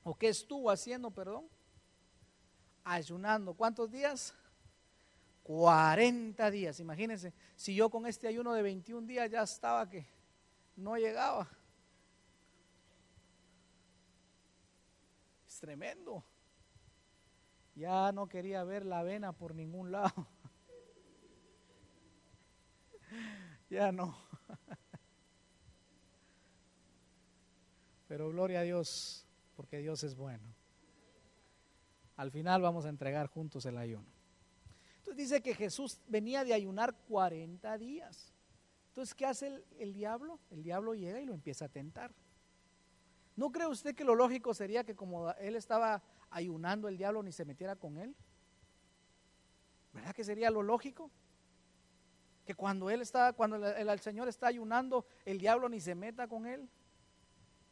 ¿O 0.03 0.15
qué 0.15 0.30
estuvo 0.30 0.69
haciendo, 0.69 1.11
perdón? 1.11 1.47
Ayunando. 2.84 3.53
¿Cuántos 3.53 3.91
días? 3.91 4.34
40 5.43 6.51
días. 6.51 6.80
Imagínense, 6.80 7.34
si 7.55 7.76
yo 7.76 7.89
con 7.89 8.05
este 8.05 8.28
ayuno 8.28 8.53
de 8.53 8.61
21 8.61 9.07
días 9.07 9.30
ya 9.30 9.43
estaba 9.43 9.89
que 9.89 10.05
no 10.76 10.95
llegaba. 10.97 11.47
Es 15.47 15.59
tremendo. 15.59 16.23
Ya 17.76 18.11
no 18.11 18.28
quería 18.28 18.63
ver 18.63 18.86
la 18.86 18.99
avena 18.99 19.34
por 19.34 19.55
ningún 19.55 19.91
lado. 19.91 20.28
Ya 23.67 23.91
no. 23.91 24.15
Pero 28.08 28.30
gloria 28.30 28.60
a 28.60 28.64
Dios, 28.64 29.26
porque 29.56 29.80
Dios 29.80 30.03
es 30.03 30.16
bueno. 30.16 30.43
Al 32.18 32.32
final 32.32 32.62
vamos 32.62 32.86
a 32.86 32.89
entregar 32.89 33.28
juntos 33.28 33.66
el 33.66 33.78
ayuno. 33.78 34.06
Entonces 34.99 35.18
dice 35.18 35.41
que 35.41 35.53
Jesús 35.53 35.99
venía 36.08 36.43
de 36.43 36.53
ayunar 36.53 36.95
40 37.08 37.78
días. 37.78 38.32
Entonces, 38.89 39.14
¿qué 39.14 39.26
hace 39.26 39.47
el, 39.47 39.66
el 39.80 39.93
diablo? 39.93 40.39
El 40.51 40.64
diablo 40.64 40.93
llega 40.93 41.20
y 41.20 41.26
lo 41.26 41.34
empieza 41.34 41.66
a 41.66 41.70
tentar. 41.70 42.12
¿No 43.36 43.51
cree 43.51 43.68
usted 43.68 43.93
que 43.95 44.06
lo 44.06 44.16
lógico 44.16 44.53
sería 44.53 44.84
que 44.86 44.95
como 44.95 45.32
él 45.34 45.56
estaba 45.58 46.01
ayunando, 46.30 46.88
el 46.88 46.97
diablo 46.97 47.22
ni 47.22 47.34
se 47.34 47.43
metiera 47.43 47.76
con 47.76 47.97
él? 47.97 48.16
¿Verdad 49.93 50.14
que 50.16 50.24
sería 50.24 50.49
lo 50.49 50.64
lógico? 50.64 51.12
Que 52.45 52.56
cuando 52.56 52.89
él 52.89 53.01
está, 53.01 53.34
cuando 53.34 53.58
el, 53.58 53.64
el- 53.64 53.89
el 53.89 53.99
Señor 53.99 54.28
está 54.30 54.47
ayunando, 54.47 55.06
el 55.26 55.38
diablo 55.39 55.68
ni 55.68 55.80
se 55.82 55.95
meta 55.95 56.28
con 56.28 56.45
él. 56.45 56.70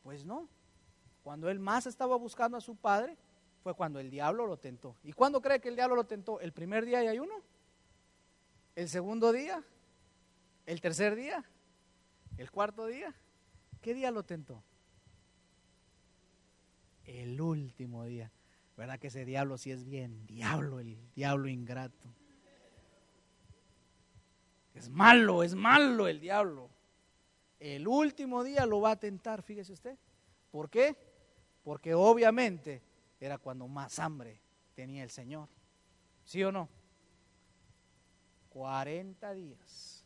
Pues 0.04 0.26
no. 0.26 0.48
Cuando 1.24 1.50
él 1.50 1.60
más 1.60 1.88
estaba 1.88 2.16
buscando 2.18 2.58
a 2.58 2.62
su 2.62 2.76
padre, 2.76 3.18
fue 3.64 3.74
cuando 3.74 4.00
el 4.00 4.12
diablo 4.12 4.46
lo 4.46 4.58
tentó. 4.58 4.98
¿Y 5.04 5.14
cuándo 5.14 5.42
cree 5.42 5.62
que 5.62 5.70
el 5.70 5.76
diablo 5.76 5.96
lo 5.96 6.06
tentó? 6.06 6.42
¿El 6.42 6.52
primer 6.52 6.86
día 6.86 7.00
de 7.00 7.08
ayuno? 7.08 7.42
¿El 8.76 8.90
segundo 8.90 9.32
día? 9.32 9.64
¿El 10.66 10.82
tercer 10.82 11.16
día? 11.16 11.44
¿El 12.38 12.52
cuarto 12.52 12.86
día? 12.86 13.16
¿Qué 13.82 13.94
día 13.94 14.12
lo 14.12 14.24
tentó? 14.24 14.64
El 17.06 17.40
último 17.40 18.04
día. 18.04 18.32
¿Verdad 18.76 19.00
que 19.00 19.08
ese 19.08 19.24
diablo 19.24 19.58
sí 19.58 19.72
es 19.72 19.86
bien 19.86 20.26
diablo, 20.26 20.80
el 20.80 20.98
diablo 21.14 21.48
ingrato? 21.48 22.10
Es 24.74 24.90
malo, 24.90 25.44
es 25.44 25.54
malo 25.54 26.08
el 26.08 26.20
diablo. 26.20 26.70
El 27.64 27.88
último 27.88 28.44
día 28.44 28.66
lo 28.66 28.82
va 28.82 28.92
a 28.92 29.00
tentar, 29.00 29.42
fíjese 29.42 29.72
usted. 29.72 29.98
¿Por 30.52 30.70
qué? 30.70 30.98
Porque 31.64 31.94
obviamente 31.94 32.82
era 33.22 33.38
cuando 33.38 33.70
más 33.70 34.00
hambre 34.00 34.38
tenía 34.76 35.02
el 35.02 35.10
Señor. 35.10 35.48
¿Sí 36.26 36.44
o 36.44 36.52
no? 36.52 36.68
40 38.50 39.34
días. 39.34 40.04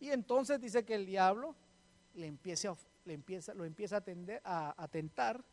Y 0.00 0.10
entonces 0.10 0.60
dice 0.60 0.84
que 0.84 0.96
el 0.96 1.06
diablo 1.06 1.54
le 2.14 2.26
empieza, 2.26 2.74
le 3.04 3.14
empieza, 3.14 3.54
lo 3.54 3.64
empieza 3.64 3.98
a, 3.98 4.04
tender- 4.04 4.40
a, 4.42 4.74
a 4.76 4.88
tentar 4.88 5.44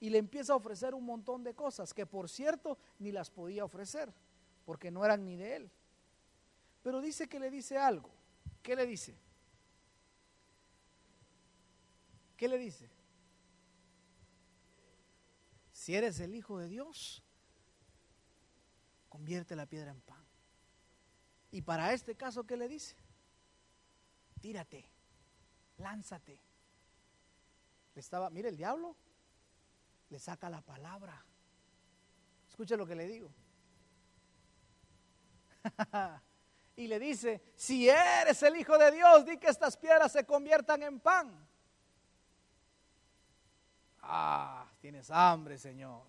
y 0.00 0.10
le 0.10 0.18
empieza 0.18 0.54
a 0.54 0.56
ofrecer 0.56 0.92
un 0.96 1.04
montón 1.04 1.44
de 1.44 1.54
cosas 1.54 1.94
que 1.94 2.04
por 2.04 2.28
cierto 2.28 2.76
ni 2.98 3.12
las 3.12 3.30
podía 3.30 3.64
ofrecer 3.64 4.12
porque 4.64 4.90
no 4.90 5.04
eran 5.04 5.24
ni 5.24 5.36
de 5.36 5.54
él. 5.54 5.70
Pero 6.82 7.00
dice 7.00 7.28
que 7.28 7.38
le 7.38 7.48
dice 7.48 7.78
algo. 7.78 8.10
¿Qué 8.60 8.74
le 8.74 8.86
dice? 8.86 9.14
¿Qué 12.40 12.48
le 12.48 12.56
dice? 12.56 12.88
Si 15.70 15.94
eres 15.94 16.20
el 16.20 16.34
Hijo 16.34 16.56
de 16.56 16.68
Dios, 16.68 17.22
convierte 19.10 19.54
la 19.54 19.66
piedra 19.66 19.90
en 19.90 20.00
pan. 20.00 20.24
Y 21.50 21.60
para 21.60 21.92
este 21.92 22.14
caso, 22.14 22.44
¿qué 22.44 22.56
le 22.56 22.66
dice? 22.66 22.96
Tírate, 24.40 24.90
lánzate. 25.76 26.40
Le 27.94 28.00
estaba, 28.00 28.30
mire 28.30 28.48
el 28.48 28.56
diablo, 28.56 28.96
le 30.08 30.18
saca 30.18 30.48
la 30.48 30.62
palabra. 30.62 31.22
Escuche 32.48 32.74
lo 32.74 32.86
que 32.86 32.94
le 32.94 33.06
digo. 33.06 33.30
y 36.76 36.86
le 36.86 36.98
dice, 36.98 37.42
si 37.54 37.86
eres 37.86 38.42
el 38.42 38.56
Hijo 38.56 38.78
de 38.78 38.92
Dios, 38.92 39.26
di 39.26 39.36
que 39.36 39.48
estas 39.48 39.76
piedras 39.76 40.12
se 40.12 40.24
conviertan 40.24 40.82
en 40.82 41.00
pan. 41.00 41.49
Ah, 44.12 44.66
tienes 44.80 45.08
hambre, 45.10 45.56
Señor. 45.56 46.02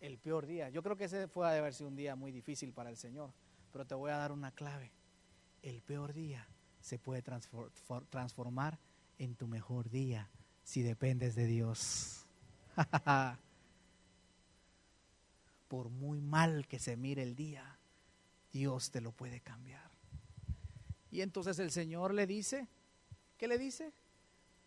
El 0.00 0.18
peor 0.18 0.46
día. 0.46 0.68
Yo 0.70 0.82
creo 0.82 0.96
que 0.96 1.04
ese 1.04 1.28
fue 1.28 1.46
a 1.46 1.56
haber 1.56 1.74
sido 1.74 1.88
un 1.88 1.94
día 1.96 2.16
muy 2.16 2.32
difícil 2.32 2.72
para 2.72 2.90
el 2.90 2.96
Señor. 2.96 3.30
Pero 3.72 3.86
te 3.86 3.94
voy 3.94 4.10
a 4.10 4.16
dar 4.16 4.32
una 4.32 4.50
clave. 4.50 4.90
El 5.62 5.80
peor 5.82 6.12
día 6.12 6.44
se 6.80 6.98
puede 6.98 7.22
transfor- 7.22 7.70
for- 7.70 8.04
transformar 8.06 8.78
en 9.18 9.36
tu 9.36 9.46
mejor 9.46 9.88
día 9.90 10.28
si 10.64 10.82
dependes 10.82 11.34
de 11.36 11.46
Dios. 11.46 12.26
Por 15.68 15.88
muy 15.88 16.20
mal 16.20 16.66
que 16.66 16.80
se 16.80 16.96
mire 16.96 17.22
el 17.22 17.36
día, 17.36 17.78
Dios 18.52 18.90
te 18.90 19.00
lo 19.00 19.12
puede 19.12 19.40
cambiar. 19.40 19.88
Y 21.12 21.20
entonces 21.20 21.58
el 21.60 21.70
Señor 21.70 22.12
le 22.14 22.26
dice, 22.26 22.66
¿qué 23.40 23.48
le 23.48 23.56
dice? 23.56 23.90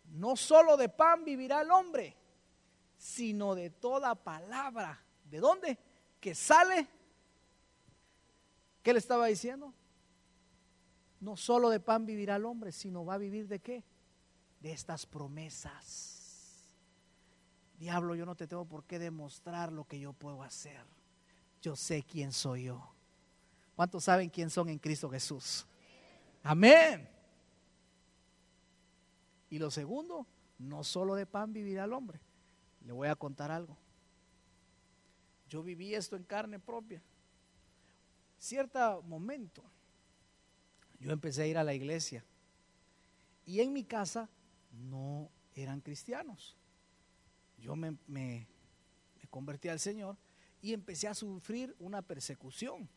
No 0.05 0.35
solo 0.35 0.75
de 0.77 0.89
pan 0.89 1.23
vivirá 1.23 1.61
el 1.61 1.69
hombre, 1.69 2.17
sino 2.97 3.53
de 3.53 3.69
toda 3.69 4.15
palabra. 4.15 4.99
¿De 5.29 5.39
dónde? 5.39 5.77
Que 6.19 6.33
sale. 6.33 6.87
¿Qué 8.81 8.91
le 8.91 8.97
estaba 8.97 9.27
diciendo? 9.27 9.71
No 11.19 11.37
solo 11.37 11.69
de 11.69 11.79
pan 11.79 12.07
vivirá 12.07 12.37
el 12.37 12.45
hombre, 12.45 12.71
sino 12.71 13.05
va 13.05 13.13
a 13.13 13.19
vivir 13.19 13.47
de 13.47 13.59
qué? 13.59 13.83
De 14.59 14.71
estas 14.71 15.05
promesas. 15.05 16.73
Diablo, 17.77 18.15
yo 18.15 18.25
no 18.25 18.33
te 18.33 18.47
tengo 18.47 18.65
por 18.65 18.85
qué 18.85 18.97
demostrar 18.97 19.71
lo 19.71 19.85
que 19.85 19.99
yo 19.99 20.13
puedo 20.13 20.41
hacer. 20.41 20.83
Yo 21.61 21.75
sé 21.75 22.01
quién 22.01 22.31
soy 22.31 22.63
yo. 22.63 22.91
¿Cuántos 23.75 24.05
saben 24.05 24.31
quién 24.31 24.49
son 24.49 24.67
en 24.69 24.79
Cristo 24.79 25.11
Jesús? 25.11 25.63
Amén. 26.41 27.12
Y 29.53 29.59
lo 29.59 29.69
segundo, 29.69 30.25
no 30.57 30.83
solo 30.83 31.13
de 31.13 31.27
pan 31.27 31.53
vivirá 31.53 31.83
el 31.83 31.93
hombre. 31.93 32.19
Le 32.83 32.91
voy 32.91 33.07
a 33.07 33.15
contar 33.15 33.51
algo. 33.51 33.77
Yo 35.47 35.61
viví 35.61 35.93
esto 35.93 36.15
en 36.15 36.23
carne 36.23 36.57
propia. 36.57 37.03
Cierto 38.39 39.03
momento, 39.03 39.63
yo 40.99 41.11
empecé 41.11 41.43
a 41.43 41.45
ir 41.45 41.59
a 41.59 41.63
la 41.63 41.75
iglesia. 41.75 42.25
Y 43.45 43.59
en 43.59 43.73
mi 43.73 43.83
casa 43.83 44.27
no 44.71 45.29
eran 45.53 45.81
cristianos. 45.81 46.57
Yo 47.59 47.75
me, 47.75 47.95
me- 48.07 48.47
convertí 49.29 49.67
al 49.69 49.79
Señor 49.79 50.17
y 50.63 50.73
empecé 50.73 51.07
a 51.07 51.13
sufrir 51.13 51.75
una 51.77 52.01
persecución. 52.01 52.89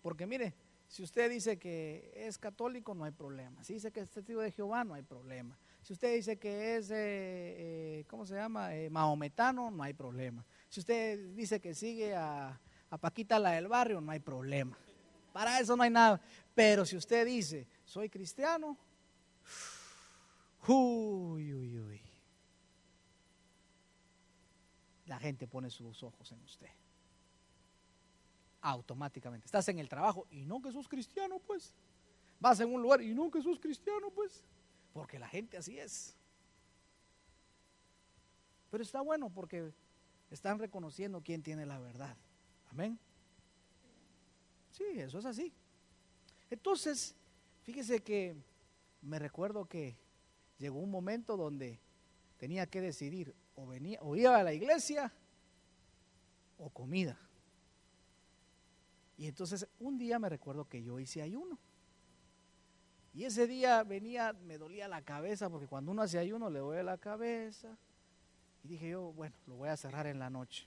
Porque 0.00 0.26
mire, 0.28 0.54
si 0.86 1.02
usted 1.02 1.28
dice 1.28 1.58
que 1.58 2.12
es 2.14 2.38
católico, 2.38 2.94
no 2.94 3.02
hay 3.02 3.10
problema. 3.10 3.64
Si 3.64 3.72
dice 3.74 3.90
que 3.90 3.98
es 3.98 4.10
testigo 4.10 4.42
de 4.42 4.52
Jehová, 4.52 4.84
no 4.84 4.94
hay 4.94 5.02
problema. 5.02 5.58
Si 5.84 5.92
usted 5.92 6.14
dice 6.14 6.38
que 6.38 6.76
es, 6.76 6.90
eh, 6.90 6.96
eh, 6.96 8.04
¿cómo 8.08 8.24
se 8.24 8.34
llama? 8.34 8.74
Eh, 8.74 8.88
maometano, 8.88 9.70
no 9.70 9.82
hay 9.82 9.92
problema. 9.92 10.42
Si 10.66 10.80
usted 10.80 11.34
dice 11.34 11.60
que 11.60 11.74
sigue 11.74 12.16
a, 12.16 12.58
a 12.88 12.96
Paquita 12.96 13.38
la 13.38 13.50
del 13.50 13.68
barrio, 13.68 14.00
no 14.00 14.10
hay 14.10 14.18
problema. 14.18 14.78
Para 15.34 15.60
eso 15.60 15.76
no 15.76 15.82
hay 15.82 15.90
nada. 15.90 16.22
Pero 16.54 16.86
si 16.86 16.96
usted 16.96 17.26
dice, 17.26 17.66
soy 17.84 18.08
cristiano, 18.08 18.78
uy, 20.66 21.52
uy, 21.52 21.78
uy. 21.78 22.00
La 25.04 25.18
gente 25.18 25.46
pone 25.46 25.68
sus 25.68 26.02
ojos 26.02 26.32
en 26.32 26.40
usted. 26.44 26.70
Automáticamente. 28.62 29.44
Estás 29.44 29.68
en 29.68 29.78
el 29.80 29.90
trabajo 29.90 30.26
y 30.30 30.46
no 30.46 30.62
que 30.62 30.72
sos 30.72 30.88
cristiano, 30.88 31.40
pues. 31.46 31.74
Vas 32.40 32.58
en 32.60 32.72
un 32.72 32.80
lugar 32.80 33.02
y 33.02 33.12
no 33.12 33.30
que 33.30 33.42
sos 33.42 33.60
cristiano, 33.60 34.08
pues. 34.08 34.46
Porque 34.94 35.18
la 35.18 35.28
gente 35.28 35.58
así 35.58 35.78
es. 35.78 36.16
Pero 38.70 38.82
está 38.82 39.02
bueno 39.02 39.28
porque 39.28 39.72
están 40.30 40.58
reconociendo 40.58 41.20
quién 41.20 41.42
tiene 41.42 41.66
la 41.66 41.78
verdad. 41.78 42.16
Amén. 42.70 42.98
Sí, 44.70 44.84
eso 44.96 45.18
es 45.18 45.26
así. 45.26 45.52
Entonces, 46.48 47.14
fíjese 47.64 48.02
que 48.02 48.36
me 49.02 49.18
recuerdo 49.18 49.66
que 49.66 49.96
llegó 50.58 50.78
un 50.78 50.90
momento 50.90 51.36
donde 51.36 51.80
tenía 52.38 52.66
que 52.66 52.80
decidir 52.80 53.34
o 53.56 53.66
venía 53.66 53.98
o 54.00 54.16
iba 54.16 54.36
a 54.36 54.42
la 54.44 54.54
iglesia 54.54 55.12
o 56.58 56.70
comida. 56.70 57.18
Y 59.16 59.26
entonces 59.26 59.66
un 59.80 59.98
día 59.98 60.18
me 60.18 60.28
recuerdo 60.28 60.68
que 60.68 60.82
yo 60.82 61.00
hice 61.00 61.20
ayuno. 61.20 61.58
Y 63.14 63.24
ese 63.24 63.46
día 63.46 63.84
venía, 63.84 64.32
me 64.32 64.58
dolía 64.58 64.88
la 64.88 65.02
cabeza, 65.02 65.48
porque 65.48 65.68
cuando 65.68 65.92
uno 65.92 66.02
hace 66.02 66.18
ayuno 66.18 66.50
le 66.50 66.58
duele 66.58 66.82
la 66.82 66.98
cabeza. 66.98 67.78
Y 68.64 68.68
dije 68.68 68.90
yo, 68.90 69.12
bueno, 69.12 69.36
lo 69.46 69.54
voy 69.54 69.68
a 69.68 69.76
cerrar 69.76 70.08
en 70.08 70.18
la 70.18 70.30
noche. 70.30 70.66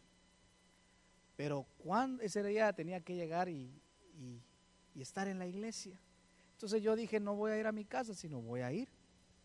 Pero 1.35 1.65
cuando 1.77 2.23
ese 2.23 2.41
día 2.43 2.71
tenía 2.71 3.01
que 3.01 3.15
llegar 3.15 3.49
y, 3.49 3.69
y, 4.17 4.41
y 4.95 5.01
estar 5.01 5.27
en 5.27 5.39
la 5.39 5.45
iglesia. 5.45 5.99
Entonces 6.53 6.81
yo 6.81 6.95
dije, 6.95 7.19
no 7.19 7.35
voy 7.35 7.51
a 7.51 7.59
ir 7.59 7.67
a 7.67 7.71
mi 7.73 7.83
casa, 7.83 8.13
sino 8.15 8.41
voy 8.41 8.61
a 8.61 8.71
ir 8.71 8.89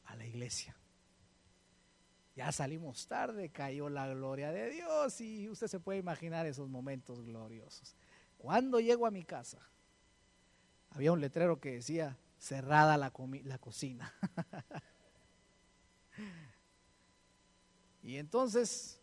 a 0.04 0.14
la 0.14 0.24
iglesia. 0.24 0.76
Ya 2.36 2.50
salimos 2.52 3.06
tarde, 3.06 3.50
cayó 3.50 3.90
la 3.90 4.08
gloria 4.08 4.52
de 4.52 4.70
Dios 4.70 5.20
y 5.20 5.48
usted 5.48 5.66
se 5.66 5.80
puede 5.80 5.98
imaginar 5.98 6.46
esos 6.46 6.68
momentos 6.68 7.20
gloriosos. 7.22 7.94
Cuando 8.38 8.80
llego 8.80 9.06
a 9.06 9.10
mi 9.10 9.24
casa, 9.24 9.58
había 10.90 11.12
un 11.12 11.20
letrero 11.20 11.60
que 11.60 11.72
decía, 11.72 12.16
cerrada 12.42 12.96
la, 12.96 13.12
la 13.44 13.58
cocina. 13.58 14.12
y 18.02 18.16
entonces 18.16 19.00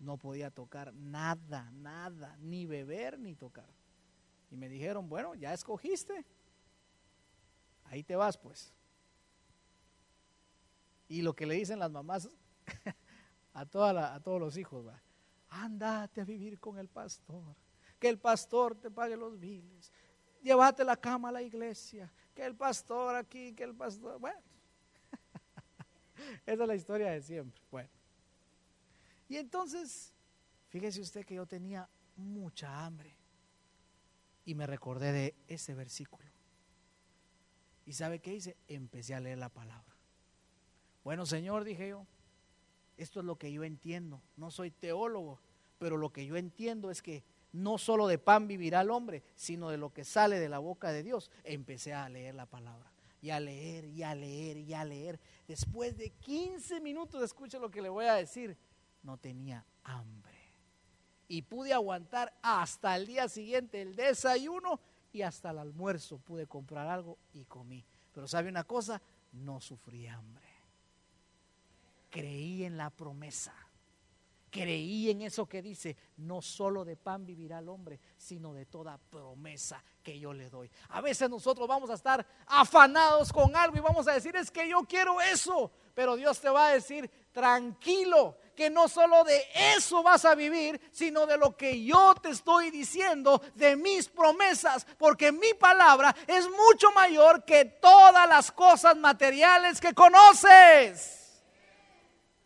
no 0.00 0.18
podía 0.18 0.50
tocar 0.50 0.92
nada, 0.92 1.70
nada, 1.70 2.36
ni 2.40 2.66
beber 2.66 3.20
ni 3.20 3.36
tocar. 3.36 3.68
Y 4.50 4.56
me 4.56 4.68
dijeron, 4.68 5.08
bueno, 5.08 5.36
ya 5.36 5.54
escogiste, 5.54 6.26
ahí 7.84 8.02
te 8.02 8.16
vas 8.16 8.36
pues. 8.36 8.72
Y 11.06 11.22
lo 11.22 11.36
que 11.36 11.46
le 11.46 11.54
dicen 11.54 11.78
las 11.78 11.92
mamás 11.92 12.28
a, 13.54 13.66
toda 13.66 14.16
a 14.16 14.20
todos 14.20 14.40
los 14.40 14.56
hijos, 14.56 14.84
va, 14.84 15.00
andate 15.48 16.22
a 16.22 16.24
vivir 16.24 16.58
con 16.58 16.76
el 16.78 16.88
pastor, 16.88 17.54
que 18.00 18.08
el 18.08 18.18
pastor 18.18 18.74
te 18.74 18.90
pague 18.90 19.16
los 19.16 19.38
biles, 19.38 19.92
llévate 20.42 20.82
la 20.82 20.96
cama 20.96 21.28
a 21.28 21.32
la 21.32 21.42
iglesia, 21.42 22.12
que 22.34 22.44
el 22.44 22.54
pastor 22.54 23.14
aquí, 23.16 23.52
que 23.52 23.64
el 23.64 23.74
pastor, 23.74 24.18
bueno, 24.18 24.40
esa 26.46 26.62
es 26.62 26.68
la 26.68 26.74
historia 26.74 27.10
de 27.10 27.22
siempre, 27.22 27.62
bueno. 27.70 27.90
Y 29.28 29.36
entonces, 29.36 30.12
fíjese 30.68 31.00
usted 31.00 31.24
que 31.24 31.36
yo 31.36 31.46
tenía 31.46 31.88
mucha 32.16 32.84
hambre 32.84 33.16
y 34.44 34.54
me 34.54 34.66
recordé 34.66 35.12
de 35.12 35.34
ese 35.48 35.74
versículo. 35.74 36.28
¿Y 37.86 37.92
sabe 37.92 38.20
qué 38.20 38.34
hice? 38.34 38.56
Empecé 38.68 39.14
a 39.14 39.20
leer 39.20 39.38
la 39.38 39.48
palabra. 39.48 39.94
Bueno, 41.02 41.26
Señor, 41.26 41.64
dije 41.64 41.88
yo, 41.88 42.06
esto 42.96 43.20
es 43.20 43.26
lo 43.26 43.36
que 43.36 43.52
yo 43.52 43.64
entiendo. 43.64 44.22
No 44.36 44.50
soy 44.50 44.70
teólogo, 44.70 45.40
pero 45.78 45.96
lo 45.96 46.12
que 46.12 46.26
yo 46.26 46.36
entiendo 46.36 46.90
es 46.90 47.02
que 47.02 47.24
no 47.54 47.78
solo 47.78 48.08
de 48.08 48.18
pan 48.18 48.48
vivirá 48.48 48.80
el 48.80 48.90
hombre, 48.90 49.22
sino 49.36 49.70
de 49.70 49.78
lo 49.78 49.92
que 49.92 50.04
sale 50.04 50.40
de 50.40 50.48
la 50.48 50.58
boca 50.58 50.90
de 50.90 51.04
Dios. 51.04 51.30
Empecé 51.44 51.94
a 51.94 52.08
leer 52.08 52.34
la 52.34 52.46
palabra, 52.46 52.90
y 53.22 53.30
a 53.30 53.38
leer, 53.38 53.84
y 53.84 54.02
a 54.02 54.12
leer, 54.12 54.56
y 54.56 54.74
a 54.74 54.84
leer. 54.84 55.20
Después 55.46 55.96
de 55.96 56.10
15 56.10 56.80
minutos, 56.80 57.22
escuche 57.22 57.60
lo 57.60 57.70
que 57.70 57.80
le 57.80 57.88
voy 57.88 58.06
a 58.06 58.14
decir, 58.14 58.56
no 59.04 59.18
tenía 59.18 59.64
hambre. 59.84 60.34
Y 61.28 61.42
pude 61.42 61.72
aguantar 61.72 62.34
hasta 62.42 62.96
el 62.96 63.06
día 63.06 63.28
siguiente 63.28 63.80
el 63.80 63.94
desayuno 63.94 64.80
y 65.12 65.22
hasta 65.22 65.50
el 65.50 65.58
almuerzo 65.58 66.18
pude 66.18 66.48
comprar 66.48 66.88
algo 66.88 67.18
y 67.32 67.44
comí. 67.44 67.84
Pero 68.12 68.26
sabe 68.26 68.48
una 68.48 68.64
cosa, 68.64 69.00
no 69.32 69.60
sufrí 69.60 70.08
hambre. 70.08 70.44
Creí 72.10 72.64
en 72.64 72.76
la 72.76 72.90
promesa 72.90 73.54
creí 74.54 75.10
en 75.10 75.22
eso 75.22 75.46
que 75.46 75.60
dice, 75.60 75.96
no 76.18 76.40
solo 76.40 76.84
de 76.84 76.96
pan 76.96 77.26
vivirá 77.26 77.58
el 77.58 77.68
hombre, 77.68 77.98
sino 78.16 78.54
de 78.54 78.66
toda 78.66 78.96
promesa 79.10 79.82
que 80.00 80.16
yo 80.16 80.32
le 80.32 80.48
doy. 80.48 80.70
A 80.90 81.00
veces 81.00 81.28
nosotros 81.28 81.66
vamos 81.66 81.90
a 81.90 81.94
estar 81.94 82.24
afanados 82.46 83.32
con 83.32 83.56
algo 83.56 83.76
y 83.76 83.80
vamos 83.80 84.06
a 84.06 84.12
decir, 84.12 84.36
es 84.36 84.52
que 84.52 84.68
yo 84.68 84.84
quiero 84.84 85.20
eso, 85.20 85.72
pero 85.92 86.14
Dios 86.14 86.40
te 86.40 86.48
va 86.48 86.68
a 86.68 86.74
decir, 86.74 87.10
tranquilo, 87.32 88.38
que 88.54 88.70
no 88.70 88.86
solo 88.86 89.24
de 89.24 89.44
eso 89.76 90.04
vas 90.04 90.24
a 90.24 90.36
vivir, 90.36 90.80
sino 90.92 91.26
de 91.26 91.36
lo 91.36 91.56
que 91.56 91.82
yo 91.82 92.14
te 92.22 92.28
estoy 92.28 92.70
diciendo, 92.70 93.42
de 93.56 93.74
mis 93.74 94.06
promesas, 94.06 94.86
porque 94.98 95.32
mi 95.32 95.52
palabra 95.54 96.14
es 96.28 96.48
mucho 96.48 96.92
mayor 96.92 97.44
que 97.44 97.64
todas 97.64 98.28
las 98.28 98.52
cosas 98.52 98.96
materiales 98.96 99.80
que 99.80 99.92
conoces. 99.94 101.42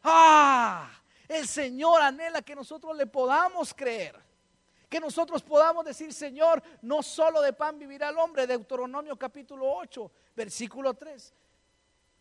Ah, 0.02 0.97
el 1.29 1.47
Señor 1.47 2.01
anhela 2.01 2.43
que 2.43 2.57
nosotros 2.57 2.97
le 2.97 3.07
podamos 3.07 3.74
creer. 3.74 4.18
Que 4.89 4.99
nosotros 4.99 5.43
podamos 5.43 5.85
decir, 5.85 6.14
Señor, 6.14 6.62
no 6.81 7.03
solo 7.03 7.43
de 7.43 7.53
pan 7.53 7.79
vivirá 7.79 8.09
el 8.09 8.16
hombre, 8.16 8.47
Deuteronomio 8.47 9.18
capítulo 9.18 9.70
8, 9.70 10.11
versículo 10.35 10.95
3. 10.95 11.35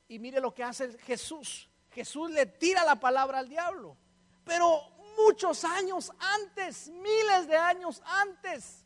Y 0.09 0.19
mire 0.19 0.41
lo 0.41 0.53
que 0.53 0.63
hace 0.63 0.97
Jesús. 0.99 1.69
Jesús 1.91 2.29
le 2.31 2.45
tira 2.45 2.83
la 2.83 2.99
palabra 2.99 3.39
al 3.39 3.47
diablo. 3.47 3.95
Pero 4.43 4.81
muchos 5.17 5.63
años 5.63 6.11
antes, 6.19 6.89
miles 6.89 7.47
de 7.47 7.55
años 7.55 8.01
antes, 8.05 8.85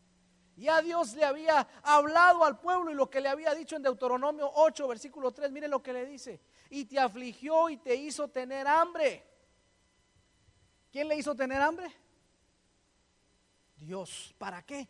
ya 0.55 0.79
Dios 0.83 1.13
le 1.15 1.25
había 1.25 1.67
hablado 1.81 2.43
al 2.45 2.59
pueblo 2.59 2.91
y 2.91 2.93
lo 2.93 3.09
que 3.09 3.21
le 3.21 3.29
había 3.29 3.55
dicho 3.55 3.75
en 3.75 3.81
Deuteronomio 3.81 4.51
8, 4.53 4.87
versículo 4.87 5.31
3, 5.31 5.51
mire 5.51 5.67
lo 5.67 5.81
que 5.81 5.91
le 5.91 6.05
dice. 6.05 6.39
Y 6.69 6.85
te 6.85 6.99
afligió 6.99 7.67
y 7.69 7.77
te 7.77 7.95
hizo 7.95 8.27
tener 8.27 8.67
hambre 8.67 9.30
¿Quién 10.91 11.07
le 11.07 11.15
hizo 11.15 11.33
tener 11.33 11.61
hambre? 11.61 11.91
Dios. 13.77 14.35
¿Para 14.37 14.61
qué? 14.63 14.87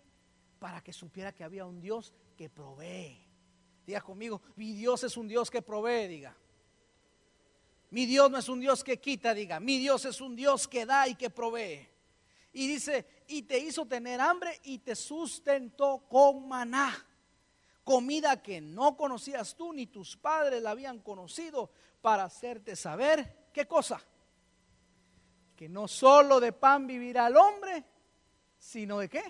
Para 0.59 0.81
que 0.81 0.91
supiera 0.91 1.31
que 1.31 1.43
había 1.43 1.65
un 1.65 1.79
Dios 1.79 2.13
que 2.35 2.49
provee. 2.49 3.27
Diga 3.85 4.01
conmigo, 4.01 4.41
mi 4.55 4.73
Dios 4.73 5.03
es 5.03 5.15
un 5.17 5.27
Dios 5.27 5.49
que 5.49 5.61
provee, 5.61 6.07
diga. 6.07 6.35
Mi 7.91 8.05
Dios 8.05 8.31
no 8.31 8.37
es 8.37 8.47
un 8.47 8.59
Dios 8.59 8.83
que 8.83 8.99
quita, 8.99 9.33
diga. 9.33 9.59
Mi 9.59 9.77
Dios 9.77 10.05
es 10.05 10.21
un 10.21 10.35
Dios 10.35 10.67
que 10.67 10.85
da 10.85 11.07
y 11.07 11.15
que 11.15 11.29
provee. 11.29 11.87
Y 12.53 12.67
dice, 12.67 13.23
y 13.27 13.43
te 13.43 13.59
hizo 13.59 13.85
tener 13.85 14.19
hambre 14.19 14.59
y 14.63 14.79
te 14.79 14.95
sustentó 14.95 16.05
con 16.09 16.47
maná. 16.47 17.07
Comida 17.83 18.41
que 18.41 18.61
no 18.61 18.95
conocías 18.95 19.55
tú 19.55 19.73
ni 19.73 19.87
tus 19.87 20.15
padres 20.15 20.61
la 20.61 20.71
habían 20.71 20.99
conocido 20.99 21.71
para 22.01 22.23
hacerte 22.23 22.75
saber, 22.75 23.49
¿qué 23.53 23.67
cosa? 23.67 24.01
Que 25.61 25.69
no 25.69 25.87
solo 25.87 26.39
de 26.39 26.53
pan 26.53 26.87
vivirá 26.87 27.27
el 27.27 27.37
hombre, 27.37 27.85
sino 28.57 28.97
de 28.97 29.07
qué? 29.07 29.21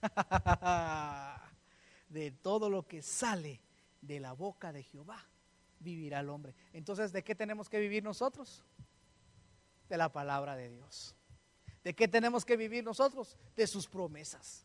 de 2.08 2.30
todo 2.30 2.70
lo 2.70 2.88
que 2.88 3.02
sale 3.02 3.60
de 4.00 4.18
la 4.18 4.32
boca 4.32 4.72
de 4.72 4.82
Jehová 4.82 5.22
vivirá 5.78 6.20
el 6.20 6.30
hombre. 6.30 6.54
Entonces, 6.72 7.12
¿de 7.12 7.22
qué 7.22 7.34
tenemos 7.34 7.68
que 7.68 7.80
vivir 7.80 8.02
nosotros? 8.02 8.64
De 9.90 9.98
la 9.98 10.10
palabra 10.10 10.56
de 10.56 10.70
Dios. 10.70 11.14
¿De 11.84 11.94
qué 11.94 12.08
tenemos 12.08 12.46
que 12.46 12.56
vivir 12.56 12.82
nosotros? 12.82 13.36
De 13.54 13.66
sus 13.66 13.86
promesas. 13.86 14.64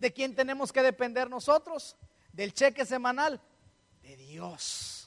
¿De 0.00 0.12
quién 0.12 0.34
tenemos 0.34 0.72
que 0.72 0.82
depender 0.82 1.30
nosotros? 1.30 1.96
Del 2.32 2.52
cheque 2.52 2.84
semanal. 2.84 3.40
De 4.02 4.16
Dios. 4.16 5.01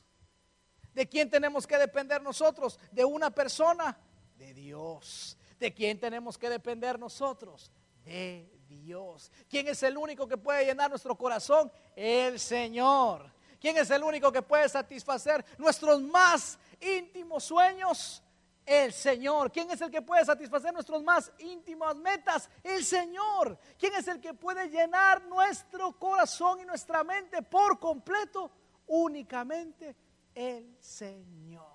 ¿De 0.95 1.09
quién 1.09 1.29
tenemos 1.29 1.67
que 1.67 1.77
depender 1.77 2.21
nosotros? 2.21 2.79
¿De 2.89 3.03
una 3.03 3.29
persona? 3.29 3.97
De 4.37 4.53
Dios. 4.53 5.37
¿De 5.59 5.73
quién 5.73 5.99
tenemos 5.99 6.37
que 6.37 6.49
depender 6.49 6.97
nosotros? 6.97 7.69
De 8.05 8.49
Dios. 8.69 9.29
¿Quién 9.49 9.67
es 9.67 9.83
el 9.83 9.97
único 9.97 10.25
que 10.25 10.37
puede 10.37 10.63
llenar 10.63 10.89
nuestro 10.89 11.17
corazón? 11.17 11.69
El 11.97 12.39
Señor. 12.39 13.29
¿Quién 13.59 13.75
es 13.75 13.89
el 13.89 14.05
único 14.05 14.31
que 14.31 14.41
puede 14.41 14.69
satisfacer 14.69 15.45
nuestros 15.57 16.01
más 16.01 16.57
íntimos 16.79 17.43
sueños? 17.43 18.23
El 18.65 18.93
Señor. 18.93 19.51
¿Quién 19.51 19.69
es 19.71 19.81
el 19.81 19.91
que 19.91 20.01
puede 20.01 20.23
satisfacer 20.23 20.73
nuestras 20.73 21.03
más 21.03 21.29
íntimas 21.39 21.97
metas? 21.97 22.49
El 22.63 22.85
Señor. 22.85 23.59
¿Quién 23.77 23.95
es 23.95 24.07
el 24.07 24.21
que 24.21 24.33
puede 24.33 24.69
llenar 24.69 25.25
nuestro 25.25 25.91
corazón 25.99 26.61
y 26.61 26.65
nuestra 26.65 27.03
mente 27.03 27.41
por 27.41 27.79
completo? 27.79 28.49
Únicamente 28.87 29.93
el 30.35 30.77
Señor. 30.79 31.65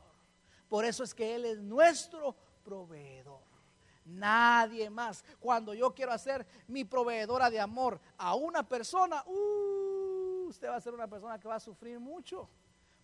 Por 0.69 0.85
eso 0.85 1.03
es 1.03 1.13
que 1.13 1.35
Él 1.35 1.45
es 1.47 1.59
nuestro 1.59 2.37
proveedor. 2.63 3.41
Nadie 4.05 4.89
más. 4.91 5.25
Cuando 5.41 5.75
yo 5.75 5.93
quiero 5.95 6.13
hacer 6.13 6.47
mi 6.69 6.85
proveedora 6.85 7.51
de 7.51 7.59
amor 7.59 8.01
a 8.17 8.35
una 8.35 8.63
persona, 8.69 9.25
uh, 9.27 10.47
usted 10.49 10.69
va 10.69 10.77
a 10.77 10.81
ser 10.81 10.95
una 10.95 11.09
persona 11.09 11.39
que 11.39 11.49
va 11.49 11.57
a 11.57 11.61
sufrir 11.61 11.99
mucho. 11.99 12.49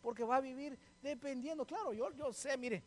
porque 0.06 0.22
va 0.22 0.36
a 0.36 0.40
vivir 0.40 0.78
dependiendo. 1.02 1.66
Claro, 1.66 1.92
yo, 1.92 2.12
yo 2.12 2.32
sé, 2.32 2.56
mire, 2.56 2.80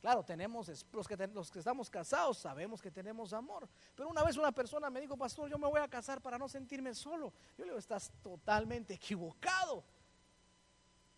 claro, 0.00 0.22
tenemos, 0.22 0.68
los 0.92 1.08
que, 1.08 1.16
los 1.34 1.50
que 1.50 1.58
estamos 1.58 1.90
casados 1.90 2.38
sabemos 2.38 2.80
que 2.80 2.92
tenemos 2.92 3.32
amor. 3.32 3.68
Pero 3.96 4.08
una 4.08 4.22
vez 4.22 4.36
una 4.36 4.52
persona 4.52 4.88
me 4.88 5.00
dijo, 5.00 5.16
pastor, 5.16 5.50
yo 5.50 5.58
me 5.58 5.66
voy 5.66 5.80
a 5.80 5.88
casar 5.88 6.20
para 6.20 6.38
no 6.38 6.48
sentirme 6.48 6.94
solo. 6.94 7.32
Yo 7.58 7.64
le 7.64 7.70
digo, 7.70 7.78
estás 7.78 8.12
totalmente 8.22 8.94
equivocado. 8.94 9.82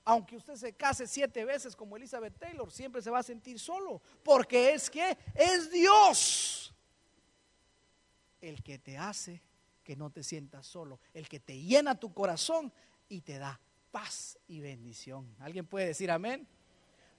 Aunque 0.05 0.37
usted 0.37 0.57
se 0.57 0.73
case 0.73 1.07
siete 1.07 1.45
veces 1.45 1.77
como 1.77 1.97
Elizabeth 1.97 2.37
Taylor, 2.39 2.71
siempre 2.71 3.01
se 3.03 3.11
va 3.11 3.21
a 3.21 3.23
sentir 3.23 3.59
solo. 3.59 4.01
Porque 4.25 4.73
es 4.73 4.91
que 4.91 5.17
es 5.35 5.71
Dios 5.71 6.75
el 8.41 8.63
que 8.63 8.79
te 8.79 8.99
hace 8.99 9.41
que 9.85 9.97
no 9.97 10.11
te 10.11 10.23
sientas 10.23 10.67
solo, 10.67 11.01
el 11.15 11.29
que 11.29 11.41
te 11.41 11.61
llena 11.61 11.99
tu 11.99 12.13
corazón 12.13 12.73
y 13.09 13.21
te 13.21 13.39
da 13.39 13.59
paz 13.91 14.39
y 14.47 14.61
bendición. 14.61 15.35
¿Alguien 15.41 15.67
puede 15.67 15.87
decir 15.87 16.11
amén? 16.11 16.47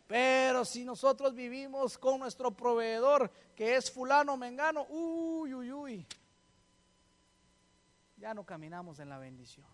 Pero 0.07 0.65
si 0.65 0.83
nosotros 0.83 1.33
vivimos 1.33 1.97
con 1.97 2.19
nuestro 2.19 2.51
proveedor, 2.51 3.31
que 3.55 3.75
es 3.75 3.89
fulano 3.89 4.37
mengano, 4.37 4.85
uy, 4.89 5.53
uy, 5.53 5.71
uy, 5.71 6.07
ya 8.17 8.33
no 8.33 8.45
caminamos 8.45 8.99
en 8.99 9.09
la 9.09 9.17
bendición. 9.17 9.67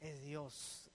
Es 0.00 0.22
Dios. 0.22 0.87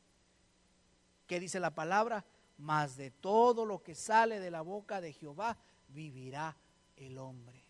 ¿Qué 1.33 1.39
dice 1.39 1.59
la 1.59 1.73
palabra? 1.73 2.23
Más 2.59 2.95
de 2.95 3.09
todo 3.09 3.65
lo 3.65 3.81
que 3.81 3.95
sale 3.95 4.39
de 4.39 4.51
la 4.51 4.61
boca 4.61 5.01
de 5.01 5.13
Jehová, 5.13 5.57
vivirá 5.87 6.55
el 6.95 7.17
hombre. 7.17 7.65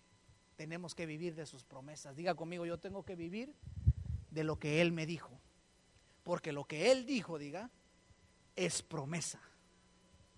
Tenemos 0.57 0.93
que 0.93 1.05
vivir 1.05 1.33
de 1.33 1.45
sus 1.45 1.63
promesas. 1.63 2.13
Diga 2.13 2.35
conmigo, 2.35 2.65
yo 2.65 2.77
tengo 2.77 3.05
que 3.05 3.15
vivir 3.15 3.55
de 4.31 4.43
lo 4.43 4.59
que 4.59 4.81
Él 4.81 4.91
me 4.91 5.05
dijo. 5.05 5.39
Porque 6.23 6.51
lo 6.51 6.65
que 6.65 6.91
Él 6.91 7.05
dijo, 7.05 7.39
diga, 7.39 7.71
es 8.57 8.81
promesa. 8.81 9.39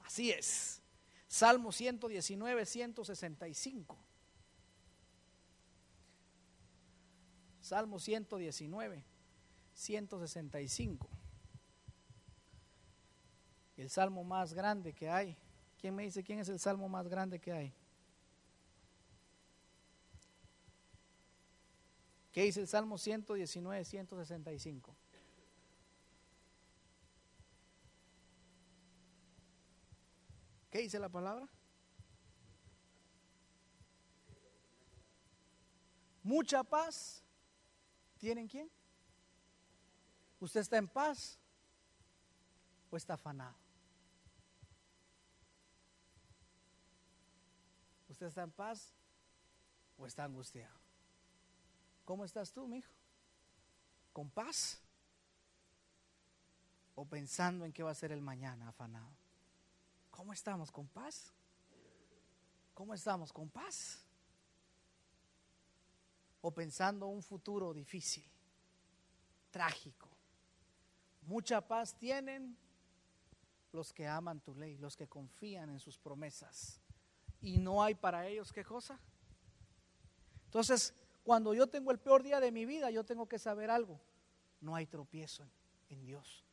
Así 0.01 0.30
es. 0.30 0.84
Salmo 1.28 1.71
119, 1.71 2.63
165. 2.63 3.97
Salmo 7.59 7.97
119, 7.97 9.03
165. 9.73 11.09
El 13.78 13.89
salmo 13.89 14.23
más 14.23 14.53
grande 14.53 14.93
que 14.93 15.09
hay. 15.09 15.38
¿Quién 15.78 15.95
me 15.95 16.03
dice 16.03 16.23
quién 16.23 16.39
es 16.39 16.49
el 16.49 16.59
salmo 16.59 16.88
más 16.89 17.07
grande 17.07 17.39
que 17.39 17.51
hay? 17.51 17.73
¿Qué 22.36 22.43
dice 22.43 22.59
el 22.59 22.67
Salmo 22.67 22.97
119, 22.97 23.86
165? 23.86 24.93
¿Qué 30.69 30.80
dice 30.80 30.99
la 30.99 31.07
palabra? 31.07 31.47
Mucha 36.23 36.61
paz. 36.61 37.23
¿Tienen 38.17 38.49
quién? 38.49 38.69
¿Usted 40.41 40.59
está 40.59 40.76
en 40.76 40.89
paz 40.89 41.39
o 42.89 42.97
está 42.97 43.13
afanado? 43.13 43.64
¿Usted 48.16 48.28
está 48.28 48.43
en 48.43 48.51
paz 48.51 48.93
o 49.97 50.07
está 50.07 50.24
angustiado? 50.24 50.80
¿Cómo 52.05 52.24
estás 52.24 52.53
tú, 52.53 52.66
mi 52.66 52.78
hijo? 52.78 52.93
¿Con 54.13 54.30
paz? 54.30 54.80
¿O 56.95 57.03
pensando 57.03 57.66
en 57.66 57.74
qué 57.74 57.84
va 57.84 57.91
a 57.91 57.93
ser 57.93 58.13
el 58.13 58.22
mañana, 58.22 58.70
afanado? 58.70 59.11
¿Cómo 60.11 60.32
estamos? 60.32 60.72
¿Con 60.72 60.88
paz? 60.88 61.34
¿Cómo 62.74 62.93
estamos? 62.93 63.34
¿Con 63.34 63.49
paz? 63.49 64.05
¿O 66.39 66.51
pensando 66.51 67.07
un 67.07 67.22
futuro 67.22 67.74
difícil, 67.74 68.26
trágico? 69.51 70.07
Mucha 71.24 71.59
paz 71.59 71.97
tienen 71.97 72.55
los 73.74 73.91
que 73.91 74.07
aman 74.07 74.39
tu 74.39 74.55
ley, 74.55 74.78
los 74.78 74.95
que 74.95 75.05
confían 75.05 75.70
en 75.70 75.82
sus 75.82 75.97
promesas. 75.97 76.80
Y 77.45 77.59
no 77.59 77.83
hay 77.83 77.93
para 77.93 78.25
ellos 78.25 78.51
qué 78.51 78.65
cosa. 78.65 78.99
Entonces, 80.45 80.95
cuando 81.23 81.53
yo 81.53 81.67
tengo 81.67 81.91
el 81.91 81.99
peor 81.99 82.23
día 82.23 82.39
de 82.39 82.51
mi 82.51 82.65
vida, 82.65 82.89
yo 82.89 83.03
tengo 83.03 83.27
que 83.29 83.37
saber 83.37 83.69
algo. 83.69 84.01
No 84.61 84.75
hay 84.75 84.87
tropiezo 84.87 85.47
en, 85.89 86.03
Dios. 86.03 86.43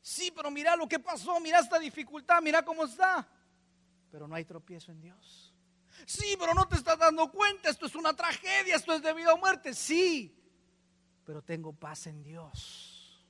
Sí, 0.00 0.32
pero 0.34 0.50
mira 0.50 0.74
lo 0.74 0.88
que 0.88 0.98
pasó, 0.98 1.38
mira 1.38 1.60
esta 1.60 1.78
dificultad, 1.78 2.42
mira 2.42 2.64
cómo 2.64 2.86
está. 2.86 3.28
Pero 4.10 4.26
no 4.26 4.34
hay 4.34 4.44
tropiezo 4.44 4.90
en 4.90 5.00
Dios. 5.00 5.54
Sí, 6.06 6.34
pero 6.36 6.54
no 6.54 6.66
te 6.66 6.74
estás 6.74 6.98
dando 6.98 7.30
cuenta, 7.30 7.70
esto 7.70 7.86
es 7.86 7.94
una 7.94 8.12
tragedia, 8.12 8.74
esto 8.74 8.94
es 8.94 9.02
de 9.02 9.14
vida 9.14 9.32
o 9.32 9.38
muerte. 9.38 9.72
Sí, 9.74 10.36
pero 11.24 11.40
tengo 11.40 11.72
paz 11.72 12.08
en 12.08 12.20
Dios. 12.20 13.24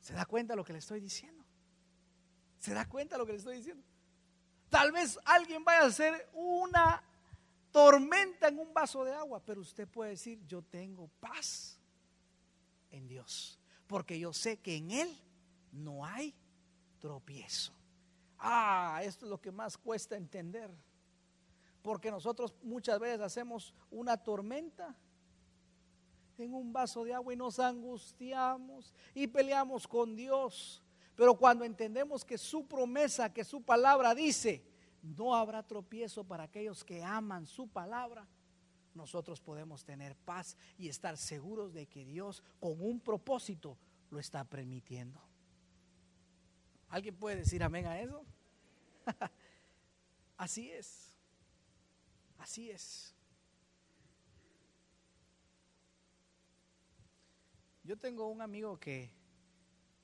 ¿Se 0.00 0.14
da 0.14 0.24
cuenta 0.26 0.56
lo 0.56 0.64
que 0.64 0.72
le 0.72 0.80
estoy 0.80 0.98
diciendo? 0.98 1.44
¿Se 2.58 2.74
da 2.74 2.88
cuenta 2.88 3.16
lo 3.16 3.24
que 3.24 3.32
le 3.32 3.38
estoy 3.38 3.58
diciendo? 3.58 3.84
Tal 4.72 4.90
vez 4.90 5.18
alguien 5.26 5.62
vaya 5.62 5.82
a 5.82 5.88
hacer 5.88 6.30
una 6.32 7.02
tormenta 7.70 8.48
en 8.48 8.58
un 8.58 8.72
vaso 8.72 9.04
de 9.04 9.12
agua, 9.12 9.38
pero 9.44 9.60
usted 9.60 9.86
puede 9.86 10.12
decir, 10.12 10.42
yo 10.46 10.62
tengo 10.62 11.10
paz 11.20 11.78
en 12.90 13.06
Dios, 13.06 13.60
porque 13.86 14.18
yo 14.18 14.32
sé 14.32 14.60
que 14.60 14.76
en 14.76 14.90
Él 14.90 15.18
no 15.72 16.06
hay 16.06 16.34
tropiezo. 17.00 17.74
Ah, 18.38 19.02
esto 19.04 19.26
es 19.26 19.30
lo 19.30 19.38
que 19.38 19.52
más 19.52 19.76
cuesta 19.76 20.16
entender, 20.16 20.70
porque 21.82 22.10
nosotros 22.10 22.54
muchas 22.62 22.98
veces 22.98 23.20
hacemos 23.20 23.74
una 23.90 24.16
tormenta 24.16 24.96
en 26.38 26.54
un 26.54 26.72
vaso 26.72 27.04
de 27.04 27.12
agua 27.12 27.34
y 27.34 27.36
nos 27.36 27.58
angustiamos 27.58 28.94
y 29.12 29.26
peleamos 29.26 29.86
con 29.86 30.16
Dios. 30.16 30.81
Pero 31.16 31.36
cuando 31.36 31.64
entendemos 31.64 32.24
que 32.24 32.38
su 32.38 32.66
promesa, 32.66 33.32
que 33.32 33.44
su 33.44 33.62
palabra 33.62 34.14
dice, 34.14 34.64
no 35.02 35.34
habrá 35.34 35.62
tropiezo 35.62 36.24
para 36.24 36.44
aquellos 36.44 36.84
que 36.84 37.02
aman 37.02 37.46
su 37.46 37.68
palabra, 37.68 38.26
nosotros 38.94 39.40
podemos 39.40 39.84
tener 39.84 40.16
paz 40.16 40.56
y 40.78 40.88
estar 40.88 41.16
seguros 41.16 41.72
de 41.72 41.86
que 41.86 42.04
Dios 42.04 42.42
con 42.60 42.80
un 42.80 43.00
propósito 43.00 43.78
lo 44.10 44.18
está 44.18 44.44
permitiendo. 44.44 45.20
¿Alguien 46.88 47.16
puede 47.16 47.36
decir 47.36 47.62
amén 47.62 47.86
a 47.86 48.00
eso? 48.00 48.24
Así 50.36 50.70
es. 50.70 51.16
Así 52.38 52.70
es. 52.70 53.14
Yo 57.84 57.98
tengo 57.98 58.28
un 58.28 58.42
amigo 58.42 58.78
que 58.78 59.10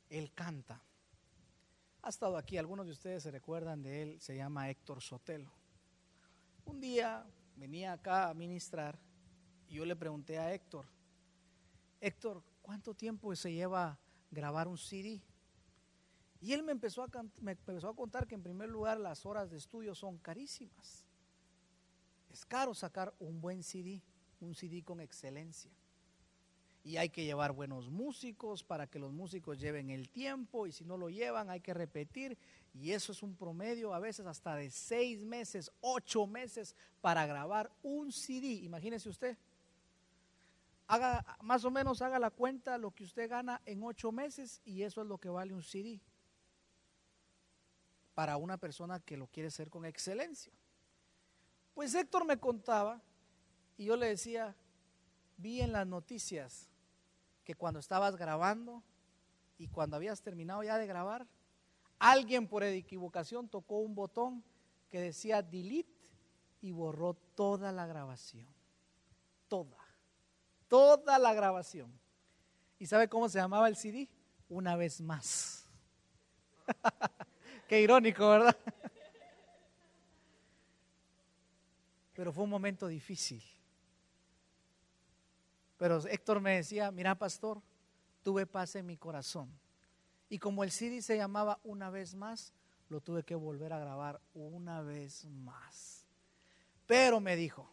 él 0.09 0.33
canta. 0.33 0.83
Ha 2.03 2.09
estado 2.09 2.37
aquí, 2.37 2.57
algunos 2.57 2.87
de 2.87 2.93
ustedes 2.93 3.23
se 3.23 3.31
recuerdan 3.31 3.83
de 3.83 4.03
él, 4.03 4.21
se 4.21 4.37
llama 4.37 4.71
Héctor 4.71 5.03
Sotelo. 5.03 5.53
Un 6.65 6.81
día 6.81 7.27
venía 7.57 7.93
acá 7.93 8.29
a 8.29 8.35
ministrar 8.35 8.99
y 9.69 9.75
yo 9.75 9.85
le 9.85 9.97
pregunté 9.97 10.39
a 10.39 10.53
Héctor, 10.53 10.87
Héctor, 12.01 12.43
¿cuánto 12.63 12.95
tiempo 12.95 13.35
se 13.35 13.53
lleva 13.53 13.99
grabar 14.31 14.69
un 14.69 14.79
CD? 14.79 15.21
Y 16.41 16.53
él 16.53 16.63
me 16.63 16.73
empezó, 16.73 17.03
a, 17.03 17.09
me 17.41 17.53
empezó 17.53 17.89
a 17.89 17.97
contar 17.97 18.27
que 18.27 18.37
en 18.37 18.43
primer 18.43 18.69
lugar 18.69 19.01
las 19.01 19.27
horas 19.27 19.51
de 19.51 19.57
estudio 19.57 19.95
son 19.95 20.19
carísimas. 20.19 21.05
Es 22.31 22.47
caro 22.47 22.75
sacar 22.75 23.13
un 23.19 23.41
buen 23.41 23.65
CD, 23.65 24.01
un 24.41 24.55
CD 24.55 24.85
con 24.85 25.01
excelencia. 25.01 25.73
Y 26.85 26.97
hay 26.97 27.11
que 27.11 27.25
llevar 27.25 27.53
buenos 27.53 27.91
músicos 27.91 28.63
para 28.65 28.87
que 28.87 28.99
los 28.99 29.13
músicos 29.13 29.59
lleven 29.59 29.91
el 29.91 30.09
tiempo 30.09 30.67
y 30.67 30.73
si 30.73 30.85
no 30.85 30.97
lo 30.97 31.11
llevan 31.11 31.51
hay 31.51 31.61
que 31.61 31.75
repetir. 31.75 32.39
Y 32.73 32.93
eso 32.93 33.13
es 33.13 33.23
un 33.23 33.35
promedio 33.35 33.93
a 33.93 33.99
veces 33.99 34.27
hasta 34.27 34.55
de 34.57 34.71
seis 34.71 35.25
meses, 35.25 35.71
ocho 35.81 36.27
meses 36.27 36.75
para 37.01 37.27
grabar 37.27 37.71
un 37.83 38.13
CD. 38.13 38.47
Imagínese 38.47 39.09
usted. 39.09 39.37
Haga, 40.87 41.37
más 41.43 41.65
o 41.65 41.71
menos 41.71 42.01
haga 42.01 42.19
la 42.19 42.31
cuenta 42.31 42.79
lo 42.79 42.93
que 42.93 43.05
usted 43.05 43.29
gana 43.29 43.61
en 43.67 43.83
ocho 43.83 44.11
meses 44.11 44.63
y 44.65 44.83
eso 44.83 45.03
es 45.03 45.07
lo 45.07 45.19
que 45.19 45.29
vale 45.29 45.53
un 45.53 45.63
CD 45.63 46.01
para 48.19 48.37
una 48.37 48.57
persona 48.57 48.99
que 48.99 49.17
lo 49.17 49.29
quiere 49.29 49.47
hacer 49.47 49.71
con 49.71 49.85
excelencia. 49.85 50.53
Pues 51.73 51.95
Héctor 51.95 52.25
me 52.25 52.37
contaba 52.37 53.01
y 53.77 53.85
yo 53.85 53.97
le 53.97 54.07
decía, 54.07 54.57
vi 55.39 55.63
en 55.63 55.73
las 55.73 55.87
noticias 55.87 56.69
que 57.45 57.55
cuando 57.55 57.81
estabas 57.81 58.17
grabando 58.17 58.83
y 59.57 59.69
cuando 59.69 59.97
habías 59.97 60.21
terminado 60.21 60.63
ya 60.63 60.77
de 60.77 60.87
grabar, 60.87 61.27
alguien 61.99 62.47
por 62.47 62.63
equivocación 62.63 63.49
tocó 63.49 63.79
un 63.79 63.95
botón 63.95 64.45
que 64.91 65.01
decía 65.01 65.43
delete 65.43 66.11
y 66.61 66.73
borró 66.73 67.15
toda 67.15 67.73
la 67.73 67.87
grabación. 67.87 68.47
Toda. 69.49 69.79
Toda 70.69 71.19
la 71.19 71.33
grabación. 71.33 71.91
¿Y 72.79 72.87
sabe 72.87 73.09
cómo 73.09 73.29
se 73.29 73.39
llamaba 73.39 73.69
el 73.69 73.77
CD? 73.77 74.09
Una 74.49 74.77
vez 74.77 75.01
más. 75.01 75.67
Qué 77.69 77.81
irónico, 77.81 78.29
¿verdad? 78.29 78.57
Pero 82.15 82.33
fue 82.33 82.45
un 82.45 82.51
momento 82.51 82.89
difícil. 82.89 83.43
Pero 85.79 86.07
Héctor 86.07 86.41
me 86.41 86.57
decía, 86.57 86.91
mira 86.91 87.15
pastor, 87.15 87.63
tuve 88.23 88.47
paz 88.47 88.75
en 88.75 88.85
mi 88.85 88.97
corazón. 88.97 89.51
Y 90.29 90.39
como 90.39 90.65
el 90.65 90.71
CD 90.71 91.01
se 91.01 91.17
llamaba 91.17 91.59
Una 91.65 91.89
vez 91.89 92.15
más, 92.15 92.53
lo 92.89 93.01
tuve 93.01 93.23
que 93.23 93.35
volver 93.35 93.73
a 93.73 93.79
grabar 93.79 94.21
una 94.35 94.83
vez 94.83 95.25
más. 95.25 96.05
Pero 96.87 97.21
me 97.21 97.37
dijo, 97.37 97.71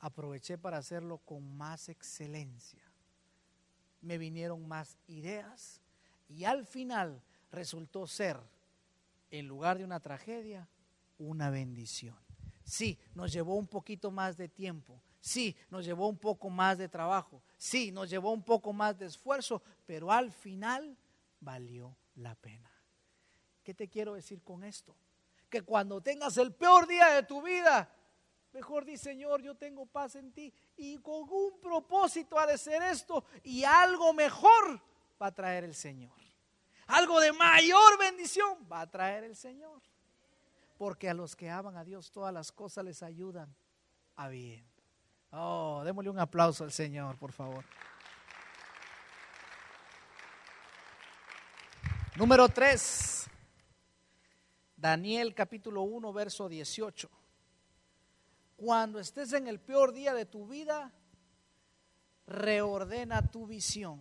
aproveché 0.00 0.58
para 0.58 0.78
hacerlo 0.78 1.18
con 1.18 1.56
más 1.56 1.88
excelencia. 1.88 2.82
Me 4.02 4.18
vinieron 4.18 4.66
más 4.66 4.98
ideas 5.06 5.80
y 6.28 6.44
al 6.44 6.66
final 6.66 7.22
resultó 7.50 8.06
ser, 8.06 8.38
en 9.30 9.46
lugar 9.46 9.78
de 9.78 9.84
una 9.84 10.00
tragedia, 10.00 10.68
una 11.18 11.50
bendición. 11.50 12.16
Sí, 12.64 12.98
nos 13.14 13.32
llevó 13.32 13.54
un 13.56 13.66
poquito 13.66 14.10
más 14.10 14.36
de 14.36 14.48
tiempo, 14.48 15.00
sí, 15.24 15.56
nos 15.70 15.86
llevó 15.86 16.06
un 16.08 16.18
poco 16.18 16.50
más 16.50 16.76
de 16.76 16.86
trabajo, 16.86 17.42
sí, 17.56 17.90
nos 17.90 18.10
llevó 18.10 18.30
un 18.30 18.42
poco 18.42 18.74
más 18.74 18.98
de 18.98 19.06
esfuerzo, 19.06 19.62
pero 19.86 20.12
al 20.12 20.30
final 20.30 20.96
valió 21.40 21.96
la 22.16 22.34
pena. 22.34 22.70
¿Qué 23.62 23.72
te 23.72 23.88
quiero 23.88 24.14
decir 24.14 24.42
con 24.42 24.62
esto? 24.62 24.94
Que 25.48 25.62
cuando 25.62 26.02
tengas 26.02 26.36
el 26.36 26.52
peor 26.52 26.86
día 26.86 27.08
de 27.08 27.22
tu 27.22 27.40
vida, 27.40 27.90
mejor 28.52 28.84
di, 28.84 28.98
Señor, 28.98 29.40
yo 29.40 29.54
tengo 29.54 29.86
paz 29.86 30.14
en 30.16 30.30
ti 30.30 30.52
y 30.76 30.98
con 30.98 31.22
un 31.30 31.58
propósito 31.58 32.38
ha 32.38 32.46
de 32.46 32.58
ser 32.58 32.82
esto 32.82 33.24
y 33.42 33.64
algo 33.64 34.12
mejor 34.12 34.78
va 35.20 35.28
a 35.28 35.34
traer 35.34 35.64
el 35.64 35.74
Señor. 35.74 36.12
Algo 36.86 37.18
de 37.18 37.32
mayor 37.32 37.98
bendición 37.98 38.58
va 38.70 38.82
a 38.82 38.90
traer 38.90 39.24
el 39.24 39.36
Señor. 39.36 39.80
Porque 40.76 41.08
a 41.08 41.14
los 41.14 41.34
que 41.34 41.48
aman 41.48 41.78
a 41.78 41.84
Dios 41.84 42.10
todas 42.10 42.34
las 42.34 42.52
cosas 42.52 42.84
les 42.84 43.02
ayudan 43.02 43.54
a 44.16 44.28
bien. 44.28 44.73
Oh, 45.36 45.82
démosle 45.84 46.10
un 46.10 46.20
aplauso 46.20 46.62
al 46.62 46.70
Señor, 46.70 47.16
por 47.16 47.32
favor. 47.32 47.64
Número 52.14 52.48
3. 52.48 53.26
Daniel 54.76 55.34
capítulo 55.34 55.82
1, 55.82 56.12
verso 56.12 56.48
18. 56.48 57.10
Cuando 58.56 59.00
estés 59.00 59.32
en 59.32 59.48
el 59.48 59.58
peor 59.58 59.92
día 59.92 60.14
de 60.14 60.24
tu 60.24 60.46
vida, 60.46 60.92
reordena 62.28 63.28
tu 63.28 63.46
visión. 63.48 64.00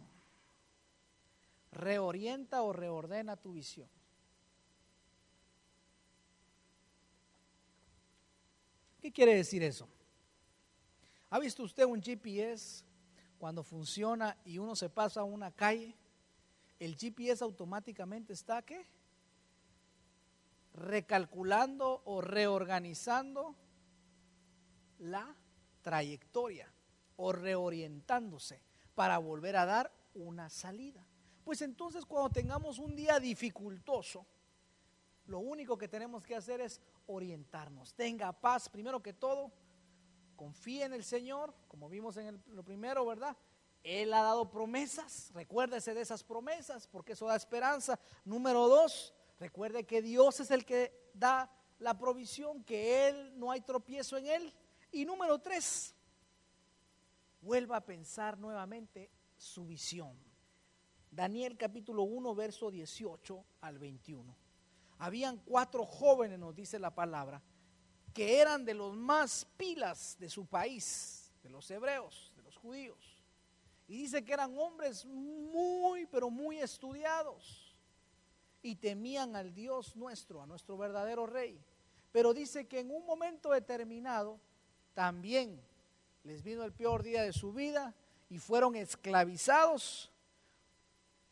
Reorienta 1.71 2.61
o 2.61 2.73
reordena 2.73 3.38
tu 3.38 3.53
visión. 3.53 3.89
¿Qué 9.01 9.11
quiere 9.11 9.34
decir 9.34 9.63
eso? 9.63 9.89
¿Ha 11.34 11.39
visto 11.39 11.63
usted 11.63 11.86
un 11.86 11.99
GPS 11.99 12.86
cuando 13.39 13.63
funciona 13.63 14.38
y 14.45 14.59
uno 14.59 14.75
se 14.75 14.88
pasa 14.88 15.21
a 15.21 15.23
una 15.23 15.49
calle? 15.49 15.97
El 16.77 16.95
GPS 16.95 17.43
automáticamente 17.43 18.34
está 18.34 18.61
¿qué? 18.61 18.86
recalculando 20.75 22.03
o 22.05 22.21
reorganizando 22.21 23.55
la 24.99 25.36
trayectoria 25.81 26.71
o 27.15 27.31
reorientándose 27.31 28.61
para 28.93 29.17
volver 29.17 29.55
a 29.55 29.65
dar 29.65 29.91
una 30.13 30.51
salida. 30.51 31.03
Pues 31.43 31.63
entonces 31.63 32.05
cuando 32.05 32.29
tengamos 32.29 32.77
un 32.77 32.95
día 32.95 33.19
dificultoso, 33.19 34.23
lo 35.25 35.39
único 35.39 35.79
que 35.79 35.88
tenemos 35.88 36.27
que 36.27 36.36
hacer 36.36 36.61
es 36.61 36.79
orientarnos. 37.07 37.95
Tenga 37.95 38.31
paz, 38.34 38.69
primero 38.69 39.01
que 39.01 39.13
todo, 39.13 39.51
confíe 40.36 40.84
en 40.84 40.93
el 40.93 41.03
Señor, 41.03 41.53
como 41.67 41.89
vimos 41.89 42.17
en 42.17 42.41
lo 42.47 42.63
primero, 42.63 43.05
¿verdad? 43.05 43.36
Él 43.84 44.13
ha 44.13 44.21
dado 44.21 44.49
promesas, 44.49 45.31
recuérdese 45.34 45.93
de 45.93 46.01
esas 46.01 46.23
promesas, 46.23 46.88
porque 46.88 47.13
eso 47.13 47.27
da 47.27 47.36
esperanza. 47.36 47.99
Número 48.23 48.67
dos, 48.67 49.13
recuerde 49.39 49.86
que 49.86 50.01
Dios 50.01 50.39
es 50.39 50.51
el 50.51 50.65
que 50.65 51.11
da 51.13 51.51
la 51.79 51.97
provisión, 51.97 52.63
que 52.63 53.09
Él 53.09 53.38
no 53.38 53.51
hay 53.51 53.61
tropiezo 53.61 54.17
en 54.17 54.27
Él. 54.27 54.53
Y 54.91 55.05
número 55.05 55.39
tres, 55.39 55.95
vuelva 57.41 57.77
a 57.77 57.86
pensar 57.86 58.38
nuevamente 58.38 59.11
su 59.36 59.65
visión. 59.65 60.17
Daniel 61.11 61.57
capítulo 61.57 62.03
1, 62.03 62.34
verso 62.34 62.71
18 62.71 63.45
al 63.61 63.77
21. 63.77 64.36
Habían 64.99 65.38
cuatro 65.39 65.86
jóvenes, 65.86 66.39
nos 66.39 66.55
dice 66.55 66.79
la 66.79 66.95
palabra, 66.95 67.41
que 68.14 68.39
eran 68.39 68.64
de 68.64 68.74
los 68.74 68.95
más 68.95 69.45
pilas 69.57 70.16
de 70.20 70.30
su 70.30 70.45
país, 70.45 71.32
de 71.41 71.49
los 71.49 71.70
hebreos, 71.72 72.32
de 72.36 72.43
los 72.43 72.55
judíos. 72.57 73.24
Y 73.88 73.97
dice 73.97 74.24
que 74.24 74.34
eran 74.34 74.57
hombres 74.57 75.05
muy, 75.05 76.05
pero 76.05 76.30
muy 76.30 76.59
estudiados. 76.59 77.76
Y 78.61 78.76
temían 78.76 79.36
al 79.36 79.53
Dios 79.53 79.95
nuestro, 79.95 80.41
a 80.41 80.47
nuestro 80.47 80.78
verdadero 80.78 81.26
rey. 81.26 81.59
Pero 82.11 82.34
dice 82.34 82.66
que 82.66 82.80
en 82.80 82.91
un 82.91 83.05
momento 83.05 83.51
determinado 83.51 84.39
también 84.93 85.59
les 86.24 86.43
vino 86.43 86.64
el 86.64 86.72
peor 86.72 87.03
día 87.03 87.24
de 87.24 87.34
su 87.34 87.51
vida 87.51 87.93
y 88.30 88.38
fueron 88.38 88.76
esclavizados 88.76 90.09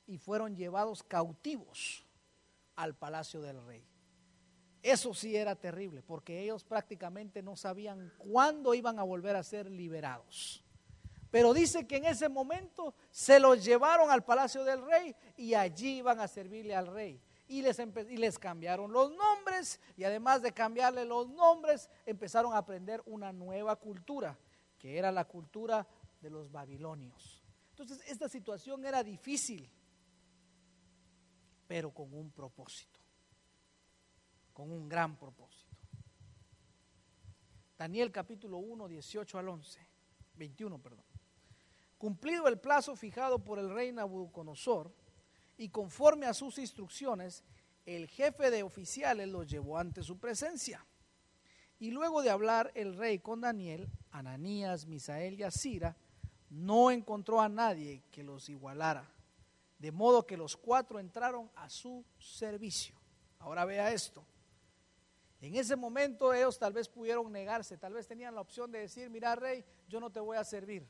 y 0.08 0.18
fueron 0.18 0.56
llevados 0.56 1.04
cautivos 1.04 2.06
al 2.76 2.96
palacio 2.96 3.42
del 3.42 3.64
rey. 3.66 3.91
Eso 4.82 5.14
sí 5.14 5.36
era 5.36 5.56
terrible, 5.56 6.02
porque 6.02 6.42
ellos 6.42 6.64
prácticamente 6.64 7.44
no 7.44 7.56
sabían 7.56 8.12
cuándo 8.18 8.74
iban 8.74 8.98
a 8.98 9.04
volver 9.04 9.36
a 9.36 9.44
ser 9.44 9.70
liberados. 9.70 10.64
Pero 11.32 11.54
dice 11.54 11.88
que 11.88 11.98
en 11.98 12.06
ese 12.06 12.28
momento 12.30 12.94
se 13.10 13.40
los 13.40 13.64
llevaron 13.64 14.12
al 14.12 14.24
palacio 14.24 14.64
del 14.66 14.86
rey 14.86 15.16
y 15.38 15.54
allí 15.54 16.00
iban 16.00 16.20
a 16.20 16.28
servirle 16.28 16.76
al 16.76 16.88
rey. 16.88 17.22
Y 17.48 17.62
les, 17.62 17.80
y 18.10 18.18
les 18.18 18.40
cambiaron 18.40 18.92
los 18.92 19.12
nombres 19.12 19.80
y 19.98 20.04
además 20.04 20.42
de 20.42 20.54
cambiarle 20.54 21.06
los 21.06 21.30
nombres, 21.30 21.90
empezaron 22.06 22.54
a 22.54 22.58
aprender 22.58 23.02
una 23.06 23.32
nueva 23.32 23.76
cultura, 23.76 24.38
que 24.78 24.98
era 24.98 25.12
la 25.12 25.26
cultura 25.26 25.86
de 26.22 26.30
los 26.30 26.52
babilonios. 26.52 27.44
Entonces 27.72 28.02
esta 28.08 28.30
situación 28.30 28.86
era 28.86 29.04
difícil, 29.04 29.70
pero 31.68 31.94
con 31.94 32.14
un 32.14 32.32
propósito, 32.32 33.00
con 34.54 34.72
un 34.72 34.88
gran 34.88 35.18
propósito. 35.18 35.76
Daniel 37.78 38.12
capítulo 38.12 38.58
1, 38.58 38.88
18 38.88 39.40
al 39.40 39.50
11, 39.50 39.88
21, 40.36 40.78
perdón. 40.80 41.04
Cumplido 41.98 42.48
el 42.48 42.60
plazo 42.60 42.96
fijado 42.96 43.40
por 43.40 43.60
el 43.60 43.70
rey 43.70 43.92
Nabucodonosor 43.92 44.94
y 45.58 45.70
conforme 45.70 46.26
a 46.26 46.34
sus 46.34 46.58
instrucciones, 46.58 47.44
el 47.86 48.08
jefe 48.08 48.52
de 48.52 48.64
oficiales 48.64 49.28
los 49.28 49.48
llevó 49.48 49.78
ante 49.78 50.04
su 50.04 50.20
presencia. 50.20 50.86
Y 51.80 51.90
luego 51.92 52.22
de 52.22 52.30
hablar 52.30 52.72
el 52.76 52.96
rey 52.96 53.20
con 53.20 53.42
Daniel, 53.42 53.90
Ananías, 54.12 54.86
Misael 54.86 55.40
y 55.40 55.44
Asira, 55.44 55.96
no 56.52 56.92
encontró 56.92 57.42
a 57.42 57.50
nadie 57.50 58.04
que 58.12 58.24
los 58.24 58.50
igualara. 58.50 59.10
De 59.80 59.92
modo 59.92 60.28
que 60.28 60.38
los 60.38 60.58
cuatro 60.58 61.00
entraron 61.00 61.50
a 61.56 61.70
su 61.70 62.06
servicio. 62.20 62.96
Ahora 63.40 63.66
vea 63.66 63.92
esto. 63.92 64.24
En 65.42 65.56
ese 65.56 65.76
momento 65.76 66.34
ellos 66.34 66.58
tal 66.58 66.72
vez 66.72 66.88
pudieron 66.88 67.32
negarse, 67.32 67.78
tal 67.78 67.94
vez 67.94 68.08
tenían 68.08 68.36
la 68.36 68.42
opción 68.42 68.72
de 68.72 68.80
decir, 68.80 69.10
mira 69.10 69.36
rey, 69.36 69.66
yo 69.90 70.00
no 70.00 70.10
te 70.10 70.20
voy 70.20 70.38
a 70.38 70.44
servir 70.44 70.88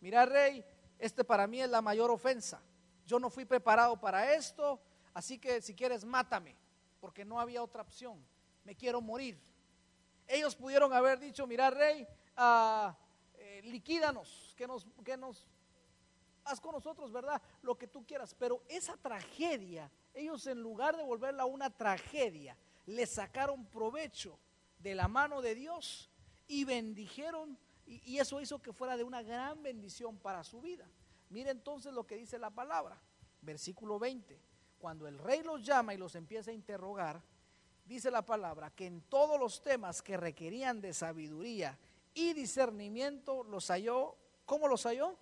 mira 0.00 0.24
rey, 0.24 0.64
este 0.98 1.24
para 1.24 1.46
mí 1.46 1.60
es 1.60 1.70
la 1.70 1.80
mayor 1.80 2.10
ofensa. 2.10 2.60
Yo 3.06 3.18
no 3.18 3.30
fui 3.30 3.44
preparado 3.44 3.98
para 3.98 4.34
esto, 4.34 4.80
así 5.14 5.38
que 5.38 5.60
si 5.60 5.74
quieres 5.74 6.04
mátame, 6.04 6.56
porque 7.00 7.24
no 7.24 7.40
había 7.40 7.62
otra 7.62 7.82
opción. 7.82 8.24
Me 8.64 8.74
quiero 8.74 9.00
morir. 9.00 9.38
Ellos 10.26 10.54
pudieron 10.54 10.92
haber 10.92 11.18
dicho, 11.18 11.46
mira 11.46 11.70
rey, 11.70 12.06
uh, 12.38 12.92
eh, 13.34 13.62
liquídanos, 13.64 14.54
que 14.56 14.66
nos, 14.66 14.86
que 15.04 15.16
nos, 15.16 15.48
haz 16.44 16.60
con 16.60 16.72
nosotros, 16.72 17.10
¿verdad? 17.10 17.40
Lo 17.62 17.76
que 17.76 17.88
tú 17.88 18.06
quieras. 18.06 18.34
Pero 18.38 18.62
esa 18.68 18.96
tragedia, 18.96 19.90
ellos 20.14 20.46
en 20.46 20.62
lugar 20.62 20.96
de 20.96 21.02
volverla 21.02 21.46
una 21.46 21.70
tragedia, 21.70 22.56
le 22.86 23.06
sacaron 23.06 23.66
provecho 23.66 24.38
de 24.78 24.94
la 24.94 25.08
mano 25.08 25.42
de 25.42 25.54
Dios 25.54 26.10
y 26.48 26.64
bendijeron 26.64 27.58
y, 27.86 28.18
eso 28.18 28.40
hizo 28.40 28.62
que 28.62 28.72
fuera 28.72 28.96
de 28.96 29.02
una 29.02 29.22
gran 29.22 29.62
bendición 29.62 30.16
para 30.16 30.44
su 30.44 30.60
vida. 30.60 30.86
Mire 31.28 31.50
entonces 31.50 31.92
lo 31.92 32.06
que 32.06 32.16
dice 32.16 32.38
la 32.38 32.50
palabra, 32.50 33.00
versículo 33.42 33.98
20. 33.98 34.40
Cuando 34.78 35.08
el 35.08 35.18
rey 35.18 35.42
los 35.42 35.64
llama 35.64 35.92
y 35.92 35.96
los 35.98 36.14
empieza 36.14 36.52
a 36.52 36.54
interrogar, 36.54 37.20
dice 37.84 38.10
la 38.10 38.24
palabra 38.24 38.70
que 38.70 38.86
en 38.86 39.00
todos 39.02 39.40
los 39.40 39.60
temas 39.60 40.02
que 40.02 40.16
requerían 40.16 40.80
de 40.80 40.94
sabiduría 40.94 41.78
y 42.14 42.32
discernimiento 42.32 43.42
los 43.42 43.68
halló, 43.68 44.16
¿cómo 44.46 44.68
los 44.68 44.84
halló? 44.84 45.16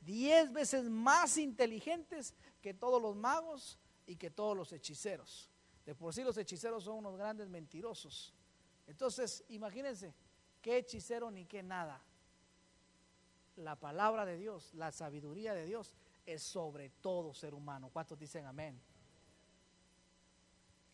Diez 0.00 0.50
veces 0.50 0.84
más 0.88 1.36
inteligentes 1.36 2.34
que 2.62 2.72
todos 2.72 3.02
los 3.02 3.16
magos 3.16 3.78
y 4.06 4.16
que 4.16 4.30
todos 4.30 4.56
los 4.56 4.72
hechiceros. 4.72 5.49
Por 5.94 6.14
sí 6.14 6.22
los 6.22 6.36
hechiceros 6.36 6.84
son 6.84 6.98
unos 6.98 7.16
grandes 7.16 7.48
mentirosos. 7.48 8.34
Entonces, 8.86 9.44
imagínense, 9.48 10.14
qué 10.60 10.78
hechicero 10.78 11.30
ni 11.30 11.44
qué 11.44 11.62
nada. 11.62 12.02
La 13.56 13.76
palabra 13.76 14.24
de 14.24 14.36
Dios, 14.36 14.74
la 14.74 14.92
sabiduría 14.92 15.54
de 15.54 15.64
Dios 15.64 15.94
es 16.26 16.42
sobre 16.42 16.90
todo 17.00 17.34
ser 17.34 17.54
humano. 17.54 17.90
¿Cuántos 17.92 18.18
dicen 18.18 18.46
amén? 18.46 18.80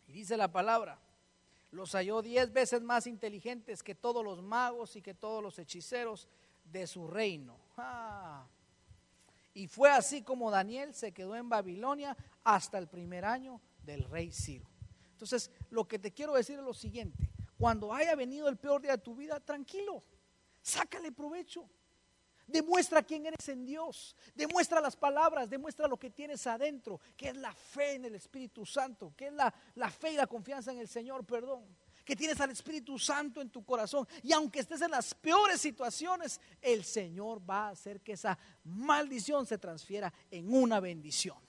Y 0.08 0.12
dice 0.12 0.36
la 0.36 0.50
palabra, 0.50 0.98
los 1.70 1.92
halló 1.92 2.22
diez 2.22 2.52
veces 2.52 2.82
más 2.82 3.06
inteligentes 3.06 3.82
que 3.82 3.94
todos 3.94 4.24
los 4.24 4.42
magos 4.42 4.96
y 4.96 5.02
que 5.02 5.14
todos 5.14 5.42
los 5.42 5.58
hechiceros 5.58 6.28
de 6.64 6.86
su 6.86 7.06
reino. 7.06 7.58
Ah. 7.76 8.46
Y 9.54 9.68
fue 9.68 9.90
así 9.90 10.22
como 10.22 10.50
Daniel 10.50 10.94
se 10.94 11.12
quedó 11.12 11.34
en 11.34 11.48
Babilonia 11.48 12.16
hasta 12.44 12.78
el 12.78 12.88
primer 12.88 13.24
año 13.24 13.60
del 13.84 14.04
rey 14.04 14.30
Ciro. 14.30 14.66
Entonces, 15.16 15.50
lo 15.70 15.88
que 15.88 15.98
te 15.98 16.12
quiero 16.12 16.34
decir 16.34 16.58
es 16.58 16.64
lo 16.64 16.74
siguiente. 16.74 17.30
Cuando 17.56 17.90
haya 17.94 18.14
venido 18.14 18.48
el 18.48 18.58
peor 18.58 18.82
día 18.82 18.92
de 18.92 18.98
tu 18.98 19.14
vida, 19.14 19.40
tranquilo, 19.40 20.04
sácale 20.60 21.10
provecho. 21.10 21.66
Demuestra 22.46 23.02
quién 23.02 23.24
eres 23.24 23.48
en 23.48 23.64
Dios. 23.64 24.14
Demuestra 24.34 24.78
las 24.82 24.94
palabras, 24.94 25.48
demuestra 25.48 25.88
lo 25.88 25.96
que 25.96 26.10
tienes 26.10 26.46
adentro, 26.46 27.00
que 27.16 27.30
es 27.30 27.36
la 27.36 27.54
fe 27.54 27.94
en 27.94 28.04
el 28.04 28.14
Espíritu 28.14 28.66
Santo, 28.66 29.14
que 29.16 29.28
es 29.28 29.32
la, 29.32 29.52
la 29.74 29.90
fe 29.90 30.12
y 30.12 30.16
la 30.16 30.26
confianza 30.26 30.70
en 30.70 30.80
el 30.80 30.88
Señor, 30.88 31.24
perdón. 31.24 31.64
Que 32.04 32.14
tienes 32.14 32.38
al 32.42 32.50
Espíritu 32.50 32.98
Santo 32.98 33.40
en 33.40 33.48
tu 33.48 33.64
corazón. 33.64 34.06
Y 34.22 34.34
aunque 34.34 34.60
estés 34.60 34.82
en 34.82 34.90
las 34.90 35.14
peores 35.14 35.62
situaciones, 35.62 36.42
el 36.60 36.84
Señor 36.84 37.40
va 37.48 37.68
a 37.68 37.70
hacer 37.70 38.02
que 38.02 38.12
esa 38.12 38.38
maldición 38.64 39.46
se 39.46 39.56
transfiera 39.56 40.12
en 40.30 40.52
una 40.52 40.78
bendición. 40.78 41.45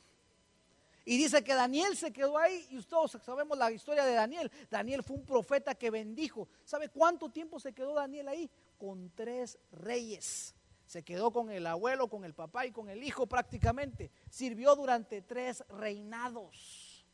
Y 1.10 1.18
dice 1.18 1.41
que 1.41 1.55
Daniel 1.55 1.95
se 1.95 2.12
quedó 2.12 2.38
ahí 2.38 2.68
y 2.70 2.84
todos 2.84 3.18
sabemos 3.24 3.58
la 3.58 3.72
historia 3.72 4.03
de 4.03 4.14
Daniel. 4.14 4.51
Daniel 4.70 5.03
fue 5.03 5.16
un 5.16 5.26
profeta 5.26 5.74
que 5.74 5.89
bendijo. 5.89 6.49
¿Sabe 6.66 6.89
cuánto 6.89 7.30
tiempo 7.30 7.62
se 7.62 7.72
quedó 7.72 7.93
Daniel 7.93 8.28
ahí? 8.28 8.51
Con 8.78 9.10
tres 9.12 9.58
reyes. 9.72 10.53
Se 10.86 11.03
quedó 11.03 11.32
con 11.32 11.49
el 11.49 11.66
abuelo, 11.66 12.10
con 12.10 12.26
el 12.26 12.34
papá 12.34 12.66
y 12.66 12.74
con 12.74 12.89
el 12.89 13.01
hijo 13.03 13.26
prácticamente. 13.26 14.12
Sirvió 14.30 14.76
durante 14.76 15.22
tres 15.22 15.64
reinados. 15.70 17.05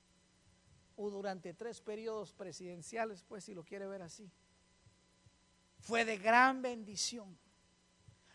O 0.95 1.11
durante 1.11 1.53
tres 1.53 1.79
periodos 1.79 2.33
presidenciales, 2.33 3.21
pues 3.21 3.43
si 3.43 3.53
lo 3.53 3.63
quiere 3.63 3.85
ver 3.85 4.01
así. 4.01 4.27
Fue 5.81 6.03
de 6.03 6.17
gran 6.17 6.63
bendición. 6.63 7.37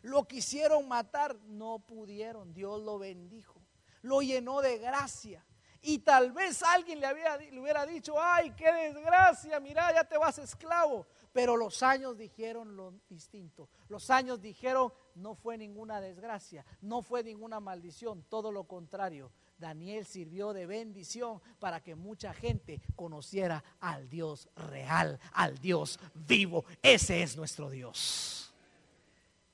Lo 0.02 0.28
quisieron 0.28 0.86
matar, 0.86 1.34
no 1.46 1.80
pudieron. 1.80 2.54
Dios 2.54 2.80
lo 2.80 3.00
bendijo. 3.00 3.60
Lo 4.02 4.22
llenó 4.22 4.60
de 4.60 4.78
gracia. 4.78 5.44
Y 5.82 5.98
tal 5.98 6.32
vez 6.32 6.62
alguien 6.62 7.00
le, 7.00 7.06
había, 7.06 7.36
le 7.36 7.60
hubiera 7.60 7.86
dicho, 7.86 8.14
ay, 8.20 8.50
qué 8.52 8.72
desgracia, 8.72 9.60
mira, 9.60 9.92
ya 9.92 10.04
te 10.04 10.18
vas 10.18 10.38
esclavo. 10.38 11.06
Pero 11.32 11.56
los 11.56 11.82
años 11.82 12.16
dijeron 12.16 12.76
lo 12.76 12.94
distinto. 13.08 13.68
Los 13.88 14.10
años 14.10 14.40
dijeron, 14.40 14.92
no 15.14 15.34
fue 15.34 15.56
ninguna 15.56 16.00
desgracia, 16.00 16.64
no 16.80 17.02
fue 17.02 17.22
ninguna 17.22 17.60
maldición, 17.60 18.24
todo 18.28 18.50
lo 18.50 18.64
contrario. 18.64 19.30
Daniel 19.58 20.06
sirvió 20.06 20.52
de 20.52 20.66
bendición 20.66 21.40
para 21.58 21.80
que 21.80 21.94
mucha 21.94 22.32
gente 22.32 22.80
conociera 22.94 23.62
al 23.80 24.08
Dios 24.08 24.48
real, 24.56 25.18
al 25.32 25.58
Dios 25.58 25.98
vivo. 26.14 26.64
Ese 26.82 27.22
es 27.22 27.36
nuestro 27.36 27.68
Dios. 27.68 28.52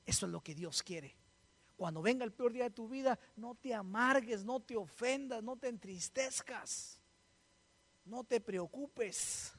Eso 0.07 0.27
es 0.27 0.33
lo 0.33 0.43
que 0.43 0.55
Dios 0.55 0.83
quiere. 0.83 1.15
Cuando 1.77 2.03
venga 2.03 2.25
el 2.25 2.33
peor 2.33 2.53
día 2.53 2.65
de 2.65 2.71
tu 2.71 2.89
vida, 2.89 3.19
no 3.37 3.55
te 3.57 3.75
amargues, 3.75 4.45
no 4.45 4.61
te 4.61 4.77
ofendas, 4.77 5.43
no 5.43 5.57
te 5.57 5.69
entristezcas, 5.69 7.01
no 8.05 8.23
te 8.23 8.41
preocupes. 8.41 9.53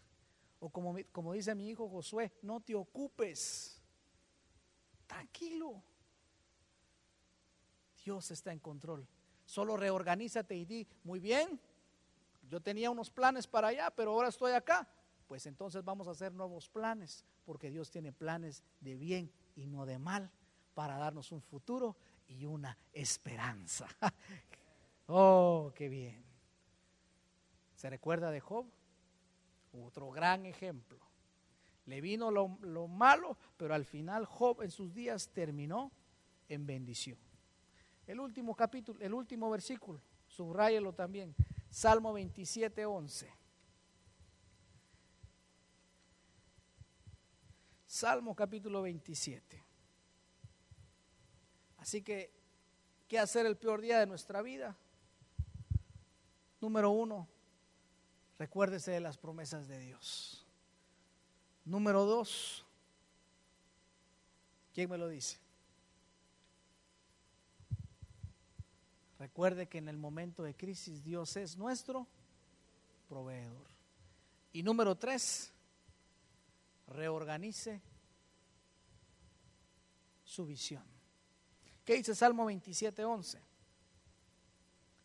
O 0.59 0.69
como, 0.69 0.95
como 1.11 1.33
dice 1.33 1.53
mi 1.53 1.69
hijo 1.69 1.89
Josué, 1.89 2.31
no 2.41 2.61
te 2.61 2.73
ocupes. 2.73 3.81
Tranquilo. 5.07 5.83
Dios 8.03 8.31
está 8.31 8.53
en 8.53 8.59
control. 8.59 9.05
Solo 9.45 9.75
reorganízate 9.75 10.55
y 10.55 10.65
di, 10.65 10.87
muy 11.03 11.19
bien, 11.19 11.59
yo 12.49 12.61
tenía 12.61 12.89
unos 12.89 13.09
planes 13.09 13.45
para 13.45 13.67
allá, 13.67 13.91
pero 13.91 14.11
ahora 14.11 14.29
estoy 14.29 14.53
acá. 14.53 14.87
Pues 15.27 15.45
entonces 15.47 15.83
vamos 15.83 16.07
a 16.07 16.11
hacer 16.11 16.31
nuevos 16.31 16.69
planes, 16.69 17.25
porque 17.45 17.69
Dios 17.69 17.91
tiene 17.91 18.13
planes 18.13 18.63
de 18.79 18.95
bien 18.95 19.31
y 19.55 19.67
no 19.67 19.85
de 19.85 19.99
mal 19.99 20.31
para 20.75 20.97
darnos 20.97 21.31
un 21.31 21.41
futuro 21.41 21.95
y 22.27 22.45
una 22.45 22.77
esperanza. 22.93 23.87
oh, 25.07 25.71
qué 25.73 25.89
bien. 25.89 26.23
¿Se 27.75 27.89
recuerda 27.89 28.29
de 28.29 28.41
Job? 28.41 28.65
Otro 29.73 30.11
gran 30.11 30.45
ejemplo. 30.45 30.99
Le 31.85 32.01
vino 32.01 32.29
lo, 32.29 32.57
lo, 32.61 32.87
malo, 32.87 33.37
pero 33.57 33.73
al 33.73 33.85
final 33.85 34.25
Job 34.25 34.61
en 34.61 34.71
sus 34.71 34.93
días 34.93 35.29
terminó 35.29 35.91
en 36.49 36.65
bendición. 36.65 37.17
El 38.05 38.19
último 38.19 38.55
capítulo, 38.55 38.99
el 39.01 39.13
último 39.13 39.49
versículo, 39.49 40.01
subrayelo 40.27 40.93
también. 40.93 41.35
Salmo 41.69 42.13
27, 42.13 42.85
11. 42.85 43.31
Salmo 47.85 48.35
capítulo 48.35 48.81
27. 48.81 49.64
Así 51.85 52.01
que, 52.01 52.31
¿qué 53.07 53.19
hacer 53.19 53.45
el 53.45 53.57
peor 53.57 53.79
día 53.79 53.99
de 53.99 54.07
nuestra 54.07 54.41
vida? 54.41 54.75
Número 56.59 56.89
uno, 56.89 57.27
recuérdese 58.39 58.89
de 58.89 58.99
las 58.99 59.19
promesas 59.19 59.67
de 59.67 59.77
Dios. 59.77 60.43
Número 61.63 62.05
dos, 62.05 62.65
¿quién 64.73 64.89
me 64.89 64.97
lo 64.97 65.07
dice? 65.07 65.37
Recuerde 69.19 69.67
que 69.67 69.77
en 69.77 69.87
el 69.87 69.97
momento 69.97 70.41
de 70.41 70.55
crisis 70.55 71.03
Dios 71.03 71.37
es 71.37 71.55
nuestro 71.55 72.07
proveedor. 73.07 73.67
Y 74.53 74.63
número 74.63 74.95
tres, 74.95 75.53
reorganice 76.87 77.79
su 80.23 80.47
visión. 80.47 80.94
¿Qué 81.85 81.93
dice 81.93 82.15
Salmo 82.15 82.45
27, 82.45 83.05
11? 83.05 83.39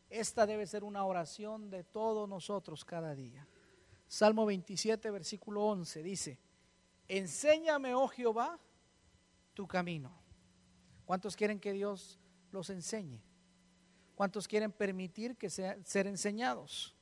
Esta 0.08 0.46
debe 0.46 0.66
ser 0.66 0.82
una 0.82 1.04
oración 1.04 1.70
de 1.70 1.84
todos 1.84 2.26
nosotros 2.28 2.84
cada 2.84 3.14
día. 3.14 3.46
Salmo 4.08 4.46
27, 4.46 5.10
versículo 5.10 5.62
11 5.66 6.02
dice, 6.02 6.38
enséñame, 7.06 7.94
oh 7.94 8.08
Jehová, 8.08 8.58
tu 9.54 9.68
camino. 9.68 10.10
¿Cuántos 11.04 11.36
quieren 11.36 11.60
que 11.60 11.72
Dios 11.72 12.18
los 12.50 12.70
enseñe? 12.70 13.20
¿Cuántos 14.14 14.48
quieren 14.48 14.72
permitir 14.72 15.36
que 15.36 15.50
sean 15.50 15.84
ser 15.84 16.06
enseñados? 16.06 16.96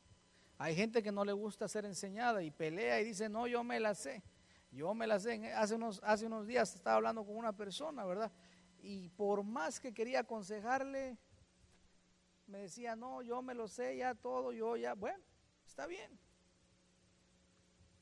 Hay 0.59 0.75
gente 0.75 1.03
que 1.03 1.13
no 1.13 1.25
le 1.25 1.33
gusta 1.33 1.69
ser 1.69 1.85
enseñada 1.85 2.43
y 2.43 2.51
pelea 2.51 3.01
y 3.01 3.05
dice, 3.05 3.29
no, 3.29 3.47
yo 3.47 3.63
me 3.63 3.79
la 3.79 3.95
sé. 3.95 4.25
Yo 4.73 4.93
me 4.93 5.07
la 5.07 5.21
sé. 5.21 5.53
Hace 5.55 5.77
unos, 5.77 6.01
hace 6.03 6.27
unos 6.27 6.47
días 6.47 6.75
estaba 6.75 6.97
hablando 6.97 7.25
con 7.25 7.37
una 7.37 7.53
persona, 7.53 8.05
¿verdad? 8.05 8.33
Y 8.81 9.09
por 9.11 9.43
más 9.43 9.81
que 9.81 9.93
quería 9.93 10.21
aconsejarle, 10.21 11.19
me 12.47 12.59
decía, 12.59 12.97
no, 12.97 13.23
yo 13.23 13.43
me 13.43 13.55
lo 13.55 13.69
sé 13.69 13.97
ya 13.97 14.15
todo, 14.15 14.53
yo 14.53 14.77
ya, 14.77 14.95
bueno, 14.95 15.23
está 15.67 15.87
bien. 15.87 16.19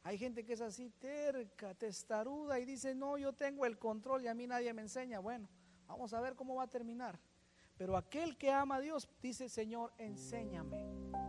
Hay 0.05 0.19
gente 0.19 0.45
que 0.45 0.53
es 0.53 0.61
así 0.61 0.89
terca, 0.91 1.75
testaruda 1.75 2.61
y 2.61 2.65
dice, 2.65 2.95
no, 2.95 3.19
yo 3.19 3.33
tengo 3.33 3.67
el 3.67 3.77
control 3.77 4.23
y 4.23 4.29
a 4.29 4.35
mí 4.35 4.47
nadie 4.47 4.73
me 4.73 4.83
enseña. 4.83 5.19
Bueno, 5.19 5.49
vamos 5.89 6.15
a 6.15 6.21
ver 6.21 6.37
cómo 6.37 6.55
va 6.55 6.63
a 6.63 6.69
terminar. 6.69 7.19
Pero 7.77 7.97
aquel 7.97 8.37
que 8.37 8.51
ama 8.53 8.77
a 8.77 8.81
Dios 8.81 9.09
dice, 9.21 9.49
Señor, 9.49 9.93
enséñame, 9.99 10.87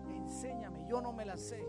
enséñame, 0.10 0.86
yo 0.88 1.02
no 1.02 1.12
me 1.12 1.26
la 1.26 1.38
sé. 1.38 1.66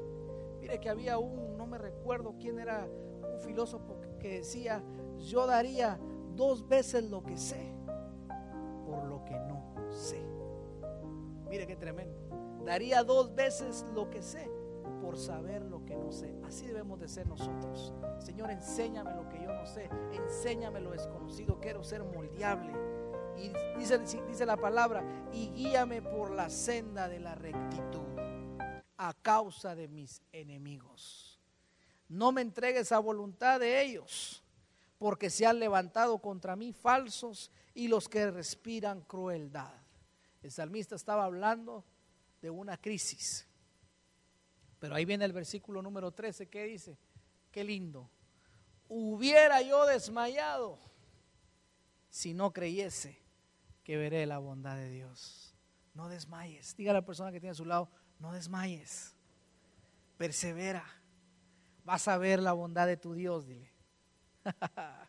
Mire 0.61 0.79
que 0.81 0.91
había 0.91 1.19
un, 1.19 1.57
no 1.57 1.67
me 1.67 1.79
recuerdo 1.79 2.37
quién 2.39 2.59
era, 2.59 2.85
un 2.87 3.41
filósofo 3.41 4.01
que 4.21 4.41
decía, 4.41 4.85
yo 5.19 5.47
daría 5.47 5.99
dos 6.39 6.67
veces 6.69 7.11
lo 7.11 7.23
que 7.25 7.37
sé 7.37 7.75
por 8.87 9.05
lo 9.05 9.25
que 9.25 9.35
no 9.35 9.75
sé. 9.91 10.25
Mire 11.51 11.67
qué 11.67 11.75
tremendo. 11.75 12.17
Daría 12.65 13.03
dos 13.03 13.35
veces 13.35 13.85
lo 13.93 14.09
que 14.09 14.23
sé 14.23 14.49
por 15.03 15.19
saber 15.19 15.63
lo 15.63 15.85
que 15.85 15.97
no 15.97 16.13
sé. 16.13 16.39
Así 16.45 16.67
debemos 16.67 17.01
de 17.01 17.09
ser 17.09 17.27
nosotros. 17.27 17.93
Señor, 18.21 18.53
enséñame 18.53 19.15
lo 19.15 19.29
que 19.29 19.43
yo 19.43 19.53
no 19.53 19.67
sé. 19.67 19.91
Enséñame 20.13 20.81
lo 20.81 20.93
desconocido. 20.93 21.59
Quiero 21.61 21.83
ser 21.83 22.05
moldeable. 22.05 22.73
Y 23.37 23.51
dice, 23.79 23.99
dice 23.99 24.47
la 24.47 24.57
palabra, 24.57 25.05
y 25.33 25.51
guíame 25.51 26.03
por 26.03 26.31
la 26.31 26.51
senda 26.51 27.09
de 27.09 27.21
la 27.21 27.35
rectitud 27.35 28.07
a 28.97 29.15
causa 29.15 29.75
de 29.75 29.89
mis 29.89 30.23
enemigos. 30.33 31.41
No 32.09 32.33
me 32.33 32.43
entregues 32.43 32.91
a 32.93 32.99
voluntad 32.99 33.61
de 33.61 33.83
ellos 33.83 34.45
porque 34.99 35.31
se 35.31 35.47
han 35.47 35.61
levantado 35.61 36.19
contra 36.19 36.57
mí 36.57 36.73
falsos 36.73 37.51
y 37.75 37.89
los 37.89 38.09
que 38.09 38.31
respiran 38.31 39.03
crueldad. 39.03 39.73
El 40.43 40.51
salmista 40.51 40.97
estaba 40.97 41.25
hablando 41.25 41.85
de 42.41 42.51
una 42.51 42.77
crisis 42.77 43.49
Pero 44.79 44.95
ahí 44.95 45.05
viene 45.05 45.25
el 45.25 45.33
versículo 45.33 45.83
número 45.83 46.13
13, 46.13 46.49
¿qué 46.49 46.65
dice? 46.65 46.99
Qué 47.51 47.65
lindo. 47.65 48.11
Hubiera 48.89 49.61
yo 49.63 49.87
desmayado 49.87 50.79
si 52.11 52.33
no 52.35 52.53
creyese 52.53 53.21
que 53.85 53.97
veré 53.97 54.27
la 54.27 54.39
bondad 54.39 54.77
de 54.77 54.91
Dios. 54.91 55.55
No 55.95 56.09
desmayes. 56.09 56.77
Diga 56.77 56.93
a 56.93 56.95
la 56.95 57.05
persona 57.05 57.33
que 57.33 57.41
tiene 57.41 57.53
a 57.53 57.55
su 57.55 57.65
lado, 57.65 57.91
no 58.19 58.33
desmayes. 58.33 59.15
Persevera. 60.17 60.85
Vas 61.85 62.07
a 62.07 62.19
ver 62.19 62.41
la 62.41 62.53
bondad 62.53 62.87
de 62.87 62.97
tu 62.97 63.15
Dios, 63.15 63.47
dile. 63.47 63.68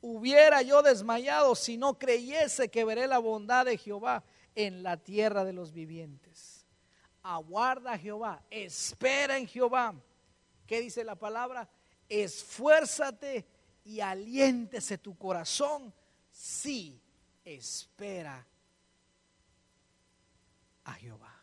Hubiera 0.00 0.62
yo 0.62 0.82
desmayado 0.82 1.54
si 1.54 1.76
no 1.76 1.98
creyese 1.98 2.68
que 2.68 2.84
veré 2.84 3.06
la 3.06 3.18
bondad 3.18 3.66
de 3.66 3.78
Jehová 3.78 4.22
en 4.54 4.82
la 4.82 4.96
tierra 4.96 5.44
de 5.44 5.52
los 5.52 5.72
vivientes. 5.72 6.66
Aguarda 7.22 7.92
a 7.92 7.98
Jehová, 7.98 8.42
espera 8.50 9.36
en 9.36 9.48
Jehová. 9.48 9.94
¿Qué 10.66 10.80
dice 10.80 11.02
la 11.02 11.16
palabra? 11.16 11.68
Esfuérzate 12.08 13.46
y 13.84 14.00
aliéntese 14.00 14.98
tu 14.98 15.16
corazón 15.16 15.92
si 16.30 17.00
espera 17.44 18.46
a 20.84 20.92
Jehová. 20.94 21.34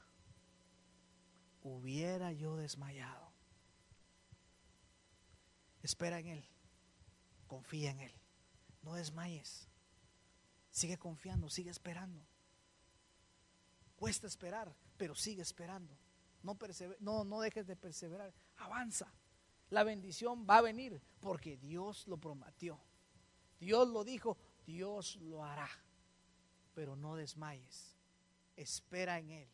Hubiera 1.63 2.31
yo 2.31 2.55
desmayado. 2.55 3.31
Espera 5.81 6.19
en 6.19 6.27
Él. 6.27 6.52
Confía 7.53 7.91
en 7.91 7.99
Él. 7.99 8.11
No 8.81 8.95
desmayes. 8.95 9.67
Sigue 10.71 10.97
confiando, 10.97 11.51
sigue 11.51 11.69
esperando. 11.69 12.25
Cuesta 13.95 14.25
esperar, 14.25 14.75
pero 14.97 15.13
sigue 15.13 15.43
esperando. 15.43 15.95
No, 16.99 17.23
no, 17.23 17.41
dejes 17.41 17.67
de 17.67 17.75
perseverar. 17.75 18.33
Avanza. 18.57 19.13
La 19.69 19.83
bendición 19.83 20.47
va 20.49 20.57
a 20.57 20.61
venir 20.61 20.99
porque 21.19 21.57
Dios 21.57 22.07
lo 22.07 22.17
prometió. 22.17 22.79
Dios 23.59 23.87
lo 23.87 24.03
dijo, 24.03 24.35
Dios 24.65 25.17
lo 25.17 25.45
hará. 25.45 25.69
Pero 26.73 26.95
no 26.95 27.15
desmayes. 27.15 27.95
Espera 28.55 29.19
en 29.19 29.29
Él. 29.29 29.53